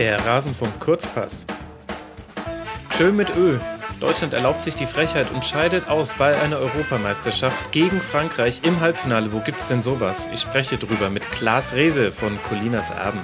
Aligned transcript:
Der 0.00 0.18
Rasenfunk 0.24 0.80
Kurzpass. 0.80 1.46
Schön 2.96 3.16
mit 3.16 3.28
Ö. 3.36 3.58
Deutschland 4.00 4.32
erlaubt 4.32 4.62
sich 4.62 4.74
die 4.74 4.86
Frechheit 4.86 5.30
und 5.30 5.44
scheidet 5.44 5.90
aus 5.90 6.14
bei 6.14 6.40
einer 6.40 6.56
Europameisterschaft 6.56 7.70
gegen 7.70 8.00
Frankreich 8.00 8.62
im 8.64 8.80
Halbfinale. 8.80 9.30
Wo 9.30 9.40
gibt's 9.40 9.68
denn 9.68 9.82
sowas? 9.82 10.26
Ich 10.32 10.40
spreche 10.40 10.78
drüber 10.78 11.10
mit 11.10 11.30
Klaas 11.30 11.74
Rehse 11.74 12.12
von 12.12 12.42
Colinas 12.44 12.92
Erben. 12.92 13.22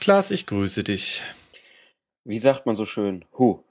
Klaas, 0.00 0.30
ich 0.30 0.46
grüße 0.46 0.82
dich. 0.82 1.24
Wie 2.24 2.38
sagt 2.38 2.64
man 2.64 2.74
so 2.74 2.86
schön? 2.86 3.26
Hu. 3.36 3.66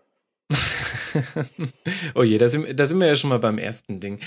oh 2.15 2.23
je, 2.23 2.37
da 2.37 2.49
sind, 2.49 2.79
da 2.79 2.87
sind 2.87 2.99
wir 2.99 3.07
ja 3.07 3.15
schon 3.15 3.29
mal 3.29 3.39
beim 3.39 3.57
ersten 3.57 3.99
Ding. 3.99 4.19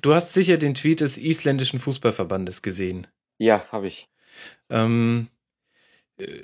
Du 0.00 0.14
hast 0.14 0.32
sicher 0.32 0.56
den 0.56 0.74
Tweet 0.74 1.00
des 1.00 1.18
isländischen 1.18 1.78
Fußballverbandes 1.78 2.62
gesehen. 2.62 3.06
Ja, 3.38 3.64
habe 3.70 3.86
ich. 3.86 4.08
Ähm, 4.70 5.28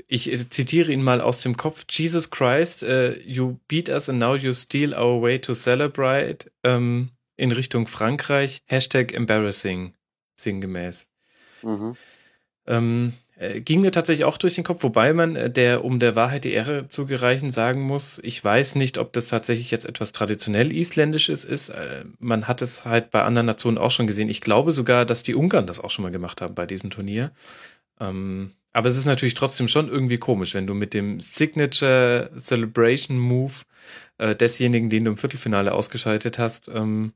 ich 0.06 0.51
zitiere 0.51 0.92
ihn 0.92 1.02
mal 1.02 1.20
aus 1.20 1.41
dem 1.41 1.56
Kopf. 1.56 1.84
Jesus 1.88 2.30
Christ, 2.30 2.82
uh, 2.82 3.12
you 3.24 3.59
beat 3.68 3.88
us 3.88 4.09
and 4.09 4.18
now 4.18 4.34
you 4.34 4.52
steal 4.52 4.92
our 4.95 5.23
way 5.23 5.38
to 5.38 5.55
celebrate. 5.55 6.51
Ähm, 6.62 7.10
in 7.37 7.51
Richtung 7.52 7.87
Frankreich. 7.87 8.62
Hashtag 8.66 9.12
embarrassing, 9.12 9.95
sinngemäß. 10.37 11.09
Mhm. 11.62 11.96
Ähm, 12.66 13.12
äh, 13.42 13.60
ging 13.60 13.80
mir 13.80 13.92
tatsächlich 13.92 14.24
auch 14.24 14.38
durch 14.38 14.55
den 14.55 14.64
Kopf, 14.64 14.82
wobei 14.82 15.12
man 15.12 15.37
äh, 15.37 15.51
der, 15.51 15.84
um 15.84 15.98
der 15.98 16.16
Wahrheit 16.16 16.45
die 16.45 16.52
Ehre 16.52 16.88
zu 16.88 17.06
gereichen, 17.06 17.51
sagen 17.51 17.82
muss, 17.82 18.20
ich 18.23 18.42
weiß 18.42 18.77
nicht, 18.77 18.98
ob 18.98 19.12
das 19.12 19.27
tatsächlich 19.27 19.70
jetzt 19.70 19.84
etwas 19.84 20.12
traditionell 20.12 20.73
Isländisches 20.73 21.45
ist. 21.45 21.70
Äh, 21.70 22.04
man 22.18 22.48
hat 22.48 22.63
es 22.63 22.85
halt 22.85 23.10
bei 23.10 23.23
anderen 23.23 23.46
Nationen 23.46 23.79
auch 23.79 23.90
schon 23.90 24.07
gesehen. 24.07 24.29
Ich 24.29 24.40
glaube 24.40 24.70
sogar, 24.70 25.04
dass 25.04 25.23
die 25.23 25.35
Ungarn 25.35 25.66
das 25.66 25.80
auch 25.80 25.90
schon 25.90 26.04
mal 26.04 26.13
gemacht 26.13 26.40
haben 26.40 26.54
bei 26.54 26.66
diesem 26.66 26.90
Turnier. 26.90 27.32
Ähm, 28.01 28.52
aber 28.73 28.88
es 28.88 28.96
ist 28.96 29.04
natürlich 29.04 29.35
trotzdem 29.35 29.68
schon 29.68 29.88
irgendwie 29.88 30.18
komisch, 30.18 30.54
wenn 30.54 30.66
du 30.66 30.74
mit 30.74 30.95
dem 30.95 31.20
Signature 31.20 32.30
Celebration 32.38 33.18
Move 33.18 33.54
äh, 34.18 34.35
desjenigen, 34.35 34.88
den 34.88 35.04
du 35.04 35.10
im 35.10 35.16
Viertelfinale 35.16 35.73
ausgeschaltet 35.73 36.38
hast, 36.38 36.68
ähm, 36.68 37.13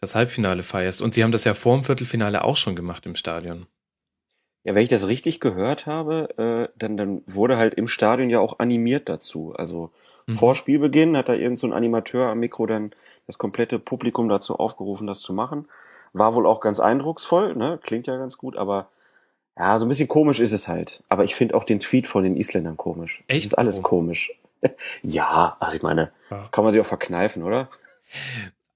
das 0.00 0.14
Halbfinale 0.14 0.62
feierst. 0.62 1.02
Und 1.02 1.14
sie 1.14 1.22
haben 1.22 1.32
das 1.32 1.44
ja 1.44 1.54
vor 1.54 1.76
dem 1.76 1.84
Viertelfinale 1.84 2.42
auch 2.44 2.56
schon 2.56 2.74
gemacht 2.74 3.06
im 3.06 3.14
Stadion. 3.14 3.66
Ja, 4.66 4.74
wenn 4.74 4.82
ich 4.82 4.88
das 4.88 5.06
richtig 5.06 5.38
gehört 5.38 5.86
habe, 5.86 6.28
äh, 6.38 6.76
dann, 6.76 6.96
dann 6.96 7.22
wurde 7.28 7.56
halt 7.56 7.74
im 7.74 7.86
Stadion 7.86 8.30
ja 8.30 8.40
auch 8.40 8.58
animiert 8.58 9.08
dazu. 9.08 9.54
Also 9.56 9.90
mhm. 10.26 10.34
vor 10.34 10.56
Spielbeginn 10.56 11.16
hat 11.16 11.28
da 11.28 11.34
irgend 11.34 11.60
so 11.60 11.68
ein 11.68 11.72
Animateur 11.72 12.26
am 12.26 12.40
Mikro 12.40 12.66
dann 12.66 12.90
das 13.28 13.38
komplette 13.38 13.78
Publikum 13.78 14.28
dazu 14.28 14.56
aufgerufen, 14.56 15.06
das 15.06 15.20
zu 15.20 15.32
machen. 15.32 15.68
War 16.14 16.34
wohl 16.34 16.46
auch 16.46 16.60
ganz 16.60 16.80
eindrucksvoll, 16.80 17.54
ne? 17.54 17.78
Klingt 17.80 18.08
ja 18.08 18.16
ganz 18.16 18.38
gut, 18.38 18.56
aber 18.56 18.88
ja, 19.56 19.78
so 19.78 19.86
ein 19.86 19.88
bisschen 19.88 20.08
komisch 20.08 20.40
ist 20.40 20.52
es 20.52 20.66
halt. 20.66 21.00
Aber 21.08 21.22
ich 21.22 21.36
finde 21.36 21.54
auch 21.54 21.62
den 21.62 21.78
Tweet 21.78 22.08
von 22.08 22.24
den 22.24 22.36
Isländern 22.36 22.76
komisch. 22.76 23.22
Echt? 23.28 23.44
Das 23.44 23.52
ist 23.52 23.58
alles 23.58 23.78
oh. 23.78 23.82
komisch. 23.82 24.32
ja, 25.04 25.56
also 25.60 25.76
ich 25.76 25.82
meine, 25.84 26.10
ja. 26.28 26.48
kann 26.50 26.64
man 26.64 26.72
sich 26.72 26.80
auch 26.80 26.86
verkneifen, 26.86 27.44
oder? 27.44 27.68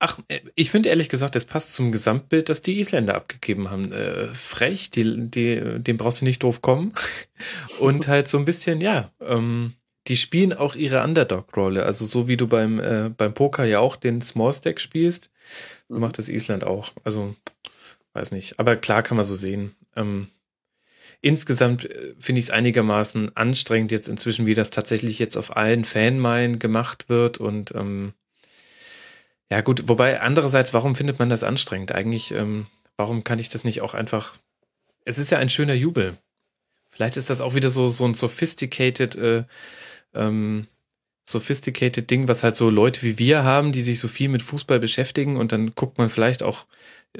Ach, 0.00 0.18
äh, 0.28 0.40
ich 0.56 0.70
finde 0.70 0.88
ehrlich 0.88 1.10
gesagt, 1.10 1.36
das 1.36 1.44
passt 1.44 1.74
zum 1.74 1.92
Gesamtbild, 1.92 2.48
das 2.48 2.62
die 2.62 2.80
Isländer 2.80 3.14
abgegeben 3.14 3.70
haben. 3.70 3.92
Äh, 3.92 4.34
frech, 4.34 4.90
die, 4.90 5.28
die, 5.30 5.78
dem 5.78 5.98
brauchst 5.98 6.22
du 6.22 6.24
nicht 6.24 6.42
doof 6.42 6.62
kommen. 6.62 6.94
Und 7.78 8.08
halt 8.08 8.26
so 8.26 8.38
ein 8.38 8.46
bisschen, 8.46 8.80
ja, 8.80 9.12
ähm, 9.20 9.74
die 10.08 10.16
spielen 10.16 10.54
auch 10.54 10.74
ihre 10.74 11.04
Underdog-Rolle. 11.04 11.84
Also 11.84 12.06
so 12.06 12.26
wie 12.26 12.38
du 12.38 12.48
beim, 12.48 12.80
äh, 12.80 13.10
beim 13.14 13.34
Poker 13.34 13.64
ja 13.64 13.80
auch 13.80 13.96
den 13.96 14.22
Small 14.22 14.54
Stack 14.54 14.80
spielst, 14.80 15.30
so 15.88 15.96
mhm. 15.96 16.00
macht 16.00 16.18
das 16.18 16.30
Island 16.30 16.64
auch. 16.64 16.92
Also, 17.04 17.36
weiß 18.14 18.32
nicht. 18.32 18.58
Aber 18.58 18.76
klar 18.76 19.02
kann 19.02 19.18
man 19.18 19.26
so 19.26 19.34
sehen. 19.34 19.76
Ähm, 19.96 20.28
insgesamt 21.20 21.84
äh, 21.84 22.14
finde 22.18 22.38
ich 22.38 22.46
es 22.46 22.50
einigermaßen 22.50 23.36
anstrengend 23.36 23.92
jetzt 23.92 24.08
inzwischen, 24.08 24.46
wie 24.46 24.54
das 24.54 24.70
tatsächlich 24.70 25.18
jetzt 25.18 25.36
auf 25.36 25.58
allen 25.58 25.84
Fanmeilen 25.84 26.58
gemacht 26.58 27.10
wird 27.10 27.36
und 27.36 27.74
ähm, 27.74 28.14
ja 29.50 29.60
gut, 29.60 29.88
wobei 29.88 30.20
andererseits, 30.20 30.72
warum 30.72 30.94
findet 30.94 31.18
man 31.18 31.28
das 31.28 31.42
anstrengend? 31.42 31.92
Eigentlich, 31.92 32.30
ähm, 32.30 32.66
warum 32.96 33.24
kann 33.24 33.38
ich 33.38 33.48
das 33.48 33.64
nicht 33.64 33.80
auch 33.80 33.94
einfach? 33.94 34.36
Es 35.04 35.18
ist 35.18 35.30
ja 35.30 35.38
ein 35.38 35.50
schöner 35.50 35.74
Jubel. 35.74 36.16
Vielleicht 36.88 37.16
ist 37.16 37.30
das 37.30 37.40
auch 37.40 37.54
wieder 37.54 37.70
so 37.70 37.88
so 37.88 38.04
ein 38.04 38.14
sophisticated, 38.14 39.16
äh, 39.16 39.44
ähm, 40.14 40.66
sophisticated 41.28 42.10
Ding, 42.10 42.28
was 42.28 42.42
halt 42.42 42.56
so 42.56 42.70
Leute 42.70 43.02
wie 43.02 43.18
wir 43.18 43.44
haben, 43.44 43.72
die 43.72 43.82
sich 43.82 44.00
so 44.00 44.08
viel 44.08 44.28
mit 44.28 44.42
Fußball 44.42 44.78
beschäftigen 44.78 45.36
und 45.36 45.52
dann 45.52 45.74
guckt 45.74 45.98
man 45.98 46.10
vielleicht 46.10 46.42
auch 46.42 46.66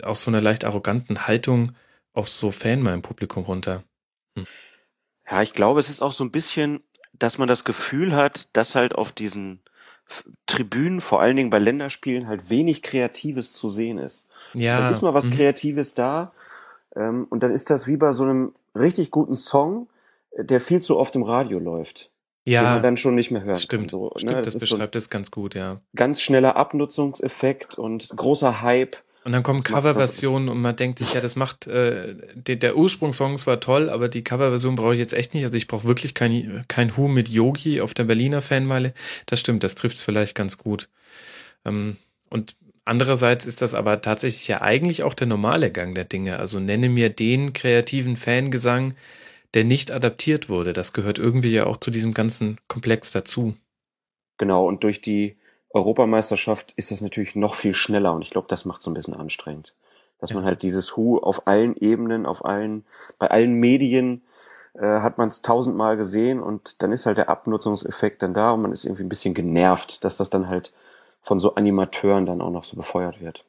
aus 0.03 0.23
so 0.23 0.31
einer 0.31 0.41
leicht 0.41 0.65
arroganten 0.65 1.27
Haltung 1.27 1.73
auf 2.13 2.29
so 2.29 2.51
Fan 2.51 2.83
mal 2.83 2.95
im 2.95 3.03
Publikum 3.03 3.45
runter. 3.45 3.85
Hm. 4.37 4.47
Ja, 5.29 5.43
ich 5.43 5.53
glaube, 5.53 5.81
es 5.81 5.89
ist 5.91 6.03
auch 6.03 6.13
so 6.13 6.25
ein 6.25 6.33
bisschen, 6.33 6.83
dass 7.19 7.39
man 7.39 7.49
das 7.49 7.65
Gefühl 7.65 8.15
hat, 8.15 8.49
dass 8.53 8.75
halt 8.75 8.95
auf 8.95 9.13
diesen 9.13 9.63
Tribünen, 10.47 11.01
vor 11.01 11.21
allen 11.21 11.37
Dingen 11.37 11.51
bei 11.51 11.59
Länderspielen, 11.59 12.27
halt 12.27 12.51
wenig 12.51 12.83
Kreatives 12.83 13.53
zu 13.53 13.71
sehen 13.71 13.99
ist. 13.99 14.27
Ja. 14.55 14.81
Dann 14.81 14.93
ist 14.93 15.03
mal 15.03 15.15
was 15.15 15.25
mhm. 15.25 15.33
Kreatives 15.33 15.95
da 15.95 16.33
ähm, 16.97 17.27
und 17.31 17.43
dann 17.43 17.53
ist 17.53 17.71
das 17.71 17.87
wie 17.87 17.97
bei 17.97 18.13
so 18.13 18.25
einem 18.25 18.53
richtig 18.75 19.11
guten 19.11 19.37
Song, 19.37 19.89
äh, 20.33 20.45
der 20.45 20.61
viel 20.61 20.81
zu 20.83 20.99
oft 20.99 21.15
im 21.17 21.23
Radio 21.23 21.59
läuft. 21.59 22.11
Ja. 22.45 22.63
Den 22.63 22.71
man 22.73 22.83
dann 22.83 22.97
schon 22.97 23.15
nicht 23.15 23.31
mehr 23.31 23.45
hört. 23.45 23.61
Stimmt, 23.61 23.91
so, 23.91 24.13
stimmt 24.17 24.33
ne? 24.33 24.43
das, 24.43 24.55
das 24.55 24.61
beschreibt 24.61 24.95
so 24.95 24.99
es 24.99 25.11
ganz 25.11 25.31
gut, 25.31 25.55
ja. 25.55 25.81
Ganz 25.95 26.21
schneller 26.21 26.57
Abnutzungseffekt 26.57 27.79
und 27.79 28.09
großer 28.09 28.63
Hype. 28.63 28.97
Und 29.23 29.33
dann 29.33 29.43
kommen 29.43 29.63
Coverversionen 29.63 30.49
und 30.49 30.63
man 30.63 30.77
denkt 30.77 30.99
sich, 30.99 31.13
ja, 31.13 31.21
das 31.21 31.37
macht, 31.37 31.67
äh, 31.67 32.15
der, 32.35 32.57
der 32.57 32.77
Ursprungssong 32.77 33.45
war 33.47 33.61
toll, 33.61 33.91
aber 33.91 34.09
die 34.09 34.25
Coverversion 34.25 34.77
brauche 34.77 34.95
ich 34.95 34.99
jetzt 34.99 35.13
echt 35.13 35.35
nicht. 35.35 35.45
Also 35.45 35.57
ich 35.57 35.67
brauche 35.67 35.87
wirklich 35.87 36.15
kein, 36.15 36.65
kein 36.69 36.97
Hu 36.97 37.07
mit 37.07 37.29
Yogi 37.29 37.83
auf 37.83 37.93
der 37.93 38.05
Berliner 38.05 38.41
Fanmeile. 38.41 38.95
Das 39.27 39.41
stimmt, 39.41 39.63
das 39.63 39.75
trifft 39.75 39.99
vielleicht 39.99 40.35
ganz 40.35 40.57
gut. 40.57 40.89
Ähm, 41.67 41.99
und 42.31 42.57
andererseits 42.87 43.45
ist 43.45 43.61
das 43.61 43.75
aber 43.75 44.01
tatsächlich 44.01 44.49
ja 44.49 44.63
eigentlich 44.63 45.03
auch 45.03 45.13
der 45.13 45.27
normale 45.27 45.71
Gang 45.71 45.95
der 45.95 46.05
Dinge. 46.05 46.39
Also 46.39 46.59
nenne 46.59 46.89
mir 46.89 47.11
den 47.11 47.53
kreativen 47.53 48.17
Fangesang, 48.17 48.95
der 49.53 49.65
nicht 49.65 49.91
adaptiert 49.91 50.49
wurde. 50.49 50.73
Das 50.73 50.95
gehört 50.95 51.19
irgendwie 51.19 51.51
ja 51.51 51.67
auch 51.67 51.77
zu 51.77 51.91
diesem 51.91 52.15
ganzen 52.15 52.59
Komplex 52.69 53.11
dazu. 53.11 53.55
Genau, 54.39 54.67
und 54.67 54.83
durch 54.85 55.03
die 55.03 55.37
Europameisterschaft 55.73 56.73
ist 56.77 56.91
das 56.91 57.01
natürlich 57.01 57.37
noch 57.37 57.55
viel 57.55 57.75
schneller 57.75 58.13
und 58.13 58.23
ich 58.23 58.31
glaube, 58.31 58.49
das 58.49 58.65
macht 58.65 58.83
so 58.83 58.91
ein 58.91 58.95
bisschen 58.95 59.15
anstrengend. 59.15 59.73
Dass 60.19 60.31
ja. 60.31 60.37
man 60.37 60.45
halt 60.45 60.63
dieses 60.63 60.97
Hu 60.97 61.19
auf 61.19 61.47
allen 61.47 61.77
Ebenen, 61.77 62.27
auf 62.27 62.45
allen, 62.45 62.85
bei 63.19 63.31
allen 63.31 63.55
Medien 63.55 64.23
äh, 64.75 65.01
hat 65.01 65.19
man 65.19 65.29
es 65.29 65.43
tausendmal 65.43 65.97
gesehen 65.97 66.41
und 66.43 66.83
dann 66.83 66.93
ist 66.93 67.07
halt 67.07 67.19
der 67.19 67.29
Abnutzungseffekt 67.29 68.23
dann 68.23 68.35
da 68.35 68.53
und 68.53 68.63
man 68.63 68.73
ist 68.73 68.85
irgendwie 68.85 69.05
ein 69.05 69.09
bisschen 69.09 69.35
genervt, 69.35 70.05
dass 70.05 70.17
das 70.17 70.31
dann 70.31 70.49
halt 70.49 70.73
von 71.23 71.41
so 71.41 71.55
Animateuren 71.55 72.27
dann 72.27 72.41
auch 72.41 72.51
noch 72.51 72.65
so 72.65 72.77
befeuert 72.77 73.21
wird. 73.21 73.45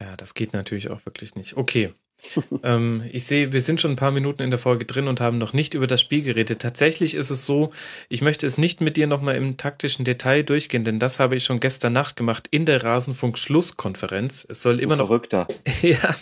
Ja, 0.00 0.16
das 0.16 0.34
geht 0.34 0.52
natürlich 0.52 0.90
auch 0.90 1.04
wirklich 1.04 1.34
nicht. 1.34 1.56
Okay, 1.56 1.92
ähm, 2.62 3.04
ich 3.12 3.24
sehe, 3.24 3.52
wir 3.52 3.60
sind 3.60 3.80
schon 3.80 3.92
ein 3.92 3.96
paar 3.96 4.10
Minuten 4.10 4.42
in 4.42 4.50
der 4.50 4.58
Folge 4.58 4.86
drin 4.86 5.08
und 5.08 5.20
haben 5.20 5.38
noch 5.38 5.52
nicht 5.52 5.74
über 5.74 5.86
das 5.86 6.00
Spiel 6.00 6.22
geredet. 6.22 6.62
Tatsächlich 6.62 7.14
ist 7.14 7.30
es 7.30 7.46
so, 7.46 7.72
ich 8.08 8.22
möchte 8.22 8.46
es 8.46 8.58
nicht 8.58 8.80
mit 8.80 8.96
dir 8.96 9.06
nochmal 9.06 9.36
im 9.36 9.56
taktischen 9.56 10.04
Detail 10.04 10.42
durchgehen, 10.42 10.84
denn 10.84 10.98
das 10.98 11.20
habe 11.20 11.36
ich 11.36 11.44
schon 11.44 11.60
gestern 11.60 11.92
Nacht 11.92 12.16
gemacht 12.16 12.48
in 12.50 12.64
der 12.64 12.82
Rasenfunk-Schlusskonferenz. 12.82 14.46
Es 14.48 14.62
soll 14.62 14.80
immer 14.80 14.96
noch. 14.96 15.10
Verrückter. 15.10 15.48
ja, 15.82 16.14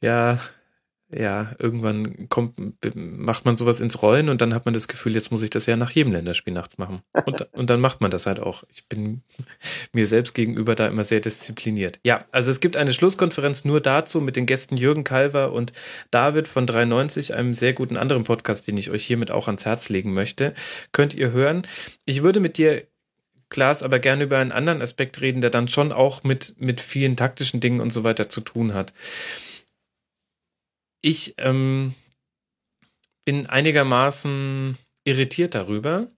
ja, 0.00 0.40
ja, 1.10 1.52
irgendwann 1.58 2.28
kommt, 2.28 2.54
macht 2.94 3.46
man 3.46 3.56
sowas 3.56 3.80
ins 3.80 4.02
Rollen 4.02 4.28
und 4.28 4.42
dann 4.42 4.52
hat 4.52 4.66
man 4.66 4.74
das 4.74 4.88
Gefühl, 4.88 5.14
jetzt 5.14 5.30
muss 5.30 5.42
ich 5.42 5.48
das 5.48 5.64
ja 5.64 5.76
nach 5.76 5.90
jedem 5.90 6.12
Länderspiel 6.12 6.52
nachts 6.52 6.76
machen. 6.76 7.00
Und, 7.24 7.48
und 7.52 7.70
dann 7.70 7.80
macht 7.80 8.02
man 8.02 8.10
das 8.10 8.26
halt 8.26 8.40
auch. 8.40 8.64
Ich 8.70 8.86
bin 8.88 9.22
mir 9.92 10.06
selbst 10.06 10.34
gegenüber 10.34 10.74
da 10.74 10.86
immer 10.86 11.04
sehr 11.04 11.20
diszipliniert. 11.20 11.98
Ja, 12.04 12.26
also 12.30 12.50
es 12.50 12.60
gibt 12.60 12.76
eine 12.76 12.92
Schlusskonferenz 12.92 13.64
nur 13.64 13.80
dazu 13.80 14.20
mit 14.20 14.36
den 14.36 14.44
Gästen 14.44 14.76
Jürgen 14.76 15.04
Kalver 15.04 15.52
und 15.52 15.72
David 16.10 16.46
von 16.46 16.66
93, 16.66 17.34
einem 17.34 17.54
sehr 17.54 17.72
guten 17.72 17.96
anderen 17.96 18.24
Podcast, 18.24 18.68
den 18.68 18.76
ich 18.76 18.90
euch 18.90 19.06
hiermit 19.06 19.30
auch 19.30 19.46
ans 19.46 19.64
Herz 19.64 19.88
legen 19.88 20.12
möchte. 20.12 20.52
Könnt 20.92 21.14
ihr 21.14 21.32
hören. 21.32 21.66
Ich 22.04 22.22
würde 22.22 22.40
mit 22.40 22.58
dir 22.58 22.86
Klaas 23.48 23.82
aber 23.82 23.98
gerne 23.98 24.24
über 24.24 24.36
einen 24.36 24.52
anderen 24.52 24.82
Aspekt 24.82 25.22
reden, 25.22 25.40
der 25.40 25.48
dann 25.48 25.68
schon 25.68 25.90
auch 25.90 26.22
mit, 26.22 26.56
mit 26.58 26.82
vielen 26.82 27.16
taktischen 27.16 27.60
Dingen 27.60 27.80
und 27.80 27.94
so 27.94 28.04
weiter 28.04 28.28
zu 28.28 28.42
tun 28.42 28.74
hat. 28.74 28.92
Ich 31.00 31.34
ähm, 31.38 31.94
bin 33.24 33.46
einigermaßen 33.46 34.76
irritiert 35.04 35.54
darüber, 35.54 36.10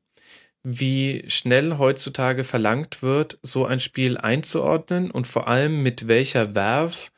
wie 0.62 1.24
schnell 1.28 1.78
heutzutage 1.78 2.44
verlangt 2.44 3.02
wird, 3.02 3.38
so 3.42 3.66
ein 3.66 3.80
Spiel 3.80 4.18
einzuordnen 4.18 5.10
und 5.10 5.26
vor 5.26 5.48
allem 5.48 5.82
mit 5.82 6.08
welcher 6.08 6.54
Werf 6.54 7.10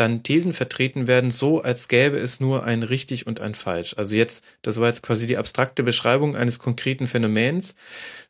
dann 0.00 0.22
Thesen 0.22 0.54
vertreten 0.54 1.06
werden, 1.06 1.30
so 1.30 1.60
als 1.60 1.86
gäbe 1.86 2.18
es 2.18 2.40
nur 2.40 2.64
ein 2.64 2.82
richtig 2.82 3.26
und 3.26 3.38
ein 3.40 3.54
falsch. 3.54 3.94
Also 3.98 4.14
jetzt, 4.14 4.44
das 4.62 4.80
war 4.80 4.86
jetzt 4.86 5.02
quasi 5.02 5.26
die 5.26 5.36
abstrakte 5.36 5.82
Beschreibung 5.82 6.36
eines 6.36 6.58
konkreten 6.58 7.06
Phänomens. 7.06 7.74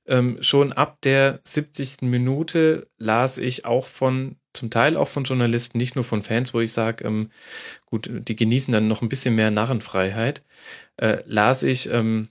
Ähm, 0.07 0.39
schon 0.41 0.73
ab 0.73 0.99
der 1.03 1.41
70. 1.45 2.03
Minute 2.03 2.89
las 2.99 3.39
ich 3.39 3.67
auch 3.67 3.87
von 3.87 4.40
zum 4.53 4.71
Teil 4.71 4.97
auch 4.97 5.09
von 5.09 5.25
Journalisten, 5.25 5.79
nicht 5.79 5.95
nur 5.95 6.05
von 6.05 6.23
Fans, 6.23 6.55
wo 6.55 6.61
ich 6.61 6.73
sage, 6.73 7.05
ähm, 7.05 7.31
gut, 7.87 8.11
die 8.11 8.37
genießen 8.37 8.73
dann 8.73 8.89
noch 8.89 9.03
ein 9.03 9.09
bisschen 9.09 9.35
mehr 9.35 9.51
Narrenfreiheit, 9.51 10.43
äh, 10.97 11.23
las 11.27 11.63
ich 11.63 11.91
ähm, 11.91 12.29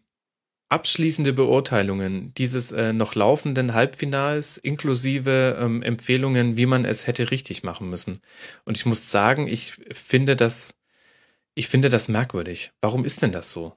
abschließende 0.70 1.34
Beurteilungen 1.34 2.34
dieses 2.36 2.72
äh, 2.72 2.94
noch 2.94 3.16
laufenden 3.16 3.74
Halbfinals 3.74 4.58
inklusive 4.58 5.58
ähm, 5.60 5.82
Empfehlungen, 5.82 6.58
wie 6.58 6.68
man 6.68 6.86
es 6.86 7.08
hätte 7.08 7.32
richtig 7.32 7.64
machen 7.64 7.90
müssen. 7.90 8.22
Und 8.66 8.78
ich 8.78 8.86
muss 8.86 9.10
sagen, 9.10 9.48
ich 9.48 9.74
finde 9.92 10.36
das, 10.36 10.80
ich 11.56 11.68
finde 11.68 11.90
das 11.90 12.08
merkwürdig. 12.08 12.72
Warum 12.82 13.04
ist 13.04 13.22
denn 13.24 13.32
das 13.32 13.52
so? 13.52 13.74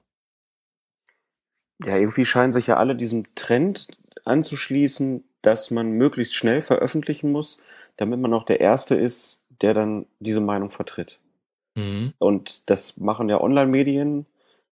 Ja, 1.83 1.97
irgendwie 1.97 2.25
scheinen 2.25 2.53
sich 2.53 2.67
ja 2.67 2.77
alle 2.77 2.95
diesem 2.95 3.33
Trend 3.35 3.87
anzuschließen, 4.23 5.23
dass 5.41 5.71
man 5.71 5.91
möglichst 5.91 6.35
schnell 6.35 6.61
veröffentlichen 6.61 7.31
muss, 7.31 7.57
damit 7.97 8.19
man 8.19 8.33
auch 8.33 8.43
der 8.43 8.59
Erste 8.59 8.95
ist, 8.95 9.41
der 9.61 9.73
dann 9.73 10.05
diese 10.19 10.41
Meinung 10.41 10.71
vertritt. 10.71 11.19
Mhm. 11.75 12.13
Und 12.19 12.69
das 12.69 12.97
machen 12.97 13.29
ja 13.29 13.39
Online-Medien 13.39 14.25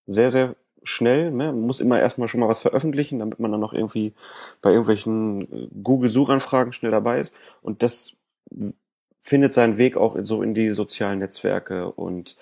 sehr, 0.06 0.30
sehr 0.30 0.56
schnell. 0.82 1.30
Ne? 1.30 1.46
Man 1.46 1.60
muss 1.60 1.80
immer 1.80 2.00
erstmal 2.00 2.28
schon 2.28 2.40
mal 2.40 2.48
was 2.48 2.60
veröffentlichen, 2.60 3.18
damit 3.18 3.38
man 3.38 3.52
dann 3.52 3.60
noch 3.60 3.72
irgendwie 3.72 4.14
bei 4.60 4.70
irgendwelchen 4.70 5.42
äh, 5.42 5.68
Google-Suchanfragen 5.82 6.72
schnell 6.72 6.90
dabei 6.90 7.20
ist. 7.20 7.34
Und 7.62 7.82
das 7.82 8.14
findet 9.20 9.52
seinen 9.52 9.78
Weg 9.78 9.96
auch 9.96 10.16
in, 10.16 10.24
so 10.24 10.42
in 10.42 10.54
die 10.54 10.70
sozialen 10.70 11.20
Netzwerke 11.20 11.90
und 11.90 12.36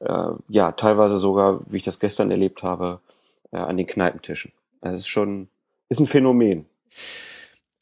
äh, 0.00 0.30
ja, 0.48 0.72
teilweise 0.72 1.18
sogar, 1.18 1.60
wie 1.66 1.78
ich 1.78 1.84
das 1.84 1.98
gestern 1.98 2.30
erlebt 2.30 2.62
habe, 2.62 3.00
äh, 3.50 3.56
an 3.56 3.76
den 3.76 3.86
Kneipentischen. 3.86 4.52
Das 4.80 4.94
ist 4.94 5.08
schon, 5.08 5.48
ist 5.88 6.00
ein 6.00 6.06
Phänomen. 6.06 6.66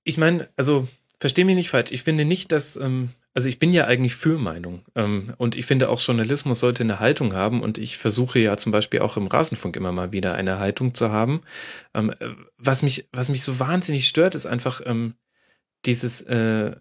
Ich 0.04 0.16
meine, 0.16 0.48
also 0.56 0.86
versteh 1.18 1.44
mich 1.44 1.56
nicht 1.56 1.70
falsch. 1.70 1.92
Ich 1.92 2.02
finde 2.02 2.24
nicht, 2.24 2.52
dass 2.52 2.76
ähm, 2.76 3.10
also 3.36 3.50
ich 3.50 3.58
bin 3.58 3.70
ja 3.70 3.84
eigentlich 3.84 4.14
für 4.14 4.38
Meinung. 4.38 4.86
Ähm, 4.94 5.34
und 5.36 5.56
ich 5.56 5.66
finde 5.66 5.90
auch 5.90 6.00
Journalismus 6.00 6.58
sollte 6.58 6.82
eine 6.82 7.00
Haltung 7.00 7.34
haben. 7.34 7.60
Und 7.60 7.76
ich 7.76 7.98
versuche 7.98 8.38
ja 8.38 8.56
zum 8.56 8.72
Beispiel 8.72 9.00
auch 9.00 9.18
im 9.18 9.26
Rasenfunk 9.26 9.76
immer 9.76 9.92
mal 9.92 10.10
wieder 10.10 10.34
eine 10.36 10.58
Haltung 10.58 10.94
zu 10.94 11.12
haben. 11.12 11.42
Ähm, 11.92 12.14
äh, 12.18 12.30
was 12.56 12.80
mich, 12.80 13.10
was 13.12 13.28
mich 13.28 13.44
so 13.44 13.60
wahnsinnig 13.60 14.08
stört, 14.08 14.34
ist 14.34 14.46
einfach 14.46 14.80
ähm, 14.86 15.16
dieses, 15.84 16.22
äh, 16.22 16.76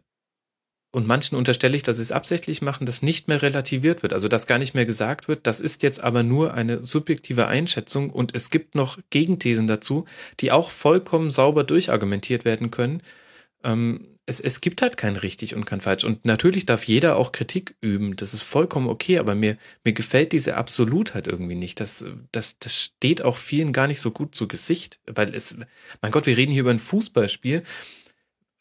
und 0.93 1.05
manchen 1.05 1.35
unterstelle 1.35 1.75
ich, 1.75 1.83
dass 1.83 1.97
sie 1.97 2.03
es 2.03 2.13
absichtlich 2.13 2.61
machen, 2.61 2.85
dass 2.85 3.01
nicht 3.01 3.27
mehr 3.27 3.41
relativiert 3.41 4.01
wird. 4.01 4.13
Also 4.13 4.29
dass 4.29 4.47
gar 4.47 4.57
nicht 4.57 4.75
mehr 4.75 4.85
gesagt 4.85 5.27
wird, 5.27 5.45
das 5.47 5.59
ist 5.59 5.83
jetzt 5.83 5.99
aber 5.99 6.23
nur 6.23 6.53
eine 6.53 6.85
subjektive 6.85 7.47
Einschätzung 7.47 8.09
und 8.09 8.33
es 8.33 8.49
gibt 8.49 8.75
noch 8.75 8.97
Gegenthesen 9.09 9.67
dazu, 9.67 10.05
die 10.39 10.53
auch 10.53 10.69
vollkommen 10.69 11.31
sauber 11.31 11.65
durchargumentiert 11.65 12.45
werden 12.45 12.71
können. 12.71 13.01
Ähm, 13.65 14.14
es, 14.25 14.39
es 14.39 14.61
gibt 14.61 14.81
halt 14.81 14.97
kein 14.97 15.15
richtig 15.15 15.55
und 15.55 15.65
kein 15.65 15.81
falsch. 15.81 16.03
Und 16.03 16.25
natürlich 16.25 16.65
darf 16.65 16.85
jeder 16.85 17.15
auch 17.15 17.31
Kritik 17.31 17.75
üben. 17.81 18.15
Das 18.15 18.33
ist 18.33 18.41
vollkommen 18.41 18.87
okay, 18.87 19.19
aber 19.19 19.35
mir, 19.35 19.57
mir 19.83 19.93
gefällt 19.93 20.31
diese 20.31 20.57
Absolutheit 20.57 21.27
irgendwie 21.27 21.55
nicht. 21.55 21.79
Das, 21.79 22.05
das, 22.31 22.57
das 22.59 22.75
steht 22.81 23.21
auch 23.21 23.37
vielen 23.37 23.71
gar 23.71 23.87
nicht 23.87 24.01
so 24.01 24.11
gut 24.11 24.35
zu 24.35 24.47
Gesicht, 24.47 24.99
weil 25.05 25.33
es, 25.35 25.57
mein 26.01 26.11
Gott, 26.11 26.25
wir 26.25 26.37
reden 26.37 26.51
hier 26.51 26.61
über 26.61 26.71
ein 26.71 26.79
Fußballspiel. 26.79 27.63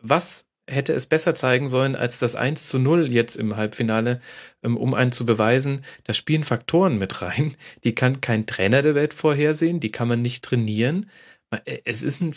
Was 0.00 0.46
hätte 0.66 0.92
es 0.92 1.06
besser 1.06 1.34
zeigen 1.34 1.68
sollen 1.68 1.96
als 1.96 2.18
das 2.18 2.34
1 2.34 2.68
zu 2.68 2.78
0 2.78 3.12
jetzt 3.12 3.36
im 3.36 3.56
Halbfinale, 3.56 4.20
ähm, 4.62 4.76
um 4.76 4.94
einen 4.94 5.12
zu 5.12 5.26
beweisen, 5.26 5.84
da 6.04 6.14
spielen 6.14 6.44
Faktoren 6.44 6.98
mit 6.98 7.22
rein, 7.22 7.54
die 7.84 7.94
kann 7.94 8.20
kein 8.20 8.46
Trainer 8.46 8.82
der 8.82 8.94
Welt 8.94 9.14
vorhersehen, 9.14 9.80
die 9.80 9.92
kann 9.92 10.08
man 10.08 10.22
nicht 10.22 10.44
trainieren. 10.44 11.10
Es 11.84 12.02
ist 12.02 12.20
ein 12.20 12.34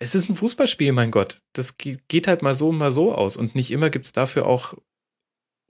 es 0.00 0.14
ist 0.14 0.28
ein 0.28 0.34
Fußballspiel, 0.34 0.92
mein 0.92 1.10
Gott. 1.10 1.42
Das 1.52 1.76
geht 1.76 2.26
halt 2.26 2.42
mal 2.42 2.54
so, 2.54 2.72
mal 2.72 2.90
so 2.90 3.14
aus. 3.14 3.36
Und 3.36 3.54
nicht 3.54 3.70
immer 3.70 3.90
gibt's 3.90 4.12
dafür 4.12 4.46
auch 4.46 4.74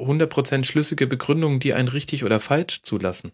100% 0.01 0.65
schlüssige 0.65 1.07
Begründungen, 1.07 1.59
die 1.59 1.75
einen 1.75 1.89
richtig 1.89 2.25
oder 2.25 2.39
falsch 2.41 2.83
zulassen. 2.83 3.33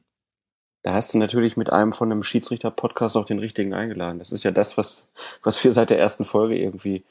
Da 0.82 0.94
hast 0.94 1.12
du 1.12 1.19
natürlich 1.19 1.56
mit 1.56 1.70
einem 1.70 1.93
von 1.93 2.10
einem 2.10 2.22
Schiedsrichter-Podcast 2.22 3.16
auch 3.16 3.26
den 3.26 3.38
richtigen 3.38 3.75
eingeladen. 3.75 4.19
Das 4.19 4.32
ist 4.32 4.43
ja 4.43 4.50
das, 4.50 4.78
was, 4.78 5.06
was 5.43 5.62
wir 5.62 5.72
seit 5.72 5.90
der 5.90 5.98
ersten 5.98 6.25
Folge 6.25 6.58
irgendwie 6.58 7.04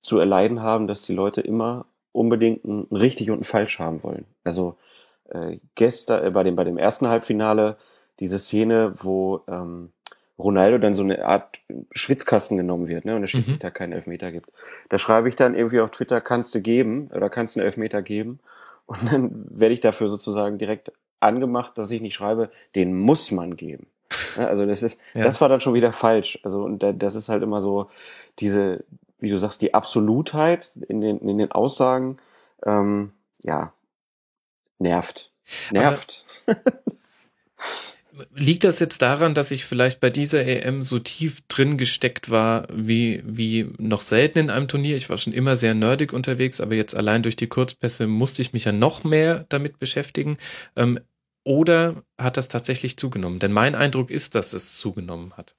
zu 0.00 0.18
erleiden 0.18 0.62
haben, 0.62 0.86
dass 0.86 1.02
die 1.02 1.14
Leute 1.14 1.42
immer 1.42 1.86
unbedingt 2.12 2.64
ein 2.64 2.86
richtig 2.90 3.30
und 3.30 3.40
ein 3.40 3.44
falsch 3.44 3.78
haben 3.78 4.02
wollen. 4.02 4.24
Also 4.44 4.76
äh, 5.28 5.58
gestern 5.74 6.24
äh, 6.24 6.30
bei 6.30 6.42
dem 6.42 6.56
bei 6.56 6.64
dem 6.64 6.78
ersten 6.78 7.06
Halbfinale 7.06 7.76
diese 8.18 8.38
Szene, 8.38 8.94
wo 8.98 9.42
ähm, 9.46 9.92
Ronaldo 10.42 10.78
dann 10.78 10.94
so 10.94 11.02
eine 11.02 11.24
Art 11.24 11.60
Schwitzkasten 11.92 12.56
genommen 12.56 12.88
wird, 12.88 13.04
ne, 13.04 13.14
und 13.14 13.22
der 13.22 13.28
Schiedsrichter 13.28 13.68
mhm. 13.68 13.74
keinen 13.74 13.92
Elfmeter 13.92 14.32
gibt. 14.32 14.50
Da 14.88 14.98
schreibe 14.98 15.28
ich 15.28 15.36
dann 15.36 15.54
irgendwie 15.54 15.80
auf 15.80 15.90
Twitter, 15.90 16.20
kannst 16.20 16.54
du 16.54 16.60
geben 16.60 17.10
oder 17.14 17.30
kannst 17.30 17.56
du 17.56 17.60
einen 17.60 17.66
Elfmeter 17.66 18.02
geben? 18.02 18.40
Und 18.86 19.12
dann 19.12 19.46
werde 19.50 19.74
ich 19.74 19.80
dafür 19.80 20.08
sozusagen 20.08 20.58
direkt 20.58 20.92
angemacht, 21.20 21.78
dass 21.78 21.90
ich 21.90 22.00
nicht 22.00 22.14
schreibe, 22.14 22.50
den 22.74 22.98
muss 22.98 23.30
man 23.30 23.56
geben. 23.56 23.86
Also 24.36 24.66
das 24.66 24.82
ist, 24.82 24.98
ja. 25.14 25.24
das 25.24 25.40
war 25.40 25.48
dann 25.48 25.60
schon 25.60 25.74
wieder 25.74 25.92
falsch. 25.92 26.40
Also 26.42 26.62
und 26.62 26.82
das 26.82 27.14
ist 27.14 27.28
halt 27.28 27.42
immer 27.42 27.60
so 27.60 27.90
diese, 28.38 28.84
wie 29.18 29.30
du 29.30 29.38
sagst, 29.38 29.62
die 29.62 29.74
Absolutheit 29.74 30.72
in 30.88 31.00
den, 31.00 31.18
in 31.18 31.38
den 31.38 31.52
Aussagen, 31.52 32.18
ähm, 32.64 33.12
ja, 33.44 33.72
nervt. 34.78 35.30
Nervt. 35.70 36.24
Liegt 38.34 38.64
das 38.64 38.78
jetzt 38.78 39.02
daran, 39.02 39.34
dass 39.34 39.50
ich 39.50 39.64
vielleicht 39.64 40.00
bei 40.00 40.10
dieser 40.10 40.44
EM 40.44 40.82
so 40.82 40.98
tief 40.98 41.40
drin 41.48 41.76
gesteckt 41.76 42.30
war 42.30 42.66
wie, 42.72 43.22
wie 43.24 43.72
noch 43.78 44.00
selten 44.00 44.38
in 44.38 44.50
einem 44.50 44.68
Turnier? 44.68 44.96
Ich 44.96 45.10
war 45.10 45.18
schon 45.18 45.32
immer 45.32 45.56
sehr 45.56 45.74
nerdig 45.74 46.12
unterwegs, 46.12 46.60
aber 46.60 46.74
jetzt 46.74 46.94
allein 46.94 47.22
durch 47.22 47.36
die 47.36 47.48
Kurzpässe 47.48 48.06
musste 48.06 48.42
ich 48.42 48.52
mich 48.52 48.64
ja 48.64 48.72
noch 48.72 49.04
mehr 49.04 49.46
damit 49.48 49.78
beschäftigen. 49.78 50.38
Ähm, 50.76 51.00
oder 51.44 52.02
hat 52.18 52.36
das 52.36 52.48
tatsächlich 52.48 52.96
zugenommen? 52.96 53.38
Denn 53.38 53.52
mein 53.52 53.74
Eindruck 53.74 54.10
ist, 54.10 54.34
dass 54.34 54.52
es 54.52 54.76
zugenommen 54.78 55.32
hat. 55.36 55.54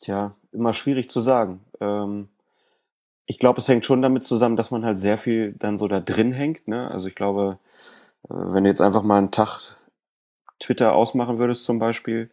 Tja, 0.00 0.34
immer 0.52 0.72
schwierig 0.72 1.10
zu 1.10 1.20
sagen. 1.20 1.60
Ähm, 1.80 2.28
ich 3.26 3.38
glaube, 3.38 3.60
es 3.60 3.68
hängt 3.68 3.86
schon 3.86 4.02
damit 4.02 4.24
zusammen, 4.24 4.56
dass 4.56 4.70
man 4.70 4.84
halt 4.84 4.98
sehr 4.98 5.18
viel 5.18 5.52
dann 5.52 5.78
so 5.78 5.86
da 5.86 6.00
drin 6.00 6.32
hängt. 6.32 6.66
Ne? 6.66 6.90
Also 6.90 7.08
ich 7.08 7.14
glaube, 7.14 7.58
äh, 8.24 8.34
wenn 8.34 8.64
du 8.64 8.70
jetzt 8.70 8.80
einfach 8.80 9.02
mal 9.02 9.18
einen 9.18 9.30
Tag 9.30 9.76
Twitter 10.60 10.92
ausmachen 10.92 11.38
würdest 11.38 11.64
zum 11.64 11.78
Beispiel, 11.78 12.30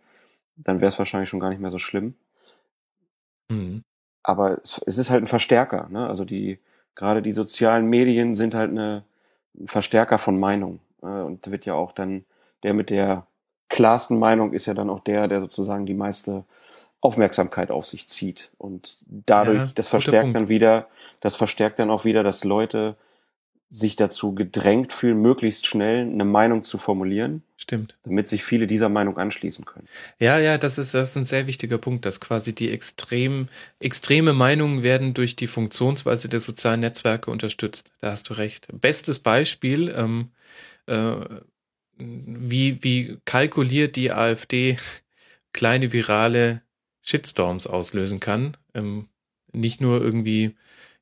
dann 0.56 0.82
wäre 0.82 0.90
es 0.90 1.00
wahrscheinlich 1.00 1.30
schon 1.30 1.40
gar 1.40 1.50
nicht 1.50 1.62
mehr 1.62 1.72
so 1.72 1.80
schlimm. 1.80 2.16
Mhm. 3.50 3.84
Aber 4.24 4.62
es, 4.64 4.82
es, 4.86 4.98
ist 4.98 5.10
halt 5.10 5.24
ein 5.24 5.28
Verstärker. 5.28 5.88
Ne? 5.90 6.08
Also 6.08 6.26
die 6.26 6.60
gerade 6.96 7.22
die 7.22 7.32
sozialen 7.32 7.86
Medien 7.86 8.36
sind 8.36 8.54
halt 8.54 8.72
eine, 8.72 9.04
ein 9.58 9.68
Verstärker 9.68 10.18
von 10.18 10.40
Meinung. 10.40 10.80
Äh, 11.02 11.06
und 11.06 11.50
wird 11.50 11.66
ja 11.66 11.74
auch 11.76 11.94
dann 11.94 12.26
der 12.64 12.74
mit 12.74 12.90
der 12.90 13.26
klarsten 13.70 14.18
Meinung 14.18 14.54
ist 14.54 14.66
ja 14.66 14.74
dann 14.74 14.90
auch 14.90 15.02
der, 15.02 15.28
der 15.28 15.42
sozusagen 15.42 15.86
die 15.86 15.94
meiste 15.94 16.44
Aufmerksamkeit 17.02 17.70
auf 17.70 17.86
sich 17.86 18.08
zieht. 18.08 18.50
Und 18.58 18.98
dadurch, 19.06 19.58
ja, 19.60 19.72
das 19.76 19.88
verstärkt 19.88 20.36
dann 20.36 20.50
wieder, 20.50 20.88
das 21.22 21.36
verstärkt 21.36 21.80
dann 21.80 21.92
auch 21.92 22.04
wieder, 22.04 22.24
dass 22.24 22.44
Leute 22.44 22.96
sich 23.70 23.98
dazu 23.98 24.34
gedrängt 24.34 24.94
fühlen, 24.94 25.22
möglichst 25.22 25.66
schnell 25.66 26.02
eine 26.02 26.24
Meinung 26.24 26.64
zu 26.64 26.78
formulieren. 26.78 27.44
Stimmt. 27.58 27.98
Damit 28.04 28.28
sich 28.28 28.44
viele 28.44 28.66
dieser 28.66 28.88
Meinung 28.88 29.18
anschließen 29.18 29.66
können. 29.66 29.88
Ja, 30.20 30.40
ja, 30.40 30.58
das 30.58 30.78
ist, 30.78 30.94
das 30.94 31.10
ist 31.10 31.18
ein 31.18 31.26
sehr 31.26 31.48
wichtiger 31.48 31.78
Punkt, 31.78 32.06
dass 32.06 32.22
quasi 32.22 32.56
die 32.56 32.72
extrem, 32.72 33.50
extreme 33.80 34.34
Meinungen 34.34 34.84
werden 34.84 35.14
durch 35.14 35.36
die 35.36 35.48
Funktionsweise 35.48 36.30
der 36.30 36.40
sozialen 36.40 36.80
Netzwerke 36.80 37.30
unterstützt. 37.30 37.92
Da 38.00 38.12
hast 38.12 38.30
du 38.30 38.36
recht. 38.36 38.68
Bestes 38.72 39.20
Beispiel, 39.20 39.94
ähm, 39.96 40.30
äh, 40.86 41.16
wie, 41.98 42.84
wie 42.84 43.18
kalkuliert 43.26 43.96
die 43.96 44.12
AfD 44.12 44.78
kleine 45.52 45.92
virale 45.92 46.62
Shitstorms 47.02 47.68
auslösen 47.68 48.20
kann. 48.20 48.56
Ähm, 48.74 49.08
nicht 49.52 49.82
nur 49.82 50.02
irgendwie 50.02 50.56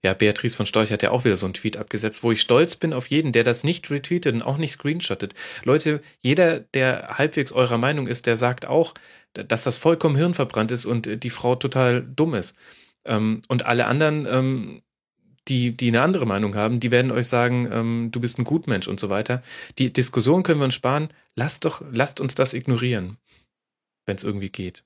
ja, 0.06 0.14
Beatrice 0.14 0.56
von 0.56 0.68
Storch 0.68 0.92
hat 0.92 1.02
ja 1.02 1.10
auch 1.10 1.26
wieder 1.26 1.36
so 1.36 1.48
einen 1.48 1.56
Tweet 1.56 1.78
abgesetzt, 1.78 2.22
wo 2.22 2.32
ich 2.32 2.40
stolz 2.40 2.76
bin 2.76 2.94
auf 2.94 3.08
jeden, 3.08 3.32
der 3.32 3.44
das 3.44 3.64
nicht 3.64 3.90
retweetet 3.90 4.36
und 4.36 4.44
auch 4.44 4.58
nicht 4.58 4.74
screenshottet. 4.74 5.34
Leute, 5.64 6.00
jeder, 6.22 6.60
der 6.60 7.18
halbwegs 7.18 7.52
eurer 7.52 7.80
Meinung 7.80 8.06
ist, 8.06 8.28
der 8.28 8.36
sagt 8.36 8.68
auch, 8.68 8.94
dass 9.34 9.64
das 9.64 9.80
vollkommen 9.80 10.16
hirnverbrannt 10.16 10.72
ist 10.72 10.86
und 10.86 11.24
die 11.24 11.30
Frau 11.32 11.56
total 11.56 12.04
dumm 12.04 12.36
ist. 12.36 12.56
Ähm, 13.04 13.42
und 13.48 13.66
alle 13.66 13.88
anderen, 13.88 14.28
ähm, 14.28 14.84
die, 15.48 15.76
die 15.76 15.88
eine 15.88 16.04
andere 16.04 16.28
Meinung 16.28 16.54
haben, 16.54 16.80
die 16.80 16.92
werden 16.92 17.10
euch 17.10 17.28
sagen, 17.28 17.68
ähm, 17.72 18.10
du 18.12 18.20
bist 18.20 18.38
ein 18.38 18.44
Gutmensch 18.44 18.88
und 18.88 19.00
so 19.00 19.10
weiter. 19.10 19.42
Die 19.80 19.92
Diskussion 19.92 20.44
können 20.44 20.60
wir 20.60 20.66
uns 20.66 20.76
sparen. 20.76 21.10
Lasst 21.36 21.66
doch, 21.66 21.82
lasst 21.92 22.20
uns 22.20 22.36
das 22.36 22.54
ignorieren, 22.54 23.18
wenn 24.06 24.18
es 24.18 24.24
irgendwie 24.24 24.50
geht. 24.50 24.84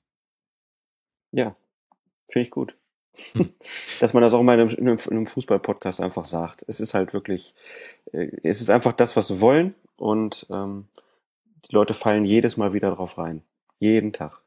Ja, 1.32 1.54
finde 2.26 2.46
ich 2.46 2.50
gut. 2.50 2.79
Dass 4.00 4.14
man 4.14 4.22
das 4.22 4.32
auch 4.32 4.42
mal 4.42 4.58
in 4.58 4.68
einem, 4.68 4.98
in 4.98 5.16
einem 5.16 5.26
Fußball-Podcast 5.26 6.00
einfach 6.00 6.24
sagt. 6.24 6.64
Es 6.68 6.80
ist 6.80 6.94
halt 6.94 7.12
wirklich, 7.12 7.54
äh, 8.12 8.30
es 8.42 8.60
ist 8.60 8.70
einfach 8.70 8.92
das, 8.92 9.16
was 9.16 9.28
sie 9.28 9.40
wollen 9.40 9.74
und 9.96 10.46
ähm, 10.50 10.86
die 11.68 11.74
Leute 11.74 11.94
fallen 11.94 12.24
jedes 12.24 12.56
Mal 12.56 12.72
wieder 12.72 12.90
drauf 12.90 13.18
rein. 13.18 13.42
Jeden 13.78 14.12
Tag. 14.12 14.40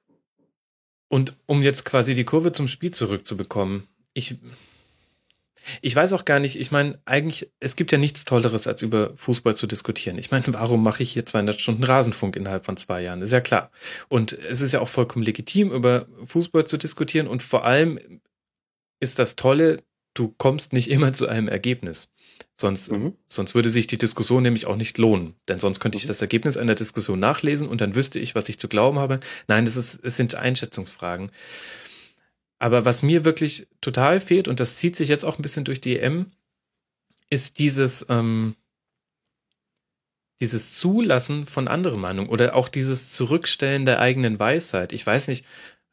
Und 1.09 1.37
um 1.45 1.61
jetzt 1.61 1.85
quasi 1.85 2.15
die 2.15 2.25
Kurve 2.25 2.51
zum 2.51 2.67
Spiel 2.67 2.91
zurückzubekommen, 2.91 3.87
ich, 4.13 4.37
Ich 5.81 5.95
weiß 5.95 6.13
auch 6.13 6.25
gar 6.25 6.39
nicht, 6.39 6.59
ich 6.59 6.71
meine, 6.71 6.99
eigentlich, 7.05 7.49
es 7.59 7.75
gibt 7.75 7.91
ja 7.91 7.97
nichts 7.97 8.25
Tolleres, 8.25 8.67
als 8.67 8.81
über 8.81 9.15
Fußball 9.15 9.55
zu 9.55 9.67
diskutieren. 9.67 10.17
Ich 10.17 10.31
meine, 10.31 10.45
warum 10.47 10.83
mache 10.83 11.03
ich 11.03 11.11
hier 11.13 11.25
200 11.25 11.59
Stunden 11.59 11.83
Rasenfunk 11.83 12.35
innerhalb 12.35 12.65
von 12.65 12.77
zwei 12.77 13.01
Jahren? 13.01 13.21
Ist 13.21 13.31
ja 13.31 13.41
klar. 13.41 13.71
Und 14.09 14.33
es 14.33 14.61
ist 14.61 14.73
ja 14.73 14.81
auch 14.81 14.87
vollkommen 14.87 15.23
legitim, 15.23 15.71
über 15.71 16.05
Fußball 16.25 16.65
zu 16.65 16.77
diskutieren. 16.77 17.27
Und 17.27 17.43
vor 17.43 17.63
allem 17.63 17.99
ist 19.03 19.19
das 19.19 19.35
Tolle, 19.35 19.83
du 20.13 20.33
kommst 20.37 20.73
nicht 20.73 20.89
immer 20.89 21.13
zu 21.13 21.27
einem 21.27 21.47
Ergebnis. 21.47 22.11
Sonst, 22.55 22.91
mhm. 22.91 23.13
sonst 23.27 23.55
würde 23.55 23.69
sich 23.69 23.87
die 23.87 23.97
Diskussion 23.97 24.43
nämlich 24.43 24.67
auch 24.67 24.75
nicht 24.75 24.97
lohnen. 24.97 25.35
Denn 25.47 25.59
sonst 25.59 25.79
könnte 25.79 25.97
ich 25.97 26.05
mhm. 26.05 26.09
das 26.09 26.21
Ergebnis 26.21 26.57
einer 26.57 26.75
Diskussion 26.75 27.19
nachlesen 27.19 27.67
und 27.67 27.81
dann 27.81 27.95
wüsste 27.95 28.19
ich, 28.19 28.35
was 28.35 28.49
ich 28.49 28.59
zu 28.59 28.67
glauben 28.67 28.99
habe. 28.99 29.19
Nein, 29.47 29.65
das 29.65 29.75
ist, 29.75 29.99
es 30.03 30.15
sind 30.15 30.35
Einschätzungsfragen. 30.35 31.31
Aber 32.59 32.85
was 32.85 33.03
mir 33.03 33.25
wirklich 33.25 33.67
total 33.81 34.19
fehlt, 34.19 34.47
und 34.47 34.59
das 34.59 34.77
zieht 34.77 34.95
sich 34.95 35.09
jetzt 35.09 35.25
auch 35.25 35.37
ein 35.37 35.41
bisschen 35.41 35.65
durch 35.65 35.81
die 35.81 35.99
EM, 35.99 36.31
ist 37.29 37.59
dieses, 37.59 38.05
ähm, 38.09 38.55
dieses 40.39 40.75
Zulassen 40.75 41.45
von 41.45 41.67
anderen 41.67 41.99
Meinungen 41.99 42.29
oder 42.29 42.55
auch 42.55 42.69
dieses 42.69 43.11
Zurückstellen 43.11 43.85
der 43.85 43.99
eigenen 43.99 44.39
Weisheit. 44.39 44.93
Ich 44.93 45.05
weiß 45.05 45.27
nicht, 45.27 45.45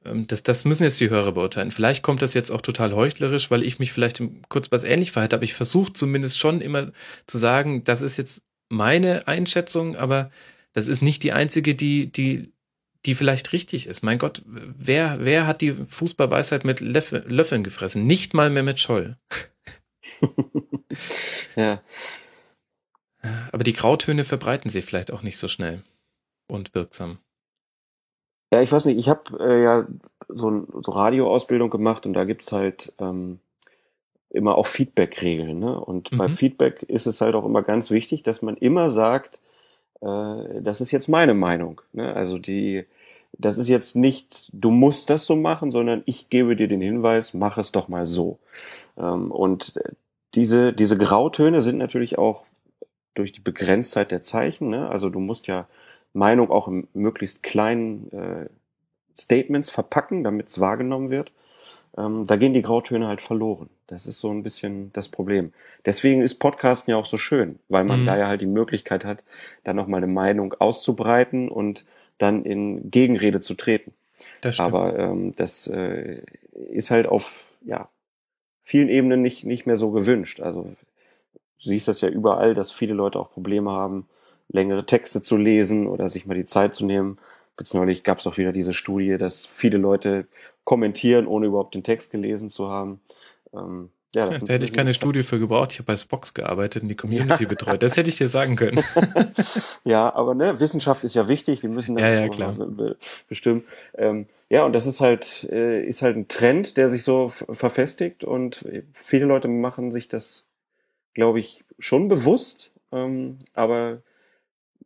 das, 0.02 0.42
das 0.42 0.64
müssen 0.64 0.84
jetzt 0.84 1.00
die 1.00 1.10
Hörer 1.10 1.32
beurteilen. 1.32 1.70
Vielleicht 1.70 2.02
kommt 2.02 2.22
das 2.22 2.34
jetzt 2.34 2.50
auch 2.50 2.62
total 2.62 2.94
heuchlerisch, 2.94 3.50
weil 3.50 3.62
ich 3.62 3.78
mich 3.78 3.92
vielleicht 3.92 4.22
kurz 4.48 4.72
was 4.72 4.84
ähnlich 4.84 5.12
verhalte, 5.12 5.36
aber 5.36 5.44
ich 5.44 5.54
versuche 5.54 5.92
zumindest 5.92 6.38
schon 6.38 6.60
immer 6.60 6.92
zu 7.26 7.38
sagen, 7.38 7.84
das 7.84 8.02
ist 8.02 8.16
jetzt 8.16 8.42
meine 8.68 9.28
Einschätzung, 9.28 9.96
aber 9.96 10.30
das 10.72 10.88
ist 10.88 11.02
nicht 11.02 11.22
die 11.22 11.32
einzige, 11.32 11.74
die, 11.74 12.10
die 12.10 12.52
die 13.06 13.14
vielleicht 13.14 13.52
richtig 13.52 13.86
ist. 13.86 14.02
Mein 14.02 14.18
Gott, 14.18 14.42
wer, 14.44 15.18
wer 15.20 15.46
hat 15.46 15.62
die 15.62 15.72
Fußballweisheit 15.72 16.64
mit 16.64 16.80
Löffel, 16.80 17.24
Löffeln 17.26 17.64
gefressen? 17.64 18.02
Nicht 18.02 18.34
mal 18.34 18.50
mehr 18.50 18.62
mit 18.62 18.78
Scholl. 18.78 19.16
ja. 21.56 21.82
Aber 23.52 23.64
die 23.64 23.72
Grautöne 23.72 24.24
verbreiten 24.24 24.70
sich 24.70 24.84
vielleicht 24.84 25.10
auch 25.10 25.22
nicht 25.22 25.38
so 25.38 25.48
schnell 25.48 25.82
und 26.46 26.74
wirksam. 26.74 27.18
Ja, 28.50 28.60
ich 28.60 28.72
weiß 28.72 28.86
nicht, 28.86 28.98
ich 28.98 29.08
habe 29.08 29.38
äh, 29.38 29.62
ja 29.62 29.86
so, 30.28 30.66
so 30.82 30.92
Radioausbildung 30.92 31.70
gemacht 31.70 32.06
und 32.06 32.14
da 32.14 32.24
gibt's 32.24 32.52
halt 32.52 32.92
ähm, 32.98 33.38
immer 34.30 34.56
auch 34.56 34.66
Feedback-Regeln. 34.66 35.58
Ne? 35.58 35.78
Und 35.78 36.12
mhm. 36.12 36.16
bei 36.16 36.28
Feedback 36.28 36.82
ist 36.84 37.06
es 37.06 37.20
halt 37.20 37.34
auch 37.34 37.44
immer 37.44 37.62
ganz 37.62 37.90
wichtig, 37.90 38.22
dass 38.22 38.42
man 38.42 38.56
immer 38.56 38.88
sagt, 38.88 39.38
äh, 40.00 40.62
das 40.62 40.80
ist 40.80 40.90
jetzt 40.90 41.08
meine 41.08 41.34
Meinung. 41.34 41.80
Ne? 41.92 42.12
Also 42.14 42.38
die, 42.38 42.86
das 43.32 43.58
ist 43.58 43.68
jetzt 43.68 43.96
nicht, 43.96 44.48
du 44.52 44.70
musst 44.70 45.10
das 45.10 45.26
so 45.26 45.36
machen, 45.36 45.70
sondern 45.70 46.02
ich 46.06 46.28
gebe 46.28 46.56
dir 46.56 46.68
den 46.68 46.80
Hinweis, 46.80 47.34
mach 47.34 47.58
es 47.58 47.72
doch 47.72 47.88
mal 47.88 48.06
so. 48.06 48.38
Ähm, 48.96 49.30
und 49.30 49.74
diese, 50.34 50.72
diese 50.72 50.96
Grautöne 50.96 51.60
sind 51.62 51.78
natürlich 51.78 52.18
auch 52.18 52.44
durch 53.14 53.32
die 53.32 53.40
Begrenztheit 53.40 54.12
der 54.12 54.22
Zeichen. 54.22 54.70
Ne? 54.70 54.88
Also 54.88 55.08
du 55.08 55.18
musst 55.18 55.48
ja 55.48 55.66
Meinung 56.12 56.50
auch 56.50 56.68
in 56.68 56.88
möglichst 56.92 57.42
kleinen 57.42 58.10
äh, 58.12 58.48
Statements 59.18 59.70
verpacken, 59.70 60.24
damit 60.24 60.48
es 60.48 60.60
wahrgenommen 60.60 61.10
wird. 61.10 61.32
Ähm, 61.96 62.26
da 62.26 62.36
gehen 62.36 62.52
die 62.52 62.62
Grautöne 62.62 63.06
halt 63.08 63.20
verloren. 63.20 63.68
Das 63.86 64.06
ist 64.06 64.20
so 64.20 64.30
ein 64.30 64.42
bisschen 64.42 64.92
das 64.92 65.08
Problem. 65.08 65.52
Deswegen 65.84 66.22
ist 66.22 66.36
Podcasten 66.36 66.92
ja 66.92 66.96
auch 66.96 67.06
so 67.06 67.16
schön, 67.16 67.58
weil 67.68 67.84
man 67.84 68.02
mhm. 68.02 68.06
da 68.06 68.16
ja 68.16 68.28
halt 68.28 68.40
die 68.40 68.46
Möglichkeit 68.46 69.04
hat, 69.04 69.24
da 69.64 69.74
nochmal 69.74 69.98
eine 69.98 70.12
Meinung 70.12 70.54
auszubreiten 70.54 71.48
und 71.48 71.84
dann 72.18 72.44
in 72.44 72.90
Gegenrede 72.90 73.40
zu 73.40 73.54
treten. 73.54 73.92
Das 74.40 74.60
Aber 74.60 74.98
ähm, 74.98 75.34
das 75.34 75.66
äh, 75.66 76.22
ist 76.52 76.90
halt 76.90 77.06
auf 77.06 77.50
ja, 77.64 77.88
vielen 78.62 78.88
Ebenen 78.88 79.22
nicht, 79.22 79.44
nicht 79.44 79.66
mehr 79.66 79.76
so 79.76 79.90
gewünscht. 79.90 80.40
Also 80.40 80.62
du 80.62 81.68
siehst 81.68 81.88
das 81.88 82.00
ja 82.00 82.08
überall, 82.08 82.54
dass 82.54 82.70
viele 82.70 82.94
Leute 82.94 83.18
auch 83.18 83.32
Probleme 83.32 83.70
haben, 83.70 84.08
längere 84.52 84.86
Texte 84.86 85.22
zu 85.22 85.36
lesen 85.36 85.86
oder 85.86 86.08
sich 86.08 86.26
mal 86.26 86.34
die 86.34 86.44
Zeit 86.44 86.74
zu 86.74 86.84
nehmen. 86.84 87.18
Jetzt 87.58 87.74
neulich 87.74 88.04
gab 88.04 88.18
es 88.18 88.26
auch 88.26 88.38
wieder 88.38 88.52
diese 88.52 88.72
Studie, 88.72 89.18
dass 89.18 89.46
viele 89.46 89.78
Leute 89.78 90.26
kommentieren, 90.64 91.26
ohne 91.26 91.46
überhaupt 91.46 91.74
den 91.74 91.82
Text 91.82 92.10
gelesen 92.10 92.50
zu 92.50 92.68
haben. 92.68 93.00
Ähm, 93.52 93.90
ja, 94.14 94.28
ja, 94.28 94.38
da 94.38 94.54
hätte 94.54 94.64
ich 94.64 94.72
keine 94.72 94.92
Studie 94.92 95.22
für 95.22 95.38
gebraucht. 95.38 95.72
Ich 95.72 95.78
habe 95.78 95.86
bei 95.86 95.96
Spox 95.96 96.34
gearbeitet 96.34 96.82
und 96.82 96.88
die 96.88 96.96
Community 96.96 97.46
betreut. 97.46 97.80
Das 97.82 97.96
hätte 97.96 98.08
ich 98.08 98.16
dir 98.16 98.26
sagen 98.26 98.56
können. 98.56 98.82
ja, 99.84 100.12
aber 100.12 100.34
ne, 100.34 100.58
Wissenschaft 100.58 101.04
ist 101.04 101.14
ja 101.14 101.28
wichtig. 101.28 101.62
Wir 101.62 101.70
müssen 101.70 101.96
ja, 101.96 102.08
ja, 102.08 102.28
klar. 102.28 102.56
bestimmen. 103.28 103.64
Ähm, 103.96 104.26
ja, 104.48 104.64
und 104.64 104.72
das 104.72 104.86
ist 104.86 105.00
halt 105.00 105.46
äh, 105.52 105.84
ist 105.84 106.02
halt 106.02 106.16
ein 106.16 106.26
Trend, 106.26 106.76
der 106.76 106.90
sich 106.90 107.04
so 107.04 107.28
verfestigt 107.28 108.24
und 108.24 108.64
viele 108.94 109.26
Leute 109.26 109.46
machen 109.46 109.92
sich 109.92 110.08
das, 110.08 110.48
glaube 111.14 111.38
ich, 111.38 111.64
schon 111.78 112.08
bewusst. 112.08 112.72
Ähm, 112.90 113.38
aber 113.54 114.02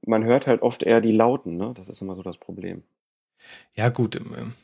man 0.07 0.25
hört 0.25 0.47
halt 0.47 0.63
oft 0.63 0.83
eher 0.83 1.01
die 1.01 1.11
Lauten. 1.11 1.57
Ne? 1.57 1.73
Das 1.77 1.89
ist 1.89 2.01
immer 2.01 2.17
so 2.17 2.23
das 2.23 2.39
Problem. 2.39 2.83
Ja, 3.75 3.89
gut. 3.89 4.17
Ähm, 4.17 4.55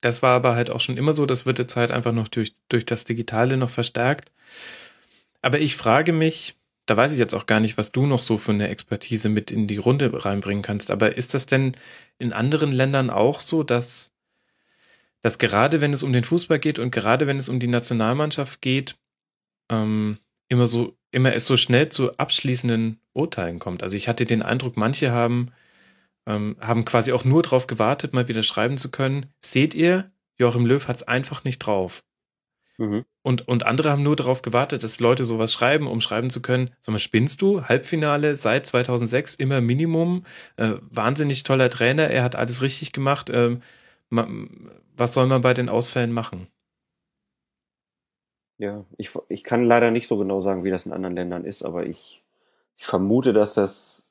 das 0.00 0.22
war 0.22 0.36
aber 0.36 0.54
halt 0.54 0.70
auch 0.70 0.80
schon 0.80 0.96
immer 0.96 1.12
so, 1.12 1.26
das 1.26 1.46
wird 1.46 1.58
jetzt 1.58 1.76
halt 1.76 1.90
einfach 1.90 2.12
noch 2.12 2.28
durch, 2.28 2.54
durch 2.68 2.84
das 2.84 3.04
Digitale 3.04 3.56
noch 3.56 3.70
verstärkt. 3.70 4.30
Aber 5.42 5.58
ich 5.58 5.76
frage 5.76 6.12
mich, 6.12 6.56
da 6.86 6.96
weiß 6.96 7.12
ich 7.12 7.18
jetzt 7.18 7.34
auch 7.34 7.46
gar 7.46 7.60
nicht, 7.60 7.76
was 7.76 7.92
du 7.92 8.06
noch 8.06 8.20
so 8.20 8.38
für 8.38 8.52
eine 8.52 8.68
Expertise 8.68 9.28
mit 9.28 9.50
in 9.50 9.66
die 9.66 9.76
Runde 9.76 10.24
reinbringen 10.24 10.62
kannst, 10.62 10.90
aber 10.90 11.16
ist 11.16 11.34
das 11.34 11.46
denn 11.46 11.72
in 12.18 12.32
anderen 12.32 12.70
Ländern 12.70 13.10
auch 13.10 13.40
so, 13.40 13.64
dass, 13.64 14.14
dass 15.22 15.38
gerade 15.38 15.80
wenn 15.80 15.92
es 15.92 16.04
um 16.04 16.12
den 16.12 16.24
Fußball 16.24 16.60
geht 16.60 16.78
und 16.78 16.92
gerade 16.92 17.26
wenn 17.26 17.38
es 17.38 17.48
um 17.48 17.58
die 17.58 17.66
Nationalmannschaft 17.66 18.62
geht, 18.62 18.96
ähm, 19.68 20.18
immer 20.48 20.68
so, 20.68 20.95
immer 21.10 21.34
es 21.34 21.46
so 21.46 21.56
schnell 21.56 21.88
zu 21.88 22.16
abschließenden 22.16 23.00
Urteilen 23.12 23.58
kommt? 23.58 23.82
Also 23.82 23.96
ich 23.96 24.08
hatte 24.08 24.26
den 24.26 24.42
Eindruck, 24.42 24.76
manche 24.76 25.12
haben 25.12 25.50
ähm, 26.26 26.56
haben 26.60 26.84
quasi 26.84 27.12
auch 27.12 27.24
nur 27.24 27.42
drauf 27.42 27.66
gewartet, 27.66 28.12
mal 28.12 28.28
wieder 28.28 28.42
schreiben 28.42 28.78
zu 28.78 28.90
können. 28.90 29.26
Seht 29.40 29.74
ihr, 29.74 30.10
Joachim 30.38 30.66
Löw 30.66 30.86
hat's 30.86 31.04
einfach 31.04 31.44
nicht 31.44 31.60
drauf. 31.60 32.02
Mhm. 32.78 33.04
Und, 33.22 33.48
und 33.48 33.64
andere 33.64 33.90
haben 33.90 34.02
nur 34.02 34.16
darauf 34.16 34.42
gewartet, 34.42 34.82
dass 34.82 35.00
Leute 35.00 35.24
sowas 35.24 35.52
schreiben, 35.52 35.86
um 35.86 36.00
schreiben 36.00 36.28
zu 36.28 36.42
können. 36.42 36.70
Sag 36.80 36.92
mal, 36.92 36.98
spinnst 36.98 37.40
du? 37.40 37.62
Halbfinale 37.62 38.36
seit 38.36 38.66
2006 38.66 39.34
immer 39.36 39.60
Minimum. 39.60 40.24
Äh, 40.56 40.74
wahnsinnig 40.90 41.42
toller 41.42 41.70
Trainer, 41.70 42.08
er 42.08 42.22
hat 42.22 42.36
alles 42.36 42.60
richtig 42.60 42.92
gemacht. 42.92 43.30
Äh, 43.30 43.58
was 44.10 45.14
soll 45.14 45.26
man 45.26 45.42
bei 45.42 45.54
den 45.54 45.68
Ausfällen 45.68 46.12
machen? 46.12 46.48
Ja, 48.58 48.84
ich, 48.96 49.10
ich 49.28 49.44
kann 49.44 49.64
leider 49.64 49.90
nicht 49.90 50.06
so 50.06 50.16
genau 50.16 50.40
sagen, 50.40 50.64
wie 50.64 50.70
das 50.70 50.86
in 50.86 50.92
anderen 50.92 51.16
Ländern 51.16 51.44
ist, 51.44 51.62
aber 51.62 51.86
ich, 51.86 52.22
ich 52.76 52.86
vermute, 52.86 53.32
dass 53.32 53.54
das 53.54 54.10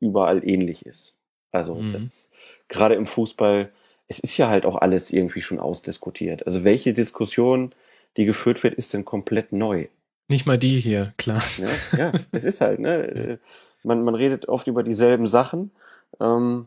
überall 0.00 0.46
ähnlich 0.46 0.84
ist. 0.84 1.14
Also 1.52 1.74
mhm. 1.76 1.94
das, 1.94 2.28
gerade 2.68 2.94
im 2.94 3.06
Fußball, 3.06 3.72
es 4.08 4.18
ist 4.18 4.36
ja 4.36 4.48
halt 4.48 4.66
auch 4.66 4.76
alles 4.76 5.10
irgendwie 5.10 5.42
schon 5.42 5.58
ausdiskutiert. 5.58 6.46
Also 6.46 6.64
welche 6.64 6.92
Diskussion, 6.92 7.74
die 8.16 8.26
geführt 8.26 8.62
wird, 8.62 8.74
ist 8.74 8.92
denn 8.92 9.04
komplett 9.04 9.52
neu? 9.52 9.88
Nicht 10.28 10.46
mal 10.46 10.58
die 10.58 10.80
hier, 10.80 11.14
klar. 11.16 11.42
Ja, 11.56 11.98
ja 11.98 12.12
es 12.32 12.44
ist 12.44 12.60
halt, 12.60 12.80
ne? 12.80 13.38
Man, 13.82 14.02
man 14.02 14.16
redet 14.16 14.48
oft 14.48 14.66
über 14.66 14.82
dieselben 14.82 15.28
Sachen, 15.28 15.70
ähm, 16.18 16.66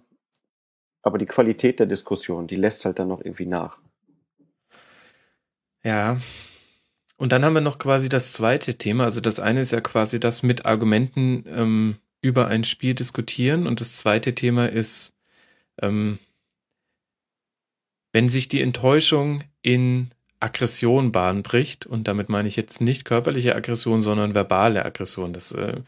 aber 1.02 1.18
die 1.18 1.26
Qualität 1.26 1.78
der 1.82 1.86
Diskussion, 1.86 2.48
die 2.48 2.56
lässt 2.56 2.86
halt 2.86 2.98
dann 2.98 3.10
noch 3.10 3.20
irgendwie 3.20 3.46
nach. 3.46 3.82
Ja. 5.84 6.20
Und 7.18 7.32
dann 7.32 7.44
haben 7.44 7.54
wir 7.54 7.62
noch 7.62 7.80
quasi 7.80 8.10
das 8.10 8.32
zweite 8.32 8.78
Thema. 8.78 9.04
Also 9.04 9.22
das 9.22 9.40
eine 9.40 9.62
ist 9.62 9.72
ja 9.72 9.82
quasi 9.82 10.20
das 10.20 10.44
mit 10.44 10.66
Argumenten 10.66 11.44
ähm, 11.48 11.98
über 12.22 12.48
ein 12.48 12.64
Spiel 12.64 12.94
diskutieren. 12.94 13.68
Und 13.68 13.82
das 13.82 13.98
zweite 13.98 14.36
Thema 14.36 14.70
ist, 14.70 15.18
ähm, 15.82 16.20
wenn 18.14 18.30
sich 18.30 18.48
die 18.48 18.62
Enttäuschung 18.62 19.44
in 19.62 20.12
Aggression 20.40 21.12
Bahn 21.12 21.44
bricht, 21.44 21.86
und 21.86 22.08
damit 22.08 22.30
meine 22.30 22.48
ich 22.48 22.56
jetzt 22.56 22.80
nicht 22.80 23.04
körperliche 23.04 23.56
Aggression, 23.56 24.02
sondern 24.02 24.34
verbale 24.34 24.86
Aggression. 24.86 25.34
Das, 25.34 25.52
äh, 25.52 25.82